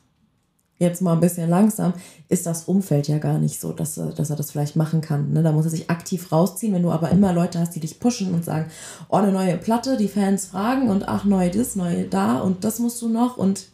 jetzt 0.77 1.01
mal 1.01 1.13
ein 1.13 1.21
bisschen 1.21 1.49
langsam, 1.49 1.93
ist 2.27 2.45
das 2.45 2.65
Umfeld 2.65 3.07
ja 3.07 3.17
gar 3.17 3.39
nicht 3.39 3.59
so, 3.59 3.71
dass 3.71 3.97
er, 3.97 4.07
dass 4.07 4.29
er 4.29 4.35
das 4.35 4.51
vielleicht 4.51 4.75
machen 4.75 4.99
kann. 4.99 5.31
Ne? 5.31 5.43
Da 5.43 5.53
muss 5.53 5.65
er 5.65 5.71
sich 5.71 5.89
aktiv 5.89 6.31
rausziehen. 6.31 6.73
Wenn 6.73 6.83
du 6.83 6.91
aber 6.91 7.09
immer 7.09 7.31
Leute 7.31 7.59
hast, 7.59 7.75
die 7.75 7.79
dich 7.79 7.99
pushen 7.99 8.33
und 8.33 8.43
sagen, 8.43 8.69
oh, 9.07 9.15
eine 9.15 9.31
neue 9.31 9.57
Platte, 9.57 9.95
die 9.95 10.09
Fans 10.09 10.47
fragen 10.47 10.89
und 10.89 11.07
ach, 11.07 11.23
neu 11.23 11.49
das, 11.49 11.77
neu 11.77 12.05
da 12.09 12.39
und 12.39 12.65
das 12.65 12.79
musst 12.79 13.01
du 13.01 13.07
noch 13.07 13.37
und 13.37 13.67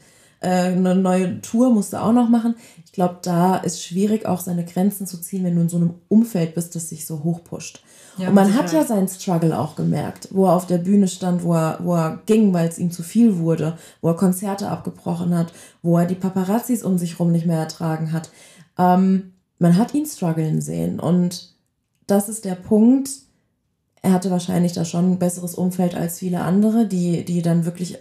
äh, 0.43 0.73
eine 0.73 0.95
neue 0.95 1.41
Tour 1.41 1.71
musst 1.71 1.93
du 1.93 2.01
auch 2.01 2.12
noch 2.12 2.29
machen. 2.29 2.56
Ich 2.86 2.91
glaube, 2.91 3.17
da 3.23 3.56
ist 3.56 3.84
schwierig, 3.84 4.25
auch 4.25 4.39
seine 4.39 4.65
Grenzen 4.65 5.08
zu 5.08 5.19
ziehen, 5.19 5.43
wenn 5.43 5.56
du 5.56 5.62
in 5.62 5.69
so 5.69 5.77
einem 5.77 5.95
Umfeld 6.10 6.53
bist, 6.53 6.75
das 6.75 6.89
sich 6.89 7.08
so 7.08 7.23
hochpusht. 7.23 7.84
Ja, 8.17 8.27
und 8.27 8.36
man 8.36 8.53
hat 8.53 8.71
ja 8.71 8.84
seinen 8.84 9.08
Struggle 9.08 9.58
auch 9.58 9.75
gemerkt, 9.75 10.27
wo 10.32 10.45
er 10.45 10.53
auf 10.53 10.67
der 10.67 10.77
Bühne 10.77 11.08
stand, 11.08 11.43
wo 11.43 11.56
er, 11.56 11.79
wo 11.82 11.95
er 11.95 12.19
ging, 12.25 12.53
weil 12.53 12.67
es 12.67 12.77
ihm 12.77 12.91
zu 12.91 13.01
viel 13.01 13.39
wurde, 13.39 13.77
wo 14.01 14.10
er 14.10 14.15
Konzerte 14.15 14.69
abgebrochen 14.69 15.36
hat, 15.36 15.51
wo 15.82 15.97
er 15.97 16.06
die 16.06 16.13
Paparazzis 16.15 16.84
um 16.84 16.97
sich 16.97 17.19
rum 17.19 17.32
nicht 17.32 17.47
mehr 17.47 17.60
ertragen 17.60 18.12
hat. 18.12 18.29
Ähm, 18.77 19.34
man 19.58 19.77
hat 19.77 19.93
ihn 19.93 20.06
strugglen 20.06 20.62
sehen 20.62 20.99
und 20.99 21.56
das 22.06 22.29
ist 22.29 22.45
der 22.45 22.56
Punkt. 22.56 23.10
Er 24.01 24.12
hatte 24.12 24.29
wahrscheinlich 24.29 24.73
da 24.73 24.86
schon 24.86 25.13
ein 25.13 25.19
besseres 25.19 25.56
Umfeld 25.56 25.95
als 25.95 26.19
viele 26.19 26.41
andere, 26.41 26.86
die, 26.86 27.23
die 27.25 27.41
dann 27.41 27.65
wirklich 27.65 27.97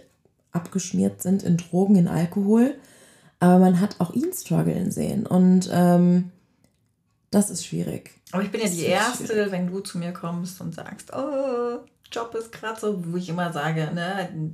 abgeschmiert 0.53 1.21
sind 1.21 1.43
in 1.43 1.57
Drogen, 1.57 1.95
in 1.95 2.07
Alkohol. 2.07 2.75
Aber 3.39 3.59
man 3.59 3.81
hat 3.81 3.99
auch 3.99 4.13
ihn 4.13 4.31
strugglen 4.31 4.89
sehen 4.91 5.25
und 5.25 5.69
ähm, 5.71 6.31
das 7.29 7.49
ist 7.49 7.65
schwierig. 7.65 8.11
Aber 8.31 8.43
ich 8.43 8.51
bin 8.51 8.61
ja 8.61 8.69
die 8.69 8.85
Erste, 8.85 9.25
schwierig. 9.25 9.51
wenn 9.51 9.67
du 9.67 9.81
zu 9.81 9.97
mir 9.97 10.13
kommst 10.13 10.61
und 10.61 10.73
sagst, 10.73 11.11
oh, 11.13 11.79
Job 12.11 12.33
ist 12.35 12.51
gerade 12.51 12.79
so, 12.79 13.03
wo 13.05 13.17
ich 13.17 13.27
immer 13.27 13.51
sage, 13.51 13.91
ne, 13.93 14.53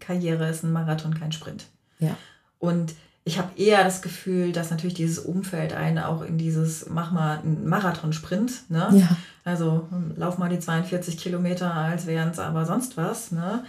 Karriere 0.00 0.50
ist 0.50 0.64
ein 0.64 0.72
Marathon, 0.72 1.18
kein 1.18 1.32
Sprint. 1.32 1.66
Ja. 1.98 2.16
Und 2.58 2.94
ich 3.24 3.38
habe 3.38 3.58
eher 3.60 3.82
das 3.82 4.02
Gefühl, 4.02 4.52
dass 4.52 4.70
natürlich 4.70 4.94
dieses 4.94 5.18
Umfeld 5.18 5.72
einen 5.72 5.98
auch 5.98 6.22
in 6.22 6.38
dieses, 6.38 6.88
mach 6.88 7.10
mal 7.10 7.38
einen 7.38 7.66
Marathon-Sprint, 7.68 8.70
ne? 8.70 8.88
Ja. 8.92 9.08
Also 9.44 9.88
lauf 10.14 10.38
mal 10.38 10.48
die 10.48 10.60
42 10.60 11.18
Kilometer, 11.18 11.74
als 11.74 12.06
wären 12.06 12.30
es 12.30 12.38
aber 12.38 12.66
sonst 12.66 12.96
was, 12.96 13.32
ne? 13.32 13.64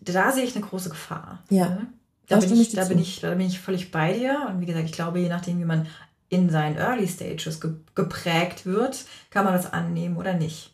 Da 0.00 0.32
sehe 0.32 0.44
ich 0.44 0.54
eine 0.56 0.64
große 0.64 0.90
Gefahr. 0.90 1.42
Ja. 1.50 1.68
Ne? 1.68 1.86
Da, 2.28 2.38
bin 2.38 2.60
ich, 2.60 2.72
da, 2.72 2.84
bin 2.84 2.98
ich, 2.98 3.20
da 3.20 3.34
bin 3.34 3.46
ich 3.46 3.58
völlig 3.58 3.90
bei 3.90 4.12
dir. 4.12 4.46
Und 4.48 4.60
wie 4.60 4.66
gesagt, 4.66 4.86
ich 4.86 4.92
glaube, 4.92 5.18
je 5.18 5.28
nachdem, 5.28 5.58
wie 5.60 5.64
man 5.64 5.86
in 6.28 6.50
seinen 6.50 6.76
Early 6.76 7.08
Stages 7.08 7.60
ge 7.60 7.72
geprägt 7.94 8.66
wird, 8.66 9.04
kann 9.30 9.44
man 9.44 9.54
das 9.54 9.72
annehmen 9.72 10.16
oder 10.16 10.34
nicht. 10.34 10.72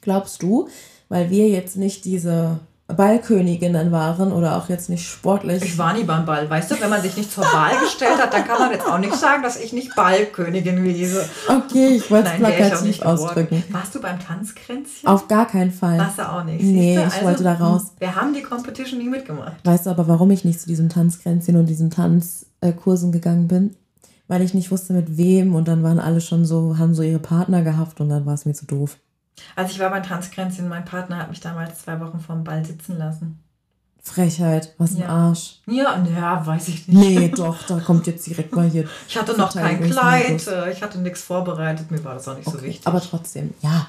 Glaubst 0.00 0.42
du, 0.42 0.68
weil 1.08 1.30
wir 1.30 1.48
jetzt 1.48 1.76
nicht 1.76 2.04
diese 2.04 2.60
Ballköniginnen 2.88 3.90
waren 3.90 4.32
oder 4.32 4.56
auch 4.56 4.68
jetzt 4.68 4.88
nicht 4.88 5.08
sportlich. 5.08 5.62
Ich 5.62 5.76
war 5.76 5.92
nie 5.92 6.04
beim 6.04 6.24
Ball, 6.24 6.48
weißt 6.48 6.70
du, 6.70 6.80
wenn 6.80 6.88
man 6.88 7.02
sich 7.02 7.16
nicht 7.16 7.32
zur 7.32 7.42
Wahl 7.44 7.78
gestellt 7.80 8.18
hat, 8.18 8.32
dann 8.32 8.44
kann 8.44 8.60
man 8.60 8.70
jetzt 8.70 8.86
auch 8.86 8.98
nicht 8.98 9.14
sagen, 9.14 9.42
dass 9.42 9.58
ich 9.58 9.72
nicht 9.72 9.94
Ballkönigin 9.96 10.84
lese. 10.84 11.28
Okay, 11.48 11.96
ich 11.96 12.10
wollte 12.10 12.30
es 12.30 12.36
plakativ 12.36 13.02
ausdrücken. 13.02 13.64
Warst 13.70 13.94
du 13.94 14.00
beim 14.00 14.20
Tanzkränzchen? 14.20 15.08
Auf 15.08 15.26
gar 15.26 15.46
keinen 15.46 15.72
Fall. 15.72 15.98
Warst 15.98 16.18
du 16.18 16.30
auch 16.30 16.44
nicht? 16.44 16.62
Nee, 16.62 16.94
ich 16.94 17.04
also, 17.04 17.22
wollte 17.22 17.44
da 17.44 17.54
raus. 17.54 17.92
Wir 17.98 18.14
haben 18.14 18.32
die 18.32 18.42
Competition 18.42 19.00
nie 19.00 19.08
mitgemacht. 19.08 19.54
Weißt 19.64 19.86
du 19.86 19.90
aber, 19.90 20.06
warum 20.06 20.30
ich 20.30 20.44
nicht 20.44 20.60
zu 20.60 20.68
diesem 20.68 20.88
Tanzkränzchen 20.88 21.56
und 21.56 21.66
diesen 21.66 21.90
Tanzkursen 21.90 23.10
gegangen 23.10 23.48
bin? 23.48 23.74
weil 24.28 24.42
ich 24.42 24.54
nicht 24.54 24.70
wusste 24.70 24.92
mit 24.92 25.16
wem 25.16 25.54
und 25.54 25.68
dann 25.68 25.82
waren 25.82 26.00
alle 26.00 26.20
schon 26.20 26.44
so, 26.44 26.78
haben 26.78 26.94
so 26.94 27.02
ihre 27.02 27.20
Partner 27.20 27.62
gehabt 27.62 28.00
und 28.00 28.08
dann 28.08 28.26
war 28.26 28.34
es 28.34 28.44
mir 28.44 28.54
zu 28.54 28.66
doof. 28.66 28.98
Also 29.54 29.72
ich 29.72 29.78
war 29.78 29.90
beim 29.90 30.02
Tanzkränzchen, 30.02 30.68
mein 30.68 30.84
Partner 30.84 31.18
hat 31.18 31.30
mich 31.30 31.40
damals 31.40 31.82
zwei 31.82 32.00
Wochen 32.00 32.20
vorm 32.20 32.44
Ball 32.44 32.64
sitzen 32.64 32.98
lassen. 32.98 33.38
Frechheit, 34.02 34.72
was 34.78 34.92
ein 34.92 35.00
ja. 35.00 35.08
Arsch. 35.08 35.58
Ja, 35.66 36.00
ja, 36.04 36.46
weiß 36.46 36.68
ich 36.68 36.86
nicht. 36.86 36.96
Nee, 36.96 37.28
doch, 37.28 37.60
da 37.66 37.80
kommt 37.80 38.06
jetzt 38.06 38.24
direkt 38.26 38.54
mal 38.54 38.68
hier. 38.68 38.88
Ich 39.08 39.16
hatte 39.16 39.36
noch 39.36 39.52
kein 39.52 39.82
Kleid, 39.82 40.46
äh, 40.46 40.70
ich 40.70 40.80
hatte 40.80 40.98
nichts 40.98 41.22
vorbereitet, 41.22 41.90
mir 41.90 42.02
war 42.04 42.14
das 42.14 42.28
auch 42.28 42.36
nicht 42.36 42.46
okay, 42.46 42.56
so 42.56 42.62
wichtig. 42.62 42.86
Aber 42.86 43.00
trotzdem, 43.00 43.52
ja, 43.62 43.88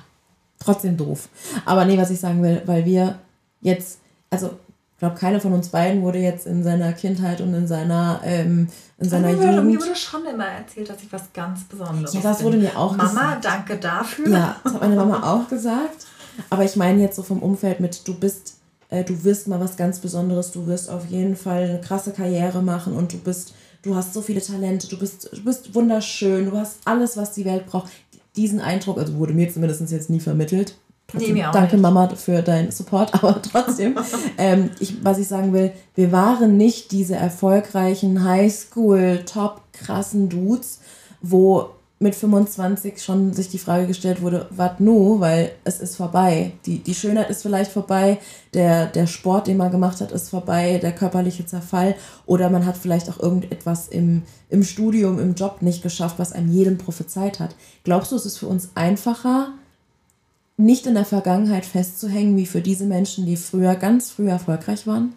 trotzdem 0.60 0.98
doof. 0.98 1.30
Aber 1.66 1.86
nee, 1.86 1.98
was 1.98 2.10
ich 2.10 2.20
sagen 2.20 2.42
will, 2.42 2.64
weil 2.66 2.84
wir 2.84 3.20
jetzt, 3.62 4.00
also 4.32 4.58
ich 4.98 5.00
glaube, 5.00 5.16
keiner 5.16 5.40
von 5.40 5.54
uns 5.54 5.70
beiden 5.70 6.02
wurde 6.02 6.18
jetzt 6.18 6.48
in 6.48 6.64
seiner 6.64 6.92
Kindheit 6.92 7.40
und 7.40 7.54
in 7.54 7.68
seiner, 7.68 8.20
ähm, 8.24 8.68
in 8.98 9.08
seiner 9.08 9.28
mir 9.28 9.34
Jugend. 9.34 9.66
Mir 9.66 9.80
wurde 9.80 9.96
schon 9.96 10.26
immer 10.26 10.48
erzählt, 10.48 10.90
dass 10.90 11.04
ich 11.04 11.14
was 11.14 11.32
ganz 11.34 11.66
Besonderes 11.66 12.16
Ja, 12.16 12.22
das 12.22 12.44
wurde 12.44 12.58
mir 12.58 12.76
auch 12.76 12.98
Mama, 12.98 13.36
gesagt. 13.36 13.46
danke 13.46 13.78
dafür. 13.78 14.28
Ja, 14.28 14.56
das 14.64 14.74
hat 14.74 14.82
meine 14.82 14.96
Mama 14.96 15.22
auch 15.22 15.48
gesagt. 15.50 16.08
Aber 16.50 16.64
ich 16.64 16.76
meine 16.78 17.00
jetzt 17.00 17.16
so 17.16 17.22
vom 17.22 17.44
Umfeld 17.44 17.80
mit, 17.80 18.08
du 18.08 18.16
bist, 18.16 18.58
äh, 18.90 19.04
du 19.04 19.24
wirst 19.24 19.48
mal 19.48 19.60
was 19.60 19.78
ganz 19.78 20.00
Besonderes, 20.00 20.50
du 20.50 20.66
wirst 20.66 20.90
auf 20.90 21.06
jeden 21.06 21.36
Fall 21.36 21.66
eine 21.66 21.82
krasse 21.82 22.12
Karriere 22.12 22.64
machen 22.64 22.94
und 22.94 23.14
du 23.14 23.20
bist, 23.20 23.54
du 23.84 23.96
hast 23.96 24.16
so 24.16 24.24
viele 24.24 24.42
Talente, 24.42 24.88
du 24.88 24.98
bist, 24.98 25.30
du 25.32 25.44
bist 25.44 25.76
wunderschön, 25.76 26.50
du 26.50 26.58
hast 26.58 26.78
alles, 26.86 27.16
was 27.18 27.34
die 27.34 27.46
Welt 27.46 27.68
braucht. 27.68 27.92
Diesen 28.36 28.62
Eindruck, 28.62 28.98
also 28.98 29.14
wurde 29.14 29.34
mir 29.34 29.48
zumindest 29.54 29.92
jetzt 29.92 30.10
nie 30.10 30.20
vermittelt. 30.20 30.74
Trotzdem, 31.08 31.36
nee, 31.36 31.46
danke 31.54 31.76
nicht. 31.76 31.82
Mama 31.82 32.10
für 32.16 32.42
deinen 32.42 32.72
Support, 32.72 33.14
aber 33.24 33.42
trotzdem, 33.42 33.98
ähm, 34.38 34.72
ich, 34.80 35.04
was 35.04 35.18
ich 35.20 35.28
sagen 35.28 35.54
will, 35.54 35.72
wir 35.96 36.12
waren 36.12 36.58
nicht 36.58 36.92
diese 36.92 37.16
erfolgreichen 37.16 38.26
Highschool, 38.26 39.24
top 39.26 39.62
krassen 39.72 40.28
Dudes, 40.28 40.82
wo 41.22 41.70
mit 42.00 42.14
25 42.14 43.02
schon 43.02 43.34
sich 43.34 43.50
die 43.50 43.58
Frage 43.58 43.88
gestellt 43.88 44.22
wurde, 44.22 44.48
was 44.52 44.80
nu, 44.80 45.20
weil 45.20 45.54
es 45.64 45.80
ist 45.80 45.96
vorbei. 45.96 46.52
Die, 46.66 46.80
die 46.80 46.94
Schönheit 46.94 47.30
ist 47.32 47.42
vielleicht 47.42 47.72
vorbei, 47.72 48.20
der, 48.54 48.86
der 48.86 49.08
Sport, 49.08 49.48
den 49.48 49.58
man 49.58 49.72
gemacht 49.72 50.00
hat, 50.00 50.12
ist 50.12 50.30
vorbei, 50.30 50.78
der 50.80 50.92
körperliche 50.92 51.46
Zerfall 51.48 51.96
oder 52.28 52.52
man 52.52 52.68
hat 52.68 52.78
vielleicht 52.78 53.10
auch 53.10 53.20
irgendetwas 53.20 53.88
im, 53.88 54.24
im 54.50 54.64
Studium, 54.64 55.18
im 55.20 55.34
Job 55.34 55.64
nicht 55.64 55.82
geschafft, 55.82 56.20
was 56.20 56.34
einem 56.34 56.52
jedem 56.52 56.78
prophezeit 56.78 57.40
hat. 57.40 57.56
Glaubst 57.84 58.12
du, 58.12 58.16
es 58.16 58.28
ist 58.28 58.38
für 58.38 58.48
uns 58.48 58.70
einfacher, 58.76 59.54
nicht 60.58 60.88
in 60.88 60.96
der 60.96 61.06
Vergangenheit 61.06 61.66
festzuhängen, 61.66 62.36
wie 62.36 62.48
für 62.48 62.62
diese 62.62 62.86
Menschen, 62.86 63.26
die 63.26 63.38
früher 63.38 63.76
ganz 63.76 64.12
früh 64.12 64.30
erfolgreich 64.30 64.88
waren? 64.88 65.14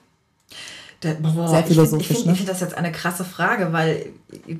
Der, 1.03 1.14
boah, 1.14 1.48
Sehr 1.48 1.64
philosophisch. 1.64 2.11
Ich 2.11 2.16
finde 2.18 2.22
find, 2.22 2.26
ne? 2.26 2.35
find 2.37 2.48
das 2.48 2.61
jetzt 2.61 2.76
eine 2.76 2.92
krasse 2.92 3.24
Frage, 3.24 3.72
weil 3.72 4.12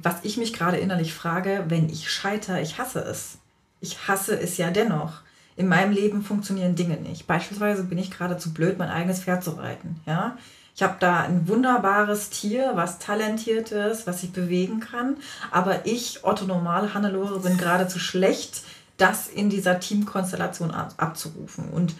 was 0.02 0.16
ich 0.22 0.38
mich 0.38 0.54
gerade 0.54 0.78
innerlich 0.78 1.12
frage, 1.12 1.64
wenn 1.68 1.90
ich 1.90 2.10
scheitere, 2.10 2.62
ich 2.62 2.78
hasse 2.78 3.00
es. 3.00 3.38
Ich 3.80 4.08
hasse 4.08 4.38
es 4.38 4.56
ja 4.56 4.70
dennoch. 4.70 5.20
In 5.56 5.68
meinem 5.68 5.92
Leben 5.92 6.22
funktionieren 6.22 6.76
Dinge 6.76 6.96
nicht. 6.96 7.26
Beispielsweise 7.26 7.84
bin 7.84 7.98
ich 7.98 8.10
gerade 8.10 8.38
zu 8.38 8.54
blöd, 8.54 8.78
mein 8.78 8.88
eigenes 8.88 9.20
Pferd 9.20 9.44
zu 9.44 9.50
reiten. 9.50 10.00
Ja? 10.06 10.38
Ich 10.74 10.82
habe 10.82 10.96
da 10.98 11.20
ein 11.20 11.46
wunderbares 11.46 12.30
Tier, 12.30 12.72
was 12.74 12.98
talentiert 12.98 13.70
ist, 13.72 14.06
was 14.06 14.22
sich 14.22 14.32
bewegen 14.32 14.80
kann. 14.80 15.16
Aber 15.50 15.84
ich, 15.84 16.24
Otto 16.24 16.46
Normal, 16.46 16.94
Hannelore, 16.94 17.40
bin 17.40 17.58
gerade 17.58 17.88
zu 17.88 17.98
schlecht, 17.98 18.62
das 19.00 19.28
in 19.28 19.50
dieser 19.50 19.80
Teamkonstellation 19.80 20.70
ab 20.70 20.94
abzurufen. 20.96 21.68
Und 21.70 21.94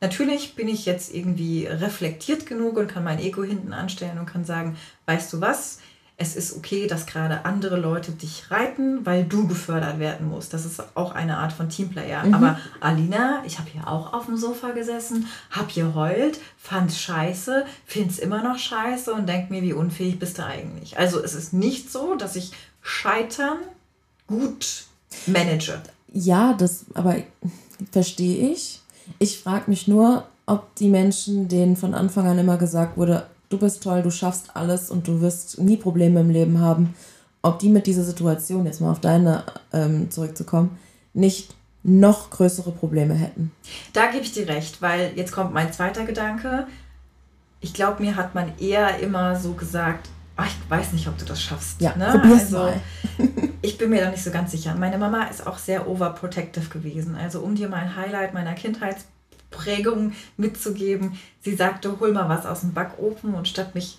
natürlich 0.00 0.54
bin 0.54 0.68
ich 0.68 0.86
jetzt 0.86 1.14
irgendwie 1.14 1.66
reflektiert 1.66 2.46
genug 2.46 2.76
und 2.76 2.88
kann 2.88 3.04
mein 3.04 3.18
Ego 3.18 3.42
hinten 3.42 3.72
anstellen 3.72 4.18
und 4.18 4.26
kann 4.26 4.44
sagen, 4.44 4.76
weißt 5.06 5.32
du 5.32 5.40
was, 5.40 5.78
es 6.22 6.36
ist 6.36 6.56
okay, 6.56 6.86
dass 6.86 7.06
gerade 7.06 7.44
andere 7.44 7.76
Leute 7.76 8.12
dich 8.12 8.50
reiten, 8.50 9.04
weil 9.04 9.24
du 9.24 9.48
gefördert 9.48 9.98
werden 9.98 10.28
musst. 10.28 10.52
Das 10.52 10.64
ist 10.64 10.80
auch 10.94 11.12
eine 11.12 11.38
Art 11.38 11.52
von 11.52 11.68
Teamplayer. 11.68 12.24
Mhm. 12.24 12.34
Aber 12.34 12.58
Alina, 12.80 13.42
ich 13.44 13.58
habe 13.58 13.70
hier 13.70 13.88
auch 13.88 14.12
auf 14.12 14.26
dem 14.26 14.36
Sofa 14.36 14.70
gesessen, 14.70 15.26
habe 15.50 15.70
hier 15.70 15.94
heult, 15.94 16.38
fand's 16.58 17.00
scheiße, 17.00 17.64
find's 17.86 18.18
immer 18.18 18.42
noch 18.42 18.58
scheiße 18.58 19.12
und 19.12 19.28
denk 19.28 19.50
mir, 19.50 19.62
wie 19.62 19.72
unfähig 19.72 20.18
bist 20.18 20.38
du 20.38 20.44
eigentlich. 20.44 20.98
Also 20.98 21.22
es 21.22 21.34
ist 21.34 21.52
nicht 21.52 21.90
so, 21.90 22.14
dass 22.14 22.36
ich 22.36 22.52
Scheitern 22.82 23.58
gut 24.26 24.84
manage. 25.26 25.80
Ja, 26.12 26.52
das, 26.52 26.86
aber 26.94 27.16
verstehe 27.90 28.50
ich. 28.50 28.80
Ich 29.18 29.38
frage 29.38 29.64
mich 29.70 29.88
nur, 29.88 30.24
ob 30.46 30.74
die 30.76 30.88
Menschen, 30.88 31.48
denen 31.48 31.76
von 31.76 31.94
Anfang 31.94 32.26
an 32.26 32.38
immer 32.38 32.58
gesagt 32.58 32.96
wurde, 32.96 33.26
du 33.48 33.58
bist 33.58 33.82
toll, 33.82 34.02
du 34.02 34.10
schaffst 34.10 34.54
alles 34.54 34.90
und 34.90 35.08
du 35.08 35.20
wirst 35.20 35.58
nie 35.58 35.76
Probleme 35.76 36.20
im 36.20 36.30
Leben 36.30 36.60
haben, 36.60 36.94
ob 37.42 37.58
die 37.58 37.68
mit 37.68 37.86
dieser 37.86 38.04
Situation, 38.04 38.66
jetzt 38.66 38.80
mal 38.80 38.92
auf 38.92 39.00
deine 39.00 39.44
ähm, 39.72 40.10
zurückzukommen, 40.10 40.78
nicht 41.14 41.54
noch 41.82 42.30
größere 42.30 42.70
Probleme 42.70 43.14
hätten. 43.14 43.50
Da 43.92 44.06
gebe 44.06 44.22
ich 44.22 44.32
dir 44.32 44.48
recht, 44.48 44.80
weil 44.80 45.12
jetzt 45.16 45.32
kommt 45.32 45.52
mein 45.52 45.72
zweiter 45.72 46.04
Gedanke. 46.04 46.66
Ich 47.60 47.74
glaube, 47.74 48.02
mir 48.02 48.16
hat 48.16 48.34
man 48.34 48.52
eher 48.58 49.00
immer 49.00 49.36
so 49.36 49.52
gesagt, 49.52 50.08
ach, 50.42 50.46
ich 50.46 50.70
weiß 50.70 50.92
nicht, 50.92 51.08
ob 51.08 51.16
du 51.18 51.24
das 51.24 51.42
schaffst. 51.42 51.80
Ja, 51.80 51.96
ne? 51.96 52.20
also, 52.22 52.58
mal. 52.58 52.80
ich 53.62 53.78
bin 53.78 53.90
mir 53.90 54.02
da 54.02 54.10
nicht 54.10 54.22
so 54.22 54.30
ganz 54.30 54.50
sicher. 54.50 54.74
Meine 54.74 54.98
Mama 54.98 55.24
ist 55.24 55.46
auch 55.46 55.58
sehr 55.58 55.88
overprotective 55.88 56.68
gewesen. 56.68 57.16
Also 57.16 57.40
um 57.40 57.54
dir 57.54 57.68
mal 57.68 57.80
ein 57.80 57.96
Highlight 57.96 58.34
meiner 58.34 58.54
Kindheitsprägung 58.54 60.12
mitzugeben, 60.36 61.18
sie 61.40 61.54
sagte, 61.54 61.98
hol 62.00 62.12
mal 62.12 62.28
was 62.28 62.46
aus 62.46 62.60
dem 62.60 62.72
Backofen 62.72 63.34
und 63.34 63.48
statt 63.48 63.74
mich 63.74 63.98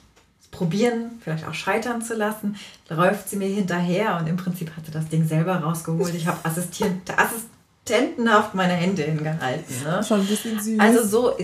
probieren, 0.51 1.19
vielleicht 1.21 1.47
auch 1.47 1.53
scheitern 1.53 2.01
zu 2.01 2.13
lassen, 2.13 2.57
läuft 2.87 3.29
sie 3.29 3.37
mir 3.37 3.47
hinterher 3.47 4.17
und 4.19 4.27
im 4.27 4.37
Prinzip 4.37 4.75
hat 4.75 4.85
sie 4.85 4.91
das 4.91 5.07
Ding 5.09 5.27
selber 5.27 5.55
rausgeholt. 5.55 6.13
Ich 6.13 6.27
habe 6.27 6.37
assistentenhaft 7.85 8.55
meine 8.55 8.73
Hände 8.73 9.03
hingehalten. 9.03 9.83
Ne? 9.83 10.03
Schon 10.03 10.21
ein 10.21 10.27
bisschen 10.27 10.59
süß. 10.59 10.79
Also 10.79 11.05
so, 11.05 11.37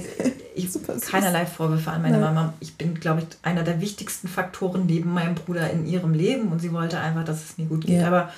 ich 0.55 0.67
keinerlei 1.01 1.45
Vorwürfe 1.45 1.91
an 1.91 2.01
meine 2.01 2.17
Nein. 2.17 2.33
Mama. 2.33 2.53
Ich 2.59 2.77
bin, 2.77 2.99
glaube 2.99 3.21
ich, 3.21 3.27
einer 3.41 3.63
der 3.63 3.81
wichtigsten 3.81 4.27
Faktoren 4.27 4.85
neben 4.85 5.13
meinem 5.13 5.35
Bruder 5.35 5.69
in 5.69 5.85
ihrem 5.85 6.13
Leben 6.13 6.49
und 6.49 6.59
sie 6.59 6.71
wollte 6.71 6.99
einfach, 6.99 7.25
dass 7.25 7.43
es 7.43 7.57
mir 7.57 7.65
gut 7.65 7.85
geht. 7.85 8.01
Ja. 8.01 8.07
Aber 8.07 8.33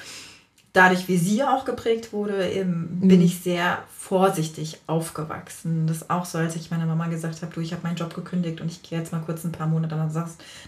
dadurch, 0.73 1.07
wie 1.07 1.17
sie 1.17 1.43
auch 1.43 1.65
geprägt 1.65 2.11
wurde, 2.13 2.49
eben, 2.49 2.99
mhm. 3.01 3.07
bin 3.07 3.21
ich 3.21 3.39
sehr 3.41 3.79
vorsichtig 3.95 4.79
aufgewachsen. 4.87 5.85
Das 5.85 5.97
ist 5.97 6.09
auch 6.09 6.25
so, 6.25 6.37
als 6.39 6.55
ich 6.55 6.71
meiner 6.71 6.85
Mama 6.85 7.07
gesagt 7.07 7.41
habe, 7.41 7.53
du, 7.53 7.61
ich 7.61 7.71
habe 7.71 7.83
meinen 7.83 7.97
Job 7.97 8.15
gekündigt 8.15 8.61
und 8.61 8.71
ich 8.71 8.81
gehe 8.81 8.97
jetzt 8.97 9.11
mal 9.11 9.21
kurz 9.21 9.43
ein 9.43 9.51
paar 9.51 9.67
Monate 9.67 9.95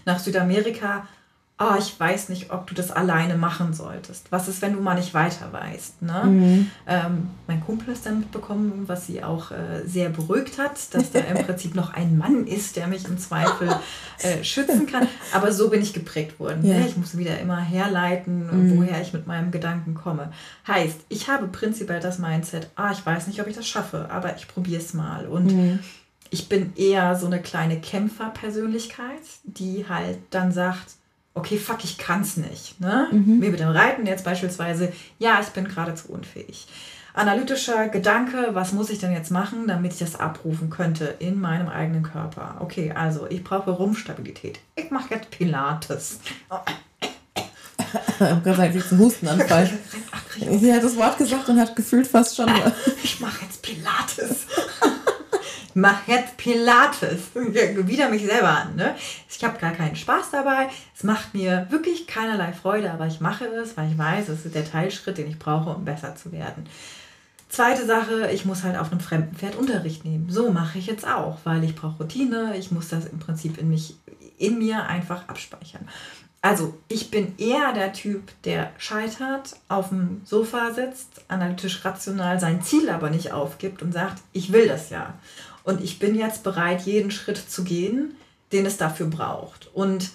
nach 0.04 0.18
Südamerika 0.18 1.06
oh, 1.56 1.74
ich 1.78 1.98
weiß 1.98 2.30
nicht, 2.30 2.50
ob 2.50 2.66
du 2.66 2.74
das 2.74 2.90
alleine 2.90 3.36
machen 3.36 3.74
solltest. 3.74 4.32
Was 4.32 4.48
ist, 4.48 4.60
wenn 4.60 4.72
du 4.72 4.80
mal 4.80 4.96
nicht 4.96 5.14
weiter 5.14 5.52
weißt? 5.52 6.02
Ne? 6.02 6.22
Mhm. 6.24 6.70
Ähm, 6.86 7.30
mein 7.46 7.60
Kumpel 7.60 7.94
ist 7.94 8.04
dann 8.06 8.18
mitbekommen, 8.18 8.84
was 8.86 9.06
sie 9.06 9.22
auch 9.22 9.52
äh, 9.52 9.86
sehr 9.86 10.08
beruhigt 10.08 10.58
hat, 10.58 10.72
dass 10.92 11.12
da 11.12 11.20
im 11.20 11.38
Prinzip 11.46 11.76
noch 11.76 11.94
ein 11.94 12.18
Mann 12.18 12.48
ist, 12.48 12.74
der 12.74 12.88
mich 12.88 13.04
im 13.04 13.18
Zweifel 13.18 13.68
äh, 14.18 14.42
schützen 14.44 14.86
kann. 14.86 15.06
Aber 15.32 15.52
so 15.52 15.70
bin 15.70 15.80
ich 15.80 15.92
geprägt 15.92 16.40
worden. 16.40 16.62
Ne? 16.62 16.72
Ja. 16.72 16.78
Ne? 16.80 16.88
Ich 16.88 16.96
muss 16.96 17.16
wieder 17.16 17.38
immer 17.38 17.60
herleiten, 17.60 18.46
mhm. 18.46 18.76
woher 18.76 19.00
ich 19.00 19.12
mit 19.12 19.28
meinem 19.28 19.52
Gedanken 19.52 19.94
komme. 19.94 20.32
Heißt, 20.66 21.02
ich 21.08 21.28
habe 21.28 21.46
prinzipiell 21.46 22.00
das 22.00 22.18
Mindset, 22.18 22.68
ah, 22.74 22.90
ich 22.90 23.06
weiß 23.06 23.28
nicht, 23.28 23.40
ob 23.40 23.46
ich 23.46 23.54
das 23.54 23.68
schaffe, 23.68 24.08
aber 24.10 24.34
ich 24.36 24.48
probiere 24.48 24.82
es 24.82 24.92
mal. 24.92 25.28
Und 25.28 25.52
mhm. 25.52 25.78
ich 26.30 26.48
bin 26.48 26.72
eher 26.74 27.14
so 27.14 27.26
eine 27.26 27.40
kleine 27.40 27.80
Kämpferpersönlichkeit, 27.80 29.22
die 29.44 29.86
halt 29.88 30.18
dann 30.30 30.50
sagt, 30.50 30.96
okay, 31.34 31.58
fuck, 31.58 31.84
ich 31.84 31.98
kann's 31.98 32.36
nicht. 32.36 32.80
Ne? 32.80 33.08
Mhm. 33.10 33.42
Wie 33.42 33.50
mit 33.50 33.60
dem 33.60 33.68
Reiten 33.68 34.06
jetzt 34.06 34.24
beispielsweise, 34.24 34.92
ja, 35.18 35.40
ich 35.40 35.48
bin 35.48 35.66
geradezu 35.68 36.08
unfähig. 36.08 36.66
Analytischer 37.12 37.88
Gedanke, 37.88 38.50
was 38.54 38.72
muss 38.72 38.90
ich 38.90 38.98
denn 38.98 39.12
jetzt 39.12 39.30
machen, 39.30 39.68
damit 39.68 39.92
ich 39.92 40.00
das 40.00 40.18
abrufen 40.18 40.68
könnte 40.68 41.14
in 41.20 41.40
meinem 41.40 41.68
eigenen 41.68 42.02
Körper? 42.02 42.56
Okay, 42.58 42.92
also 42.92 43.28
ich 43.28 43.44
brauche 43.44 43.70
Rumpfstabilität. 43.70 44.58
Ich 44.74 44.90
mache 44.90 45.14
jetzt 45.14 45.30
Pilates. 45.30 46.18
Ich 48.18 48.20
habe 48.20 48.40
gerade 48.40 48.62
einen 48.62 48.98
Hustenanfall. 48.98 49.70
Sie 50.58 50.72
hat 50.72 50.82
das 50.82 50.96
Wort 50.96 51.16
gesagt 51.18 51.48
und 51.48 51.60
hat 51.60 51.76
gefühlt 51.76 52.06
fast 52.06 52.34
schon. 52.34 52.48
Ich 53.04 53.20
mache 53.20 53.44
jetzt 53.44 53.62
Pilates 53.62 54.46
mach 55.74 56.06
jetzt 56.06 56.36
Pilates. 56.36 57.30
Wieder 57.34 58.08
mich 58.08 58.24
selber 58.24 58.48
an. 58.48 58.76
Ne? 58.76 58.94
Ich 59.28 59.42
habe 59.44 59.58
gar 59.58 59.72
keinen 59.72 59.96
Spaß 59.96 60.30
dabei. 60.30 60.68
Es 60.96 61.02
macht 61.02 61.34
mir 61.34 61.66
wirklich 61.70 62.06
keinerlei 62.06 62.52
Freude, 62.52 62.92
aber 62.92 63.06
ich 63.06 63.20
mache 63.20 63.46
es, 63.46 63.76
weil 63.76 63.90
ich 63.90 63.98
weiß, 63.98 64.28
es 64.28 64.46
ist 64.46 64.54
der 64.54 64.70
Teilschritt, 64.70 65.18
den 65.18 65.28
ich 65.28 65.38
brauche, 65.38 65.70
um 65.70 65.84
besser 65.84 66.16
zu 66.16 66.32
werden. 66.32 66.66
Zweite 67.48 67.86
Sache, 67.86 68.30
ich 68.32 68.44
muss 68.44 68.64
halt 68.64 68.76
auf 68.76 68.90
einem 68.90 69.00
fremden 69.00 69.36
Pferd 69.36 69.54
Unterricht 69.54 70.04
nehmen. 70.04 70.28
So 70.28 70.50
mache 70.50 70.78
ich 70.78 70.86
jetzt 70.86 71.06
auch, 71.06 71.38
weil 71.44 71.62
ich 71.62 71.76
brauche 71.76 72.02
Routine. 72.02 72.56
Ich 72.56 72.72
muss 72.72 72.88
das 72.88 73.06
im 73.06 73.18
Prinzip 73.20 73.58
in 73.58 73.68
mich, 73.68 73.96
in 74.38 74.58
mir 74.58 74.86
einfach 74.86 75.28
abspeichern. 75.28 75.88
Also, 76.44 76.74
ich 76.88 77.10
bin 77.10 77.38
eher 77.38 77.72
der 77.72 77.94
Typ, 77.94 78.30
der 78.42 78.70
scheitert, 78.76 79.56
auf 79.68 79.88
dem 79.88 80.20
Sofa 80.26 80.74
sitzt, 80.74 81.22
analytisch 81.28 81.82
rational 81.86 82.38
sein 82.38 82.60
Ziel 82.60 82.90
aber 82.90 83.08
nicht 83.08 83.32
aufgibt 83.32 83.80
und 83.80 83.92
sagt, 83.92 84.20
ich 84.32 84.52
will 84.52 84.68
das 84.68 84.90
ja. 84.90 85.14
Und 85.64 85.82
ich 85.82 85.98
bin 85.98 86.14
jetzt 86.14 86.44
bereit, 86.44 86.82
jeden 86.82 87.10
Schritt 87.10 87.38
zu 87.38 87.64
gehen, 87.64 88.14
den 88.52 88.66
es 88.66 88.76
dafür 88.76 89.06
braucht. 89.06 89.70
Und 89.74 90.10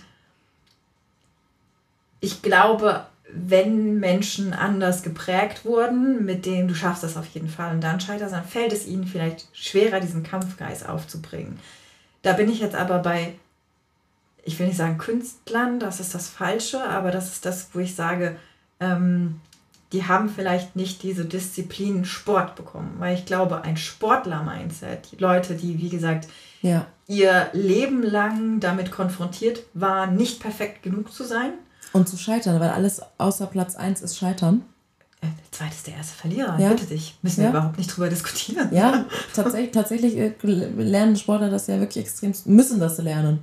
ich 2.22 2.42
glaube, 2.42 3.06
wenn 3.32 4.00
Menschen 4.00 4.54
anders 4.54 5.04
geprägt 5.04 5.66
wurden, 5.66 6.26
mit 6.26 6.46
denen 6.46 6.68
du 6.68 6.76
schaffst 6.76 7.04
das 7.04 7.18
auf 7.18 7.28
jeden 7.28 7.50
Fall 7.50 7.74
und 7.74 7.82
dann 7.82 8.00
scheiterst, 8.00 8.34
dann 8.34 8.46
fällt 8.46 8.74
es 8.74 8.88
ihnen 8.88 9.06
vielleicht 9.06 9.48
schwerer, 9.54 10.00
diesen 10.00 10.24
Kampfgeist 10.24 10.88
aufzubringen. 10.88 11.60
Da 12.22 12.34
bin 12.34 12.50
ich 12.50 12.60
jetzt 12.60 12.76
aber 12.76 13.00
bei, 13.00 13.36
ich 14.44 14.58
will 14.60 14.68
nicht 14.68 14.78
sagen 14.78 14.98
Künstlern, 14.98 15.80
das 15.80 16.00
ist 16.00 16.16
das 16.16 16.28
Falsche, 16.28 16.84
aber 16.84 17.12
das 17.12 17.32
ist 17.32 17.46
das, 17.46 17.70
wo 17.74 17.80
ich 17.80 17.96
sage, 17.96 18.36
ähm, 18.80 19.40
die 19.92 20.06
haben 20.06 20.30
vielleicht 20.30 20.76
nicht 20.76 21.02
diese 21.04 21.26
Disziplin 21.26 22.06
Sport 22.06 22.56
bekommen. 22.56 22.96
Weil 23.00 23.16
ich 23.16 23.26
glaube, 23.26 23.64
ein 23.64 23.78
Sportler-Mindset, 23.78 25.20
Leute, 25.20 25.56
die, 25.56 25.80
wie 25.80 25.90
gesagt, 25.90 26.28
ja. 26.62 26.86
ihr 27.08 27.50
Leben 27.54 28.04
lang 28.04 28.60
damit 28.60 28.92
konfrontiert 28.92 29.64
waren, 29.74 30.16
nicht 30.16 30.40
perfekt 30.40 30.84
genug 30.84 31.12
zu 31.12 31.24
sein. 31.24 31.54
Und 31.92 32.08
zu 32.08 32.18
scheitern, 32.18 32.60
weil 32.60 32.70
alles 32.70 33.02
außer 33.18 33.48
Platz 33.48 33.76
1 33.76 34.02
ist 34.02 34.18
Scheitern. 34.18 34.64
Äh, 35.22 35.26
der 35.26 35.52
zweite 35.52 35.72
ist 35.74 35.88
der 35.88 35.96
erste 35.96 36.14
Verlierer, 36.14 36.60
ja. 36.60 36.70
bitte 36.70 36.86
dich. 36.86 37.18
Müssen 37.24 37.42
ja. 37.42 37.48
wir 37.48 37.58
überhaupt 37.58 37.78
nicht 37.80 37.96
drüber 37.96 38.10
diskutieren. 38.10 38.70
Ja, 38.72 39.06
tatsächlich, 39.34 39.72
tatsächlich 39.72 40.18
äh, 40.18 40.34
lernen 40.44 41.16
Sportler 41.16 41.50
das 41.50 41.66
ja 41.66 41.80
wirklich 41.80 42.06
extrem, 42.06 42.34
müssen 42.46 42.80
das 42.80 43.00
lernen 43.00 43.40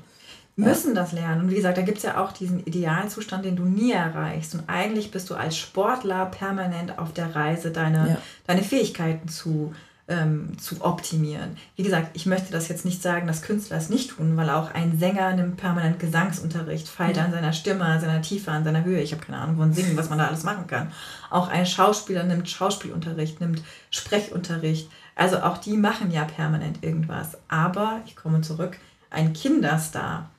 müssen 0.57 0.95
das 0.95 1.13
lernen. 1.13 1.43
Und 1.43 1.51
wie 1.51 1.57
gesagt, 1.57 1.77
da 1.77 1.83
gibt 1.83 1.99
es 1.99 2.05
ja 2.05 2.23
auch 2.23 2.33
diesen 2.33 2.61
Idealzustand, 2.65 3.45
den 3.45 3.57
du 3.57 3.65
nie 3.65 3.93
erreichst. 3.93 4.55
Und 4.55 4.65
eigentlich 4.69 5.11
bist 5.11 5.29
du 5.29 5.35
als 5.35 5.57
Sportler 5.57 6.27
permanent 6.27 6.99
auf 6.99 7.13
der 7.13 7.37
Reise, 7.37 7.71
deine, 7.71 8.09
ja. 8.09 8.19
deine 8.47 8.63
Fähigkeiten 8.63 9.29
zu, 9.29 9.75
ähm, 10.09 10.57
zu 10.59 10.83
optimieren. 10.83 11.59
Wie 11.77 11.83
gesagt, 11.83 12.09
ich 12.15 12.25
möchte 12.25 12.53
das 12.53 12.69
jetzt 12.69 12.87
nicht 12.87 13.03
sagen, 13.03 13.27
dass 13.27 13.43
Künstler 13.43 13.77
es 13.77 13.91
nicht 13.91 14.13
tun, 14.13 14.35
weil 14.39 14.49
auch 14.49 14.73
ein 14.73 14.99
Sänger 14.99 15.35
nimmt 15.35 15.59
permanent 15.59 15.99
Gesangsunterricht, 15.99 16.89
feilt 16.89 17.17
mhm. 17.17 17.25
an 17.25 17.33
seiner 17.33 17.53
Stimme, 17.53 17.85
an 17.85 18.01
seiner 18.01 18.23
Tiefe, 18.23 18.51
an 18.51 18.65
seiner 18.65 18.85
Höhe. 18.85 19.03
Ich 19.03 19.13
habe 19.13 19.23
keine 19.23 19.39
Ahnung 19.39 19.59
von 19.59 19.75
Singen, 19.75 19.97
was 19.99 20.09
man 20.09 20.19
da 20.19 20.29
alles 20.29 20.43
machen 20.43 20.67
kann. 20.67 20.91
Auch 21.29 21.49
ein 21.49 21.67
Schauspieler 21.67 22.25
nimmt 22.25 22.49
Schauspielunterricht, 22.49 23.43
nimmt 23.43 23.63
Sprechunterricht. 23.91 24.89
Also 25.17 25.41
auch 25.41 25.59
die 25.59 25.77
machen 25.77 26.11
ja 26.11 26.25
permanent 26.25 26.83
irgendwas. 26.83 27.37
Aber, 27.49 28.01
ich 28.07 28.17
komme 28.17 28.41
zurück, 28.41 28.79
ein 29.11 29.35
Kinderstar 29.35 30.31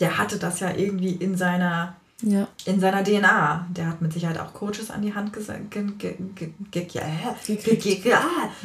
der 0.00 0.18
hatte 0.18 0.38
das 0.38 0.60
ja 0.60 0.74
irgendwie 0.74 1.12
in 1.12 1.36
seiner, 1.36 1.96
ja. 2.22 2.48
in 2.64 2.80
seiner 2.80 3.02
DNA. 3.02 3.66
Der 3.70 3.88
hat 3.88 4.02
mit 4.02 4.12
Sicherheit 4.12 4.38
auch 4.38 4.52
Coaches 4.52 4.90
an 4.90 5.02
die 5.02 5.14
Hand 5.14 5.32
gesagt. 5.32 5.70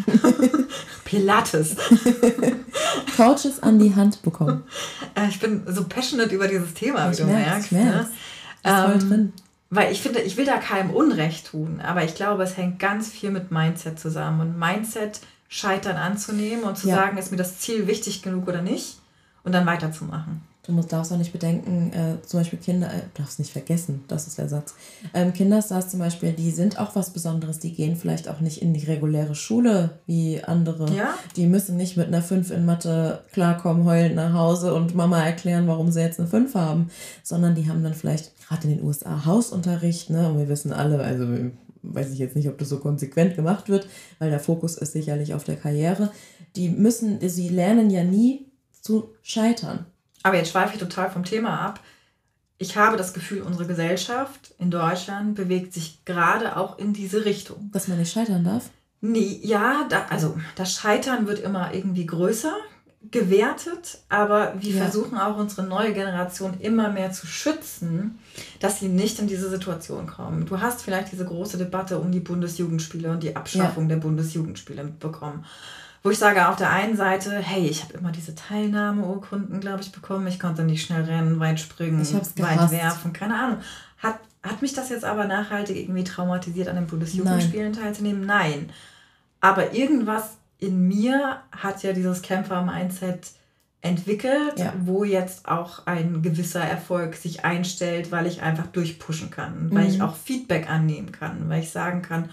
Pilates. 1.05 1.75
Coaches 3.15 3.61
an 3.61 3.79
die 3.79 3.95
Hand 3.95 4.21
bekommen. 4.21 4.63
Äh, 5.13 5.27
ich 5.27 5.41
bin 5.41 5.63
so 5.67 5.83
passionate 5.83 6.33
über 6.33 6.47
dieses 6.47 6.73
Thema, 6.73 7.11
wie 7.11 7.17
du 7.17 7.25
merkst. 7.25 7.73
Ne? 7.73 8.07
Ähm, 8.63 8.99
drin. 8.99 9.33
Weil 9.69 9.91
ich 9.91 10.01
finde, 10.01 10.21
ich 10.21 10.37
will 10.37 10.45
da 10.45 10.57
keinem 10.57 10.91
Unrecht 10.91 11.47
tun, 11.47 11.81
aber 11.81 12.05
ich 12.05 12.15
glaube, 12.15 12.43
es 12.43 12.55
hängt 12.55 12.79
ganz 12.79 13.09
viel 13.09 13.29
mit 13.29 13.51
Mindset 13.51 13.99
zusammen. 13.99 14.39
Und 14.39 14.57
Mindset 14.57 15.19
scheitern 15.49 15.97
anzunehmen 15.97 16.63
und 16.63 16.77
zu 16.77 16.87
ja. 16.87 16.95
sagen, 16.95 17.17
ist 17.17 17.31
mir 17.31 17.37
das 17.37 17.59
Ziel 17.59 17.87
wichtig 17.87 18.21
genug 18.21 18.47
oder 18.47 18.61
nicht 18.61 18.99
und 19.43 19.51
dann 19.51 19.65
weiterzumachen. 19.65 20.41
Du 20.63 20.73
musst, 20.73 20.93
darfst 20.93 21.11
auch 21.11 21.17
nicht 21.17 21.33
bedenken, 21.33 21.91
äh, 21.91 22.21
zum 22.23 22.39
Beispiel 22.39 22.59
Kinder, 22.59 22.87
äh, 22.87 23.01
darfst 23.15 23.39
nicht 23.39 23.51
vergessen, 23.51 24.03
das 24.07 24.27
ist 24.27 24.37
der 24.37 24.47
Satz. 24.47 24.75
Ähm, 25.11 25.33
Kinderstars 25.33 25.89
zum 25.89 25.99
Beispiel, 25.99 26.33
die 26.33 26.51
sind 26.51 26.79
auch 26.79 26.95
was 26.95 27.09
Besonderes, 27.09 27.57
die 27.57 27.73
gehen 27.73 27.95
vielleicht 27.95 28.29
auch 28.29 28.41
nicht 28.41 28.61
in 28.61 28.71
die 28.75 28.85
reguläre 28.85 29.33
Schule 29.33 29.97
wie 30.05 30.43
andere. 30.43 30.93
Ja? 30.93 31.15
Die 31.35 31.47
müssen 31.47 31.77
nicht 31.77 31.97
mit 31.97 32.07
einer 32.07 32.21
5 32.21 32.51
in 32.51 32.65
Mathe 32.65 33.23
klarkommen, 33.31 33.85
heulend 33.85 34.15
nach 34.15 34.33
Hause 34.33 34.75
und 34.75 34.93
Mama 34.93 35.23
erklären, 35.23 35.67
warum 35.67 35.91
sie 35.91 36.01
jetzt 36.01 36.19
eine 36.19 36.29
5 36.29 36.53
haben, 36.53 36.89
sondern 37.23 37.55
die 37.55 37.67
haben 37.67 37.83
dann 37.83 37.95
vielleicht 37.95 38.39
gerade 38.47 38.67
in 38.67 38.77
den 38.77 38.85
USA 38.85 39.25
Hausunterricht, 39.25 40.11
ne? 40.11 40.29
Und 40.29 40.37
wir 40.37 40.47
wissen 40.47 40.73
alle, 40.73 40.99
also 40.99 41.25
weiß 41.81 42.11
ich 42.11 42.19
jetzt 42.19 42.35
nicht, 42.35 42.47
ob 42.47 42.59
das 42.59 42.69
so 42.69 42.77
konsequent 42.77 43.35
gemacht 43.35 43.67
wird, 43.67 43.87
weil 44.19 44.29
der 44.29 44.39
Fokus 44.39 44.77
ist 44.77 44.93
sicherlich 44.93 45.33
auf 45.33 45.43
der 45.43 45.55
Karriere. 45.55 46.11
Die 46.55 46.69
müssen, 46.69 47.17
sie 47.27 47.49
lernen 47.49 47.89
ja 47.89 48.03
nie 48.03 48.45
zu 48.81 49.09
scheitern. 49.23 49.85
Aber 50.23 50.35
jetzt 50.37 50.51
schweife 50.51 50.73
ich 50.73 50.79
total 50.79 51.09
vom 51.09 51.23
Thema 51.23 51.59
ab. 51.59 51.79
Ich 52.57 52.77
habe 52.77 52.95
das 52.95 53.13
Gefühl, 53.13 53.41
unsere 53.41 53.65
Gesellschaft 53.65 54.53
in 54.59 54.69
Deutschland 54.69 55.35
bewegt 55.35 55.73
sich 55.73 56.05
gerade 56.05 56.57
auch 56.57 56.77
in 56.77 56.93
diese 56.93 57.25
Richtung. 57.25 57.71
Dass 57.73 57.87
man 57.87 57.97
nicht 57.97 58.13
scheitern 58.13 58.43
darf? 58.43 58.69
Nee, 59.01 59.39
ja, 59.41 59.87
da, 59.89 60.05
also 60.09 60.37
das 60.55 60.73
Scheitern 60.73 61.25
wird 61.25 61.39
immer 61.39 61.73
irgendwie 61.73 62.05
größer 62.05 62.53
gewertet, 63.09 63.97
aber 64.09 64.53
wir 64.59 64.75
ja. 64.75 64.83
versuchen 64.83 65.17
auch 65.17 65.37
unsere 65.37 65.63
neue 65.63 65.91
Generation 65.91 66.59
immer 66.59 66.89
mehr 66.89 67.11
zu 67.11 67.25
schützen, 67.25 68.19
dass 68.59 68.79
sie 68.79 68.89
nicht 68.89 69.17
in 69.17 69.25
diese 69.25 69.49
Situation 69.49 70.05
kommen. 70.05 70.45
Du 70.45 70.61
hast 70.61 70.83
vielleicht 70.83 71.11
diese 71.11 71.25
große 71.25 71.57
Debatte 71.57 71.97
um 71.97 72.11
die 72.11 72.19
Bundesjugendspiele 72.19 73.09
und 73.09 73.23
die 73.23 73.35
Abschaffung 73.35 73.85
ja. 73.85 73.95
der 73.95 74.01
Bundesjugendspiele 74.03 74.83
mitbekommen 74.83 75.45
wo 76.03 76.09
ich 76.09 76.17
sage 76.17 76.47
auf 76.47 76.55
der 76.55 76.71
einen 76.71 76.97
Seite, 76.97 77.37
hey, 77.37 77.67
ich 77.67 77.83
habe 77.83 77.93
immer 77.93 78.11
diese 78.11 78.33
Teilnahmeurkunden, 78.33 79.59
glaube 79.59 79.81
ich, 79.81 79.91
bekommen. 79.91 80.25
Ich 80.27 80.39
konnte 80.39 80.63
nicht 80.63 80.85
schnell 80.85 81.03
rennen, 81.03 81.39
weit 81.39 81.59
springen, 81.59 81.99
weit 81.99 82.71
werfen, 82.71 83.13
keine 83.13 83.35
Ahnung. 83.35 83.57
Hat, 83.99 84.19
hat 84.41 84.61
mich 84.63 84.73
das 84.73 84.89
jetzt 84.89 85.05
aber 85.05 85.25
nachhaltig 85.25 85.77
irgendwie 85.77 86.03
traumatisiert, 86.03 86.67
an 86.69 86.75
den 86.75 86.87
Bundesjugendspielen 86.87 87.73
teilzunehmen? 87.73 88.25
Nein. 88.25 88.71
Aber 89.41 89.73
irgendwas 89.73 90.37
in 90.57 90.87
mir 90.87 91.41
hat 91.51 91.83
ja 91.83 91.93
dieses 91.93 92.21
Kämpfer-Mindset 92.23 93.31
entwickelt, 93.81 94.57
ja. 94.57 94.73
wo 94.79 95.03
jetzt 95.03 95.47
auch 95.47 95.85
ein 95.87 96.21
gewisser 96.21 96.61
Erfolg 96.61 97.15
sich 97.15 97.43
einstellt, 97.43 98.11
weil 98.11 98.27
ich 98.27 98.41
einfach 98.41 98.67
durchpushen 98.67 99.31
kann, 99.31 99.69
weil 99.71 99.87
ich 99.87 99.97
mhm. 99.97 100.03
auch 100.03 100.15
Feedback 100.15 100.69
annehmen 100.69 101.11
kann, 101.11 101.49
weil 101.49 101.61
ich 101.61 101.71
sagen 101.71 102.03
kann, 102.03 102.29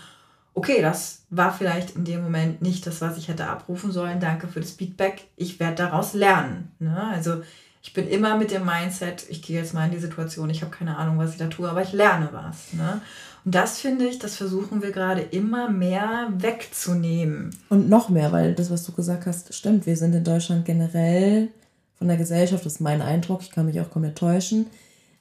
okay, 0.58 0.82
das 0.82 1.22
war 1.30 1.52
vielleicht 1.52 1.94
in 1.94 2.04
dem 2.04 2.20
Moment 2.20 2.62
nicht 2.62 2.84
das, 2.84 3.00
was 3.00 3.16
ich 3.16 3.28
hätte 3.28 3.46
abrufen 3.46 3.92
sollen. 3.92 4.18
Danke 4.18 4.48
für 4.48 4.58
das 4.58 4.72
Feedback. 4.72 5.28
Ich 5.36 5.60
werde 5.60 5.76
daraus 5.76 6.14
lernen. 6.14 6.72
Ne? 6.80 7.00
Also 7.14 7.42
ich 7.80 7.94
bin 7.94 8.08
immer 8.08 8.36
mit 8.36 8.50
dem 8.50 8.66
Mindset, 8.66 9.24
ich 9.28 9.40
gehe 9.40 9.60
jetzt 9.60 9.72
mal 9.72 9.84
in 9.84 9.92
die 9.92 10.00
Situation, 10.00 10.50
ich 10.50 10.62
habe 10.62 10.74
keine 10.74 10.96
Ahnung, 10.96 11.16
was 11.16 11.30
ich 11.30 11.38
da 11.38 11.46
tue, 11.46 11.70
aber 11.70 11.82
ich 11.82 11.92
lerne 11.92 12.30
was. 12.32 12.72
Ne? 12.72 13.00
Und 13.44 13.54
das 13.54 13.78
finde 13.78 14.06
ich, 14.06 14.18
das 14.18 14.34
versuchen 14.34 14.82
wir 14.82 14.90
gerade 14.90 15.20
immer 15.20 15.70
mehr 15.70 16.32
wegzunehmen. 16.36 17.54
Und 17.68 17.88
noch 17.88 18.08
mehr, 18.08 18.32
weil 18.32 18.54
das, 18.54 18.68
was 18.72 18.82
du 18.82 18.90
gesagt 18.90 19.26
hast, 19.26 19.54
stimmt. 19.54 19.86
Wir 19.86 19.96
sind 19.96 20.12
in 20.12 20.24
Deutschland 20.24 20.64
generell 20.64 21.48
von 21.98 22.08
der 22.08 22.16
Gesellschaft, 22.16 22.66
das 22.66 22.74
ist 22.74 22.80
mein 22.80 23.00
Eindruck, 23.00 23.42
ich 23.42 23.52
kann 23.52 23.66
mich 23.66 23.80
auch 23.80 23.90
komplett 23.90 24.18
täuschen. 24.18 24.66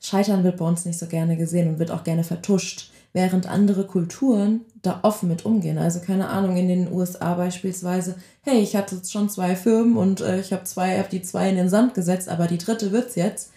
Scheitern 0.01 0.43
wird 0.43 0.57
bei 0.57 0.65
uns 0.65 0.83
nicht 0.85 0.97
so 0.97 1.05
gerne 1.05 1.37
gesehen 1.37 1.67
und 1.67 1.79
wird 1.79 1.91
auch 1.91 2.03
gerne 2.03 2.23
vertuscht, 2.23 2.89
während 3.13 3.47
andere 3.47 3.85
Kulturen 3.85 4.61
da 4.81 4.99
offen 5.03 5.29
mit 5.29 5.45
umgehen. 5.45 5.77
Also 5.77 5.99
keine 5.99 6.29
Ahnung, 6.29 6.57
in 6.57 6.67
den 6.67 6.91
USA 6.91 7.35
beispielsweise, 7.35 8.15
hey, 8.41 8.59
ich 8.59 8.75
hatte 8.75 8.95
jetzt 8.95 9.11
schon 9.11 9.29
zwei 9.29 9.55
Firmen 9.55 9.97
und 9.97 10.21
äh, 10.21 10.39
ich 10.39 10.53
habe 10.53 10.63
zwei, 10.65 10.97
habe 10.97 11.09
die 11.09 11.21
zwei 11.21 11.49
in 11.49 11.55
den 11.55 11.69
Sand 11.69 11.93
gesetzt, 11.93 12.29
aber 12.29 12.47
die 12.47 12.57
dritte 12.57 12.91
wird's 12.91 13.15
jetzt. 13.15 13.51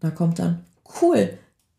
Da 0.00 0.10
kommt 0.10 0.38
dann, 0.38 0.64
cool, 1.00 1.30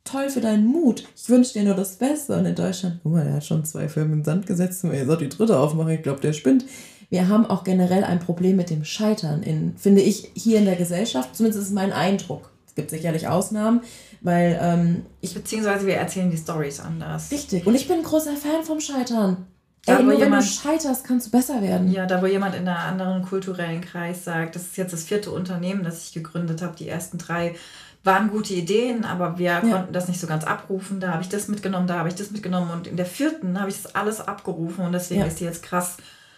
toll 0.03 0.30
für 0.30 0.41
deinen 0.41 0.65
Mut. 0.65 1.03
Ich 1.15 1.30
wünsche 1.30 1.53
dir 1.53 1.63
nur 1.63 1.76
das 1.76 1.95
Beste. 1.95 2.36
Und 2.38 2.45
in 2.45 2.55
Deutschland, 2.55 2.99
guck 3.03 3.11
mal, 3.11 3.24
der 3.24 3.34
hat 3.34 3.45
schon 3.45 3.65
zwei 3.65 3.88
Filme 3.88 4.13
in 4.13 4.20
den 4.20 4.26
Sand 4.26 4.47
gesetzt. 4.47 4.84
Er 4.84 5.05
soll 5.05 5.18
die 5.18 5.30
dritte 5.30 5.59
aufmachen. 5.59 5.91
Ich 5.91 6.03
glaube, 6.03 6.22
der 6.22 6.34
spinnt. 6.34 6.65
Wir 7.09 7.30
haben 7.30 7.45
auch 7.45 7.63
generell 7.63 8.03
ein 8.03 8.20
Problem 8.20 8.57
mit 8.57 8.70
dem 8.70 8.84
Scheitern, 8.84 9.41
in, 9.43 9.78
finde 9.78 10.01
ich, 10.01 10.32
hier 10.34 10.59
in 10.59 10.65
der 10.65 10.76
Gesellschaft. 10.76 11.36
Zumindest 11.36 11.61
ist 11.61 11.70
es 11.70 11.74
mein 11.74 11.93
Eindruck. 11.93 12.51
Es 12.78 12.82
gibt 12.84 12.91
sicherlich 12.91 13.28
Ausnahmen, 13.28 13.82
weil 14.21 14.59
ähm, 14.61 15.05
ich. 15.19 15.34
Beziehungsweise 15.34 15.88
wir 15.88 15.95
erzählen 15.95 16.30
die 16.30 16.38
Stories 16.38 16.80
anders. 16.80 17.32
Richtig. 17.32 17.65
Und 17.65 17.73
ich 17.73 17.88
bin 17.88 17.97
ein 17.97 18.03
großer 18.03 18.36
Fan 18.36 18.63
vom 18.63 18.80
Scheitern. 18.80 19.47
Da, 19.84 19.97
Ey, 19.97 20.03
nur 20.03 20.13
jemand, 20.13 20.32
wenn 20.32 20.39
du 20.41 20.45
scheiterst, 20.45 21.03
kannst 21.03 21.25
du 21.25 21.32
besser 21.32 21.63
werden. 21.63 21.91
Ja, 21.91 22.05
da 22.05 22.21
wo 22.21 22.28
jemand 22.28 22.53
in 22.53 22.67
einem 22.67 22.78
anderen 22.78 23.23
kulturellen 23.23 23.82
Kreis 23.82 24.25
sagt, 24.25 24.55
das 24.55 24.61
ist 24.63 24.78
jetzt 24.78 24.93
das 24.93 25.05
vierte 25.05 25.32
Unternehmen, 25.32 25.84
das 25.84 26.03
ich 26.03 26.13
gegründet 26.13 26.61
habe, 26.61 26.75
die 26.75 26.88
ersten 26.88 27.17
drei 27.17 27.55
waren 28.03 28.30
gute 28.30 28.53
Ideen, 28.53 29.05
aber 29.05 29.39
wir 29.39 29.45
ja. 29.45 29.59
konnten 29.59 29.91
das 29.91 30.07
nicht 30.07 30.19
so 30.19 30.28
ganz 30.28 30.43
abrufen. 30.43 30.99
Da 30.99 31.13
habe 31.13 31.23
ich 31.23 31.30
das 31.30 31.47
mitgenommen, 31.47 31.88
da 31.88 31.97
habe 31.97 32.09
ich 32.09 32.15
das 32.15 32.30
mitgenommen 32.30 32.69
und 32.69 32.86
in 32.86 32.95
der 32.95 33.07
vierten 33.07 33.59
habe 33.59 33.71
ich 33.71 33.82
das 33.82 33.95
alles 33.95 34.21
abgerufen 34.21 34.86
und 34.86 34.91
deswegen 34.91 35.21
ja. 35.21 35.25
ist 35.25 35.39
die 35.39 35.45
jetzt 35.45 35.63
krass 35.63 35.97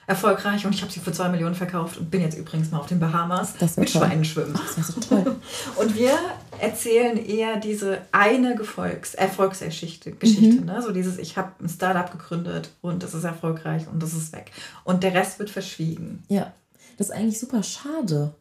erfolgreich 0.10 0.66
und 0.66 0.74
ich 0.74 0.82
habe 0.82 0.92
sie 0.92 1.00
für 1.00 1.12
zwei 1.12 1.30
Millionen 1.30 1.54
verkauft 1.54 1.98
und 1.98 2.10
bin 2.10 2.22
jetzt 2.22 2.36
übrigens 2.36 2.72
mal 2.72 2.80
auf 2.80 2.88
den 2.88 3.00
Bahamas 3.00 3.54
mit 3.62 3.76
toll. 3.76 3.88
Schweinen 3.88 4.26
schwimmen. 4.26 4.54
Das 4.54 4.76
wäre 4.76 4.88
so 4.88 5.00
toll. 5.02 5.36
und 5.76 5.96
wir 5.96 6.18
erzählen 6.60 7.24
eher 7.24 7.58
diese 7.58 8.00
eine 8.12 8.56
Gefolgs 8.56 9.14
Erfolgsgeschichte, 9.14 10.12
Geschichte, 10.14 10.62
mhm. 10.62 10.66
ne? 10.66 10.82
so 10.82 10.92
dieses 10.92 11.20
ich 11.20 11.38
habe 11.38 11.52
ein 11.62 11.70
Startup 11.70 12.12
gegründet 12.12 12.72
und 12.82 13.04
es 13.04 13.14
ist 13.14 13.24
erfolgreich 13.24 13.84
und 13.88 14.02
das 14.02 14.16
ist 14.16 14.34
weg 14.34 14.52
und 14.84 15.04
der 15.04 15.14
Rest 15.14 15.38
wird 15.38 15.52
verschwiegen. 15.52 16.24
Ja, 16.28 16.54
das 16.98 17.10
ist 17.10 17.14
eigentlich 17.16 17.40
super 17.40 17.62
schade. 17.62 18.34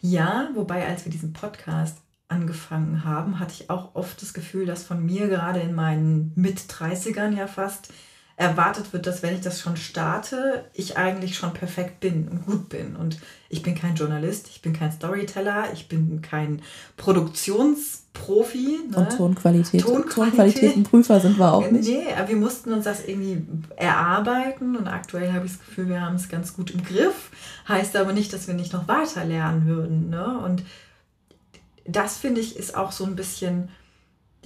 Ja, 0.00 0.50
wobei 0.54 0.86
als 0.86 1.04
wir 1.04 1.10
diesen 1.10 1.32
Podcast 1.32 1.98
angefangen 2.28 3.04
haben, 3.04 3.40
hatte 3.40 3.54
ich 3.58 3.70
auch 3.70 3.96
oft 3.96 4.22
das 4.22 4.34
Gefühl, 4.34 4.66
dass 4.66 4.84
von 4.84 5.04
mir 5.04 5.26
gerade 5.26 5.58
in 5.58 5.74
meinen 5.74 6.32
Mit-30ern 6.36 7.36
ja 7.36 7.48
fast 7.48 7.92
erwartet 8.38 8.92
wird, 8.92 9.06
dass 9.06 9.22
wenn 9.22 9.34
ich 9.34 9.40
das 9.40 9.60
schon 9.60 9.78
starte, 9.78 10.66
ich 10.74 10.98
eigentlich 10.98 11.36
schon 11.36 11.54
perfekt 11.54 12.00
bin 12.00 12.28
und 12.28 12.44
gut 12.44 12.68
bin. 12.68 12.94
Und 12.94 13.18
ich 13.48 13.62
bin 13.62 13.74
kein 13.74 13.94
Journalist, 13.94 14.48
ich 14.50 14.60
bin 14.60 14.74
kein 14.74 14.92
Storyteller, 14.92 15.72
ich 15.72 15.88
bin 15.88 16.20
kein 16.20 16.60
Produktionsprofi. 16.98 18.80
Ne? 18.90 18.96
Und 18.96 19.16
Tonqualität. 19.16 19.80
Tonqualität. 19.80 20.14
Tonqualitätenprüfer 20.14 21.18
sind 21.18 21.38
wir 21.38 21.50
auch 21.50 21.70
nicht. 21.70 21.88
Nee, 21.88 22.12
aber 22.14 22.28
wir 22.28 22.36
mussten 22.36 22.74
uns 22.74 22.84
das 22.84 23.06
irgendwie 23.06 23.42
erarbeiten 23.76 24.76
und 24.76 24.86
aktuell 24.86 25.32
habe 25.32 25.46
ich 25.46 25.52
das 25.52 25.60
Gefühl, 25.60 25.88
wir 25.88 26.02
haben 26.02 26.16
es 26.16 26.28
ganz 26.28 26.54
gut 26.54 26.70
im 26.70 26.84
Griff. 26.84 27.30
Heißt 27.66 27.96
aber 27.96 28.12
nicht, 28.12 28.34
dass 28.34 28.48
wir 28.48 28.54
nicht 28.54 28.74
noch 28.74 28.86
weiter 28.86 29.24
lernen 29.24 29.64
würden. 29.64 30.10
Ne? 30.10 30.38
Und 30.40 30.62
das 31.86 32.18
finde 32.18 32.42
ich 32.42 32.56
ist 32.56 32.76
auch 32.76 32.92
so 32.92 33.04
ein 33.04 33.16
bisschen 33.16 33.70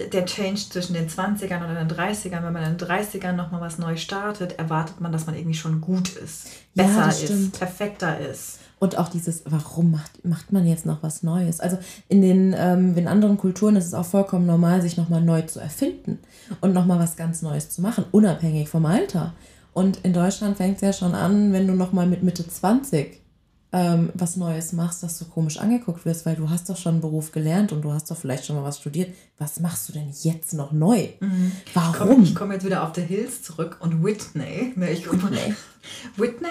der 0.09 0.25
Change 0.25 0.61
zwischen 0.69 0.93
den 0.93 1.09
20ern 1.09 1.63
oder 1.63 1.83
den 1.83 1.89
30ern. 1.89 2.43
Wenn 2.43 2.53
man 2.53 2.63
in 2.63 2.77
den 2.77 2.87
30ern 2.87 3.33
nochmal 3.33 3.61
was 3.61 3.77
neu 3.77 3.97
startet, 3.97 4.57
erwartet 4.59 5.01
man, 5.01 5.11
dass 5.11 5.25
man 5.25 5.35
irgendwie 5.35 5.57
schon 5.57 5.81
gut 5.81 6.09
ist, 6.09 6.47
besser 6.75 7.07
ja, 7.07 7.09
ist, 7.09 7.51
perfekter 7.57 8.19
ist. 8.19 8.59
Und 8.79 8.97
auch 8.97 9.09
dieses, 9.09 9.43
warum 9.45 9.91
macht, 9.91 10.25
macht 10.25 10.51
man 10.51 10.65
jetzt 10.65 10.87
noch 10.87 11.03
was 11.03 11.21
Neues? 11.21 11.59
Also 11.59 11.77
in 12.09 12.21
den 12.21 12.55
ähm, 12.57 12.97
in 12.97 13.07
anderen 13.07 13.37
Kulturen 13.37 13.75
ist 13.75 13.85
es 13.85 13.93
auch 13.93 14.05
vollkommen 14.05 14.47
normal, 14.47 14.81
sich 14.81 14.97
nochmal 14.97 15.21
neu 15.21 15.43
zu 15.43 15.59
erfinden 15.59 16.17
und 16.61 16.73
nochmal 16.73 16.97
was 16.97 17.15
ganz 17.15 17.43
Neues 17.43 17.69
zu 17.69 17.81
machen, 17.81 18.05
unabhängig 18.11 18.69
vom 18.69 18.87
Alter. 18.87 19.33
Und 19.73 19.99
in 20.03 20.13
Deutschland 20.13 20.57
fängt 20.57 20.77
es 20.77 20.81
ja 20.81 20.93
schon 20.93 21.13
an, 21.13 21.53
wenn 21.53 21.67
du 21.67 21.73
nochmal 21.73 22.07
mit 22.07 22.23
Mitte 22.23 22.45
20 22.47 23.20
ähm, 23.73 24.09
was 24.13 24.35
Neues 24.35 24.73
machst, 24.73 25.01
dass 25.01 25.17
du 25.17 25.25
komisch 25.25 25.57
angeguckt 25.57 26.05
wirst, 26.05 26.25
weil 26.25 26.35
du 26.35 26.49
hast 26.49 26.69
doch 26.69 26.75
schon 26.75 26.93
einen 26.93 27.01
Beruf 27.01 27.31
gelernt 27.31 27.71
und 27.71 27.81
du 27.81 27.93
hast 27.93 28.11
doch 28.11 28.17
vielleicht 28.17 28.45
schon 28.45 28.57
mal 28.57 28.63
was 28.63 28.79
studiert. 28.79 29.13
Was 29.37 29.59
machst 29.61 29.87
du 29.87 29.93
denn 29.93 30.11
jetzt 30.23 30.53
noch 30.53 30.73
neu? 30.73 31.07
Mhm. 31.19 31.53
Warum? 31.73 32.23
Ich 32.23 32.35
komme 32.35 32.51
komm 32.51 32.51
jetzt 32.51 32.65
wieder 32.65 32.83
auf 32.83 32.93
The 32.93 33.01
Hills 33.01 33.43
zurück 33.43 33.77
und 33.79 34.03
Whitney. 34.03 34.73
Ne, 34.75 34.91
ich 34.91 35.09
Whitney. 35.09 35.55
Whitney 36.17 36.47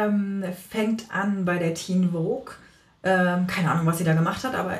ähm, 0.00 0.44
fängt 0.68 1.04
an 1.12 1.44
bei 1.44 1.58
der 1.58 1.74
Teen 1.74 2.10
Vogue. 2.10 2.54
Ähm, 3.04 3.46
keine 3.46 3.70
Ahnung, 3.70 3.86
was 3.86 3.98
sie 3.98 4.04
da 4.04 4.14
gemacht 4.14 4.42
hat, 4.42 4.54
aber 4.54 4.78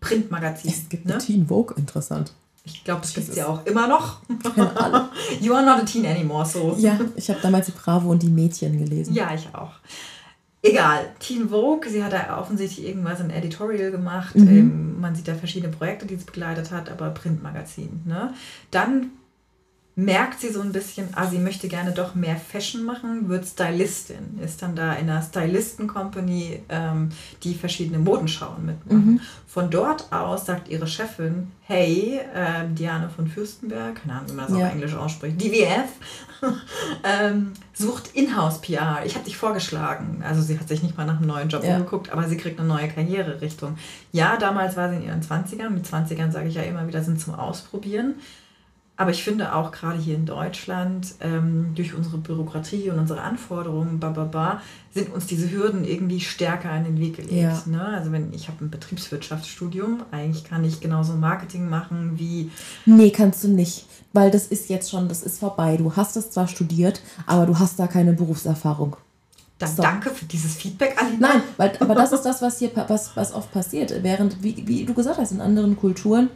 Printmagazin. 0.00 0.70
Es 0.70 0.88
gibt 0.88 1.04
ne? 1.04 1.18
Teen 1.18 1.46
Vogue, 1.48 1.76
interessant. 1.76 2.32
Ich 2.64 2.82
glaube, 2.82 3.02
es 3.04 3.14
gibt 3.14 3.32
sie 3.32 3.38
ja 3.38 3.46
auch 3.46 3.64
immer 3.66 3.86
noch. 3.86 4.20
you 5.40 5.54
are 5.54 5.64
not 5.64 5.82
a 5.82 5.84
teen 5.84 6.06
anymore, 6.06 6.46
so. 6.46 6.74
Ja, 6.78 6.98
ich 7.14 7.28
habe 7.28 7.40
damals 7.40 7.66
die 7.66 7.72
Bravo 7.72 8.10
und 8.10 8.22
die 8.22 8.28
Mädchen 8.28 8.78
gelesen. 8.78 9.14
Ja, 9.14 9.32
ich 9.34 9.46
auch. 9.54 9.72
Egal, 10.66 11.12
Teen 11.20 11.48
Vogue, 11.48 11.88
sie 11.88 12.02
hat 12.02 12.12
da 12.12 12.38
offensichtlich 12.38 12.86
irgendwas 12.86 13.20
im 13.20 13.30
Editorial 13.30 13.90
gemacht. 13.90 14.34
Mhm. 14.34 14.48
Ähm, 14.48 15.00
man 15.00 15.14
sieht 15.14 15.28
da 15.28 15.34
verschiedene 15.34 15.72
Projekte, 15.72 16.06
die 16.06 16.16
sie 16.16 16.24
begleitet 16.24 16.70
hat, 16.72 16.90
aber 16.90 17.10
Printmagazin. 17.10 18.02
Ne? 18.04 18.34
Dann 18.70 19.10
merkt 19.98 20.40
sie 20.40 20.50
so 20.50 20.60
ein 20.60 20.72
bisschen, 20.72 21.08
ah, 21.14 21.26
sie 21.26 21.38
möchte 21.38 21.68
gerne 21.68 21.90
doch 21.90 22.14
mehr 22.14 22.36
Fashion 22.36 22.84
machen, 22.84 23.30
wird 23.30 23.46
Stylistin, 23.46 24.38
ist 24.44 24.60
dann 24.60 24.76
da 24.76 24.92
in 24.92 25.08
einer 25.08 25.22
Stylisten-Company, 25.22 26.60
ähm, 26.68 27.08
die 27.42 27.54
verschiedene 27.54 27.98
Modenschauen 27.98 28.66
mitmachen. 28.66 29.12
Mhm. 29.12 29.20
Von 29.46 29.70
dort 29.70 30.12
aus 30.12 30.44
sagt 30.44 30.68
ihre 30.68 30.86
Chefin, 30.86 31.50
hey, 31.62 32.20
äh, 32.34 32.68
Diane 32.74 33.08
von 33.08 33.26
Fürstenberg, 33.26 34.02
keine 34.02 34.18
Ahnung, 34.18 34.28
wie 34.28 34.34
man 34.34 34.46
das 34.46 34.58
ja. 34.58 34.66
auf 34.66 34.72
Englisch 34.74 34.94
ausspricht, 34.94 35.40
DVF, 35.40 35.88
ähm, 37.02 37.52
sucht 37.72 38.10
Inhouse-PR. 38.12 39.00
Ich 39.06 39.14
habe 39.14 39.24
dich 39.24 39.38
vorgeschlagen. 39.38 40.22
Also 40.22 40.42
sie 40.42 40.60
hat 40.60 40.68
sich 40.68 40.82
nicht 40.82 40.98
mal 40.98 41.06
nach 41.06 41.16
einem 41.16 41.28
neuen 41.28 41.48
Job 41.48 41.64
ja. 41.64 41.74
umgeguckt, 41.74 42.12
aber 42.12 42.28
sie 42.28 42.36
kriegt 42.36 42.60
eine 42.60 42.68
neue 42.68 42.88
Karriererichtung. 42.88 43.78
Ja, 44.12 44.36
damals 44.36 44.76
war 44.76 44.90
sie 44.90 44.96
in 44.96 45.04
ihren 45.04 45.22
20ern. 45.22 45.70
Mit 45.70 45.86
20ern 45.86 46.32
sage 46.32 46.48
ich 46.48 46.54
ja 46.56 46.62
immer 46.62 46.86
wieder, 46.86 47.02
sind 47.02 47.18
zum 47.18 47.34
Ausprobieren. 47.34 48.16
Aber 48.98 49.10
ich 49.10 49.22
finde 49.22 49.54
auch 49.54 49.72
gerade 49.72 49.98
hier 49.98 50.14
in 50.14 50.24
Deutschland, 50.24 51.14
ähm, 51.20 51.72
durch 51.74 51.92
unsere 51.92 52.16
Bürokratie 52.16 52.88
und 52.90 52.98
unsere 52.98 53.20
Anforderungen, 53.20 54.00
bababa, 54.00 54.62
sind 54.94 55.12
uns 55.12 55.26
diese 55.26 55.50
Hürden 55.50 55.84
irgendwie 55.84 56.20
stärker 56.20 56.74
in 56.74 56.84
den 56.84 56.98
Weg 56.98 57.16
gelegt. 57.16 57.32
Ja. 57.32 57.62
Ne? 57.66 57.84
Also 57.84 58.10
wenn 58.10 58.32
ich 58.32 58.48
habe 58.48 58.64
ein 58.64 58.70
Betriebswirtschaftsstudium, 58.70 60.02
eigentlich 60.12 60.44
kann 60.44 60.64
ich 60.64 60.80
genauso 60.80 61.12
Marketing 61.12 61.68
machen 61.68 62.12
wie. 62.16 62.50
Nee, 62.86 63.10
kannst 63.10 63.44
du 63.44 63.48
nicht. 63.48 63.86
Weil 64.14 64.30
das 64.30 64.46
ist 64.46 64.70
jetzt 64.70 64.90
schon, 64.90 65.08
das 65.08 65.22
ist 65.22 65.40
vorbei. 65.40 65.76
Du 65.76 65.94
hast 65.94 66.16
es 66.16 66.30
zwar 66.30 66.48
studiert, 66.48 67.02
aber 67.26 67.44
du 67.44 67.58
hast 67.58 67.78
da 67.78 67.86
keine 67.86 68.14
Berufserfahrung. 68.14 68.96
Dann 69.58 69.74
so. 69.74 69.82
danke 69.82 70.08
für 70.08 70.24
dieses 70.24 70.54
Feedback, 70.54 70.96
Alina. 70.98 71.28
Nein, 71.28 71.42
weil, 71.58 71.72
aber 71.80 71.94
das 71.94 72.12
ist 72.12 72.22
das, 72.22 72.40
was 72.40 72.58
hier 72.58 72.70
was, 72.88 73.14
was 73.14 73.34
oft 73.34 73.52
passiert. 73.52 73.92
Während, 74.02 74.42
wie, 74.42 74.66
wie 74.66 74.86
du 74.86 74.94
gesagt 74.94 75.18
hast, 75.18 75.32
in 75.32 75.42
anderen 75.42 75.76
Kulturen 75.76 76.30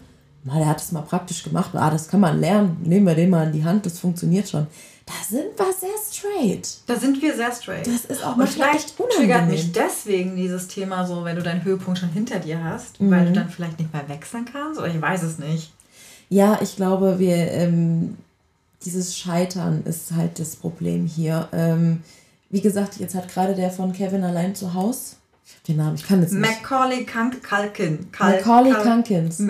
na, 0.44 0.58
der 0.58 0.66
hat 0.66 0.80
es 0.80 0.92
mal 0.92 1.02
praktisch 1.02 1.42
gemacht. 1.42 1.70
Ah, 1.74 1.90
das 1.90 2.08
kann 2.08 2.20
man 2.20 2.40
lernen. 2.40 2.78
Nehmen 2.82 3.06
wir 3.06 3.14
den 3.14 3.30
mal 3.30 3.46
in 3.46 3.52
die 3.52 3.64
Hand, 3.64 3.84
das 3.84 3.98
funktioniert 3.98 4.48
schon. 4.48 4.66
Da 5.06 5.12
sind 5.28 5.58
wir 5.58 5.72
sehr 5.72 5.88
straight. 6.10 6.78
Da 6.86 6.96
sind 6.96 7.20
wir 7.20 7.34
sehr 7.34 7.52
straight. 7.52 7.86
Das 7.86 8.04
ist 8.04 8.24
auch 8.24 8.36
mal 8.36 8.46
vielleicht 8.46 8.96
triggert 8.96 9.48
mich 9.48 9.72
deswegen 9.72 10.36
dieses 10.36 10.68
Thema 10.68 11.04
so, 11.06 11.24
wenn 11.24 11.36
du 11.36 11.42
deinen 11.42 11.64
Höhepunkt 11.64 11.98
schon 11.98 12.10
hinter 12.10 12.38
dir 12.38 12.62
hast, 12.62 13.00
mhm. 13.00 13.10
weil 13.10 13.26
du 13.26 13.32
dann 13.32 13.48
vielleicht 13.48 13.78
nicht 13.78 13.92
mehr 13.92 14.08
wechseln 14.08 14.44
kannst 14.50 14.78
oder 14.78 14.88
ich 14.88 15.00
weiß 15.00 15.22
es 15.24 15.38
nicht. 15.38 15.72
Ja, 16.28 16.60
ich 16.62 16.76
glaube, 16.76 17.18
wir 17.18 17.50
ähm, 17.50 18.16
dieses 18.84 19.18
Scheitern 19.18 19.82
ist 19.84 20.12
halt 20.12 20.38
das 20.38 20.54
Problem 20.54 21.06
hier. 21.06 21.48
Ähm, 21.52 22.02
wie 22.48 22.60
gesagt, 22.60 22.98
jetzt 22.98 23.14
hat 23.14 23.28
gerade 23.28 23.54
der 23.54 23.70
von 23.70 23.92
Kevin 23.92 24.22
allein 24.22 24.54
zu 24.54 24.74
Hause 24.74 25.16
den 25.68 25.76
Namen, 25.76 25.94
ich 25.94 26.06
kann 26.06 26.20
jetzt 26.22 26.32
nicht. 26.32 26.62
Macaulay 26.62 27.04
Culkin. 27.04 28.06
Macaulay 28.18 28.72
Culkins. 28.72 29.40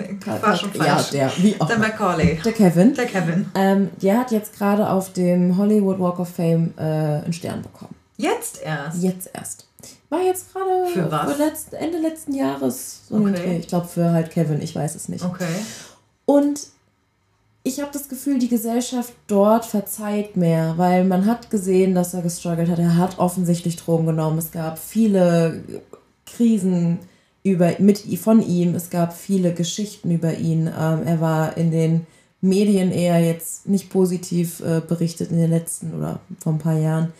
War 0.41 0.55
schon 0.55 0.71
falsch. 0.71 1.11
Ja, 1.13 1.29
der, 1.29 1.31
wie 1.37 1.55
auch. 1.59 1.67
Der 1.67 1.79
Macaulay. 1.79 2.39
Der 2.43 2.51
Kevin. 2.51 2.93
Der 2.93 3.05
Kevin. 3.05 3.49
Ähm, 3.55 3.89
der 4.01 4.19
hat 4.19 4.31
jetzt 4.31 4.57
gerade 4.57 4.89
auf 4.89 5.13
dem 5.13 5.57
Hollywood 5.57 5.99
Walk 5.99 6.19
of 6.19 6.29
Fame 6.29 6.73
äh, 6.77 6.81
einen 6.81 7.33
Stern 7.33 7.61
bekommen. 7.61 7.95
Jetzt 8.17 8.61
erst? 8.61 9.01
Jetzt 9.01 9.29
erst. 9.33 9.67
War 10.09 10.21
jetzt 10.21 10.53
gerade 10.53 10.87
für 10.93 11.11
was? 11.11 11.33
Für 11.33 11.43
letzt, 11.43 11.73
Ende 11.73 11.97
letzten 11.97 12.33
Jahres 12.33 13.03
so 13.07 13.15
okay. 13.15 13.57
Ich 13.59 13.67
glaube 13.67 13.87
für 13.87 14.11
halt 14.11 14.29
Kevin, 14.29 14.61
ich 14.61 14.75
weiß 14.75 14.95
es 14.95 15.07
nicht. 15.07 15.23
Okay. 15.23 15.45
Und 16.25 16.67
ich 17.63 17.79
habe 17.79 17.91
das 17.93 18.09
Gefühl, 18.09 18.39
die 18.39 18.47
Gesellschaft 18.47 19.13
dort 19.27 19.65
verzeiht 19.65 20.35
mehr, 20.35 20.73
weil 20.77 21.03
man 21.03 21.25
hat 21.25 21.51
gesehen, 21.51 21.93
dass 21.93 22.13
er 22.13 22.21
gestruggelt 22.21 22.69
hat. 22.69 22.79
Er 22.79 22.97
hat 22.97 23.19
offensichtlich 23.19 23.75
Drogen 23.75 24.07
genommen. 24.07 24.39
Es 24.39 24.51
gab 24.51 24.79
viele 24.79 25.63
Krisen 26.25 26.99
über, 27.43 27.73
mit, 27.77 27.99
von 28.19 28.41
ihm. 28.41 28.73
Es 28.73 28.89
gab 28.89 29.13
viele 29.13 29.53
Geschichten 29.53 30.09
über 30.09 30.37
ihn. 30.37 30.67
Ähm, 30.67 31.03
er 31.05 31.21
war 31.21 31.55
in 31.55 31.69
den 31.69 32.07
Medien 32.41 32.91
eher 32.91 33.19
jetzt 33.19 33.69
nicht 33.69 33.91
positiv 33.91 34.61
äh, 34.61 34.81
berichtet 34.81 35.29
in 35.29 35.37
den 35.37 35.51
letzten 35.51 35.93
oder 35.93 36.19
vor 36.39 36.53
ein 36.53 36.59
paar 36.59 36.77
Jahren. 36.77 37.13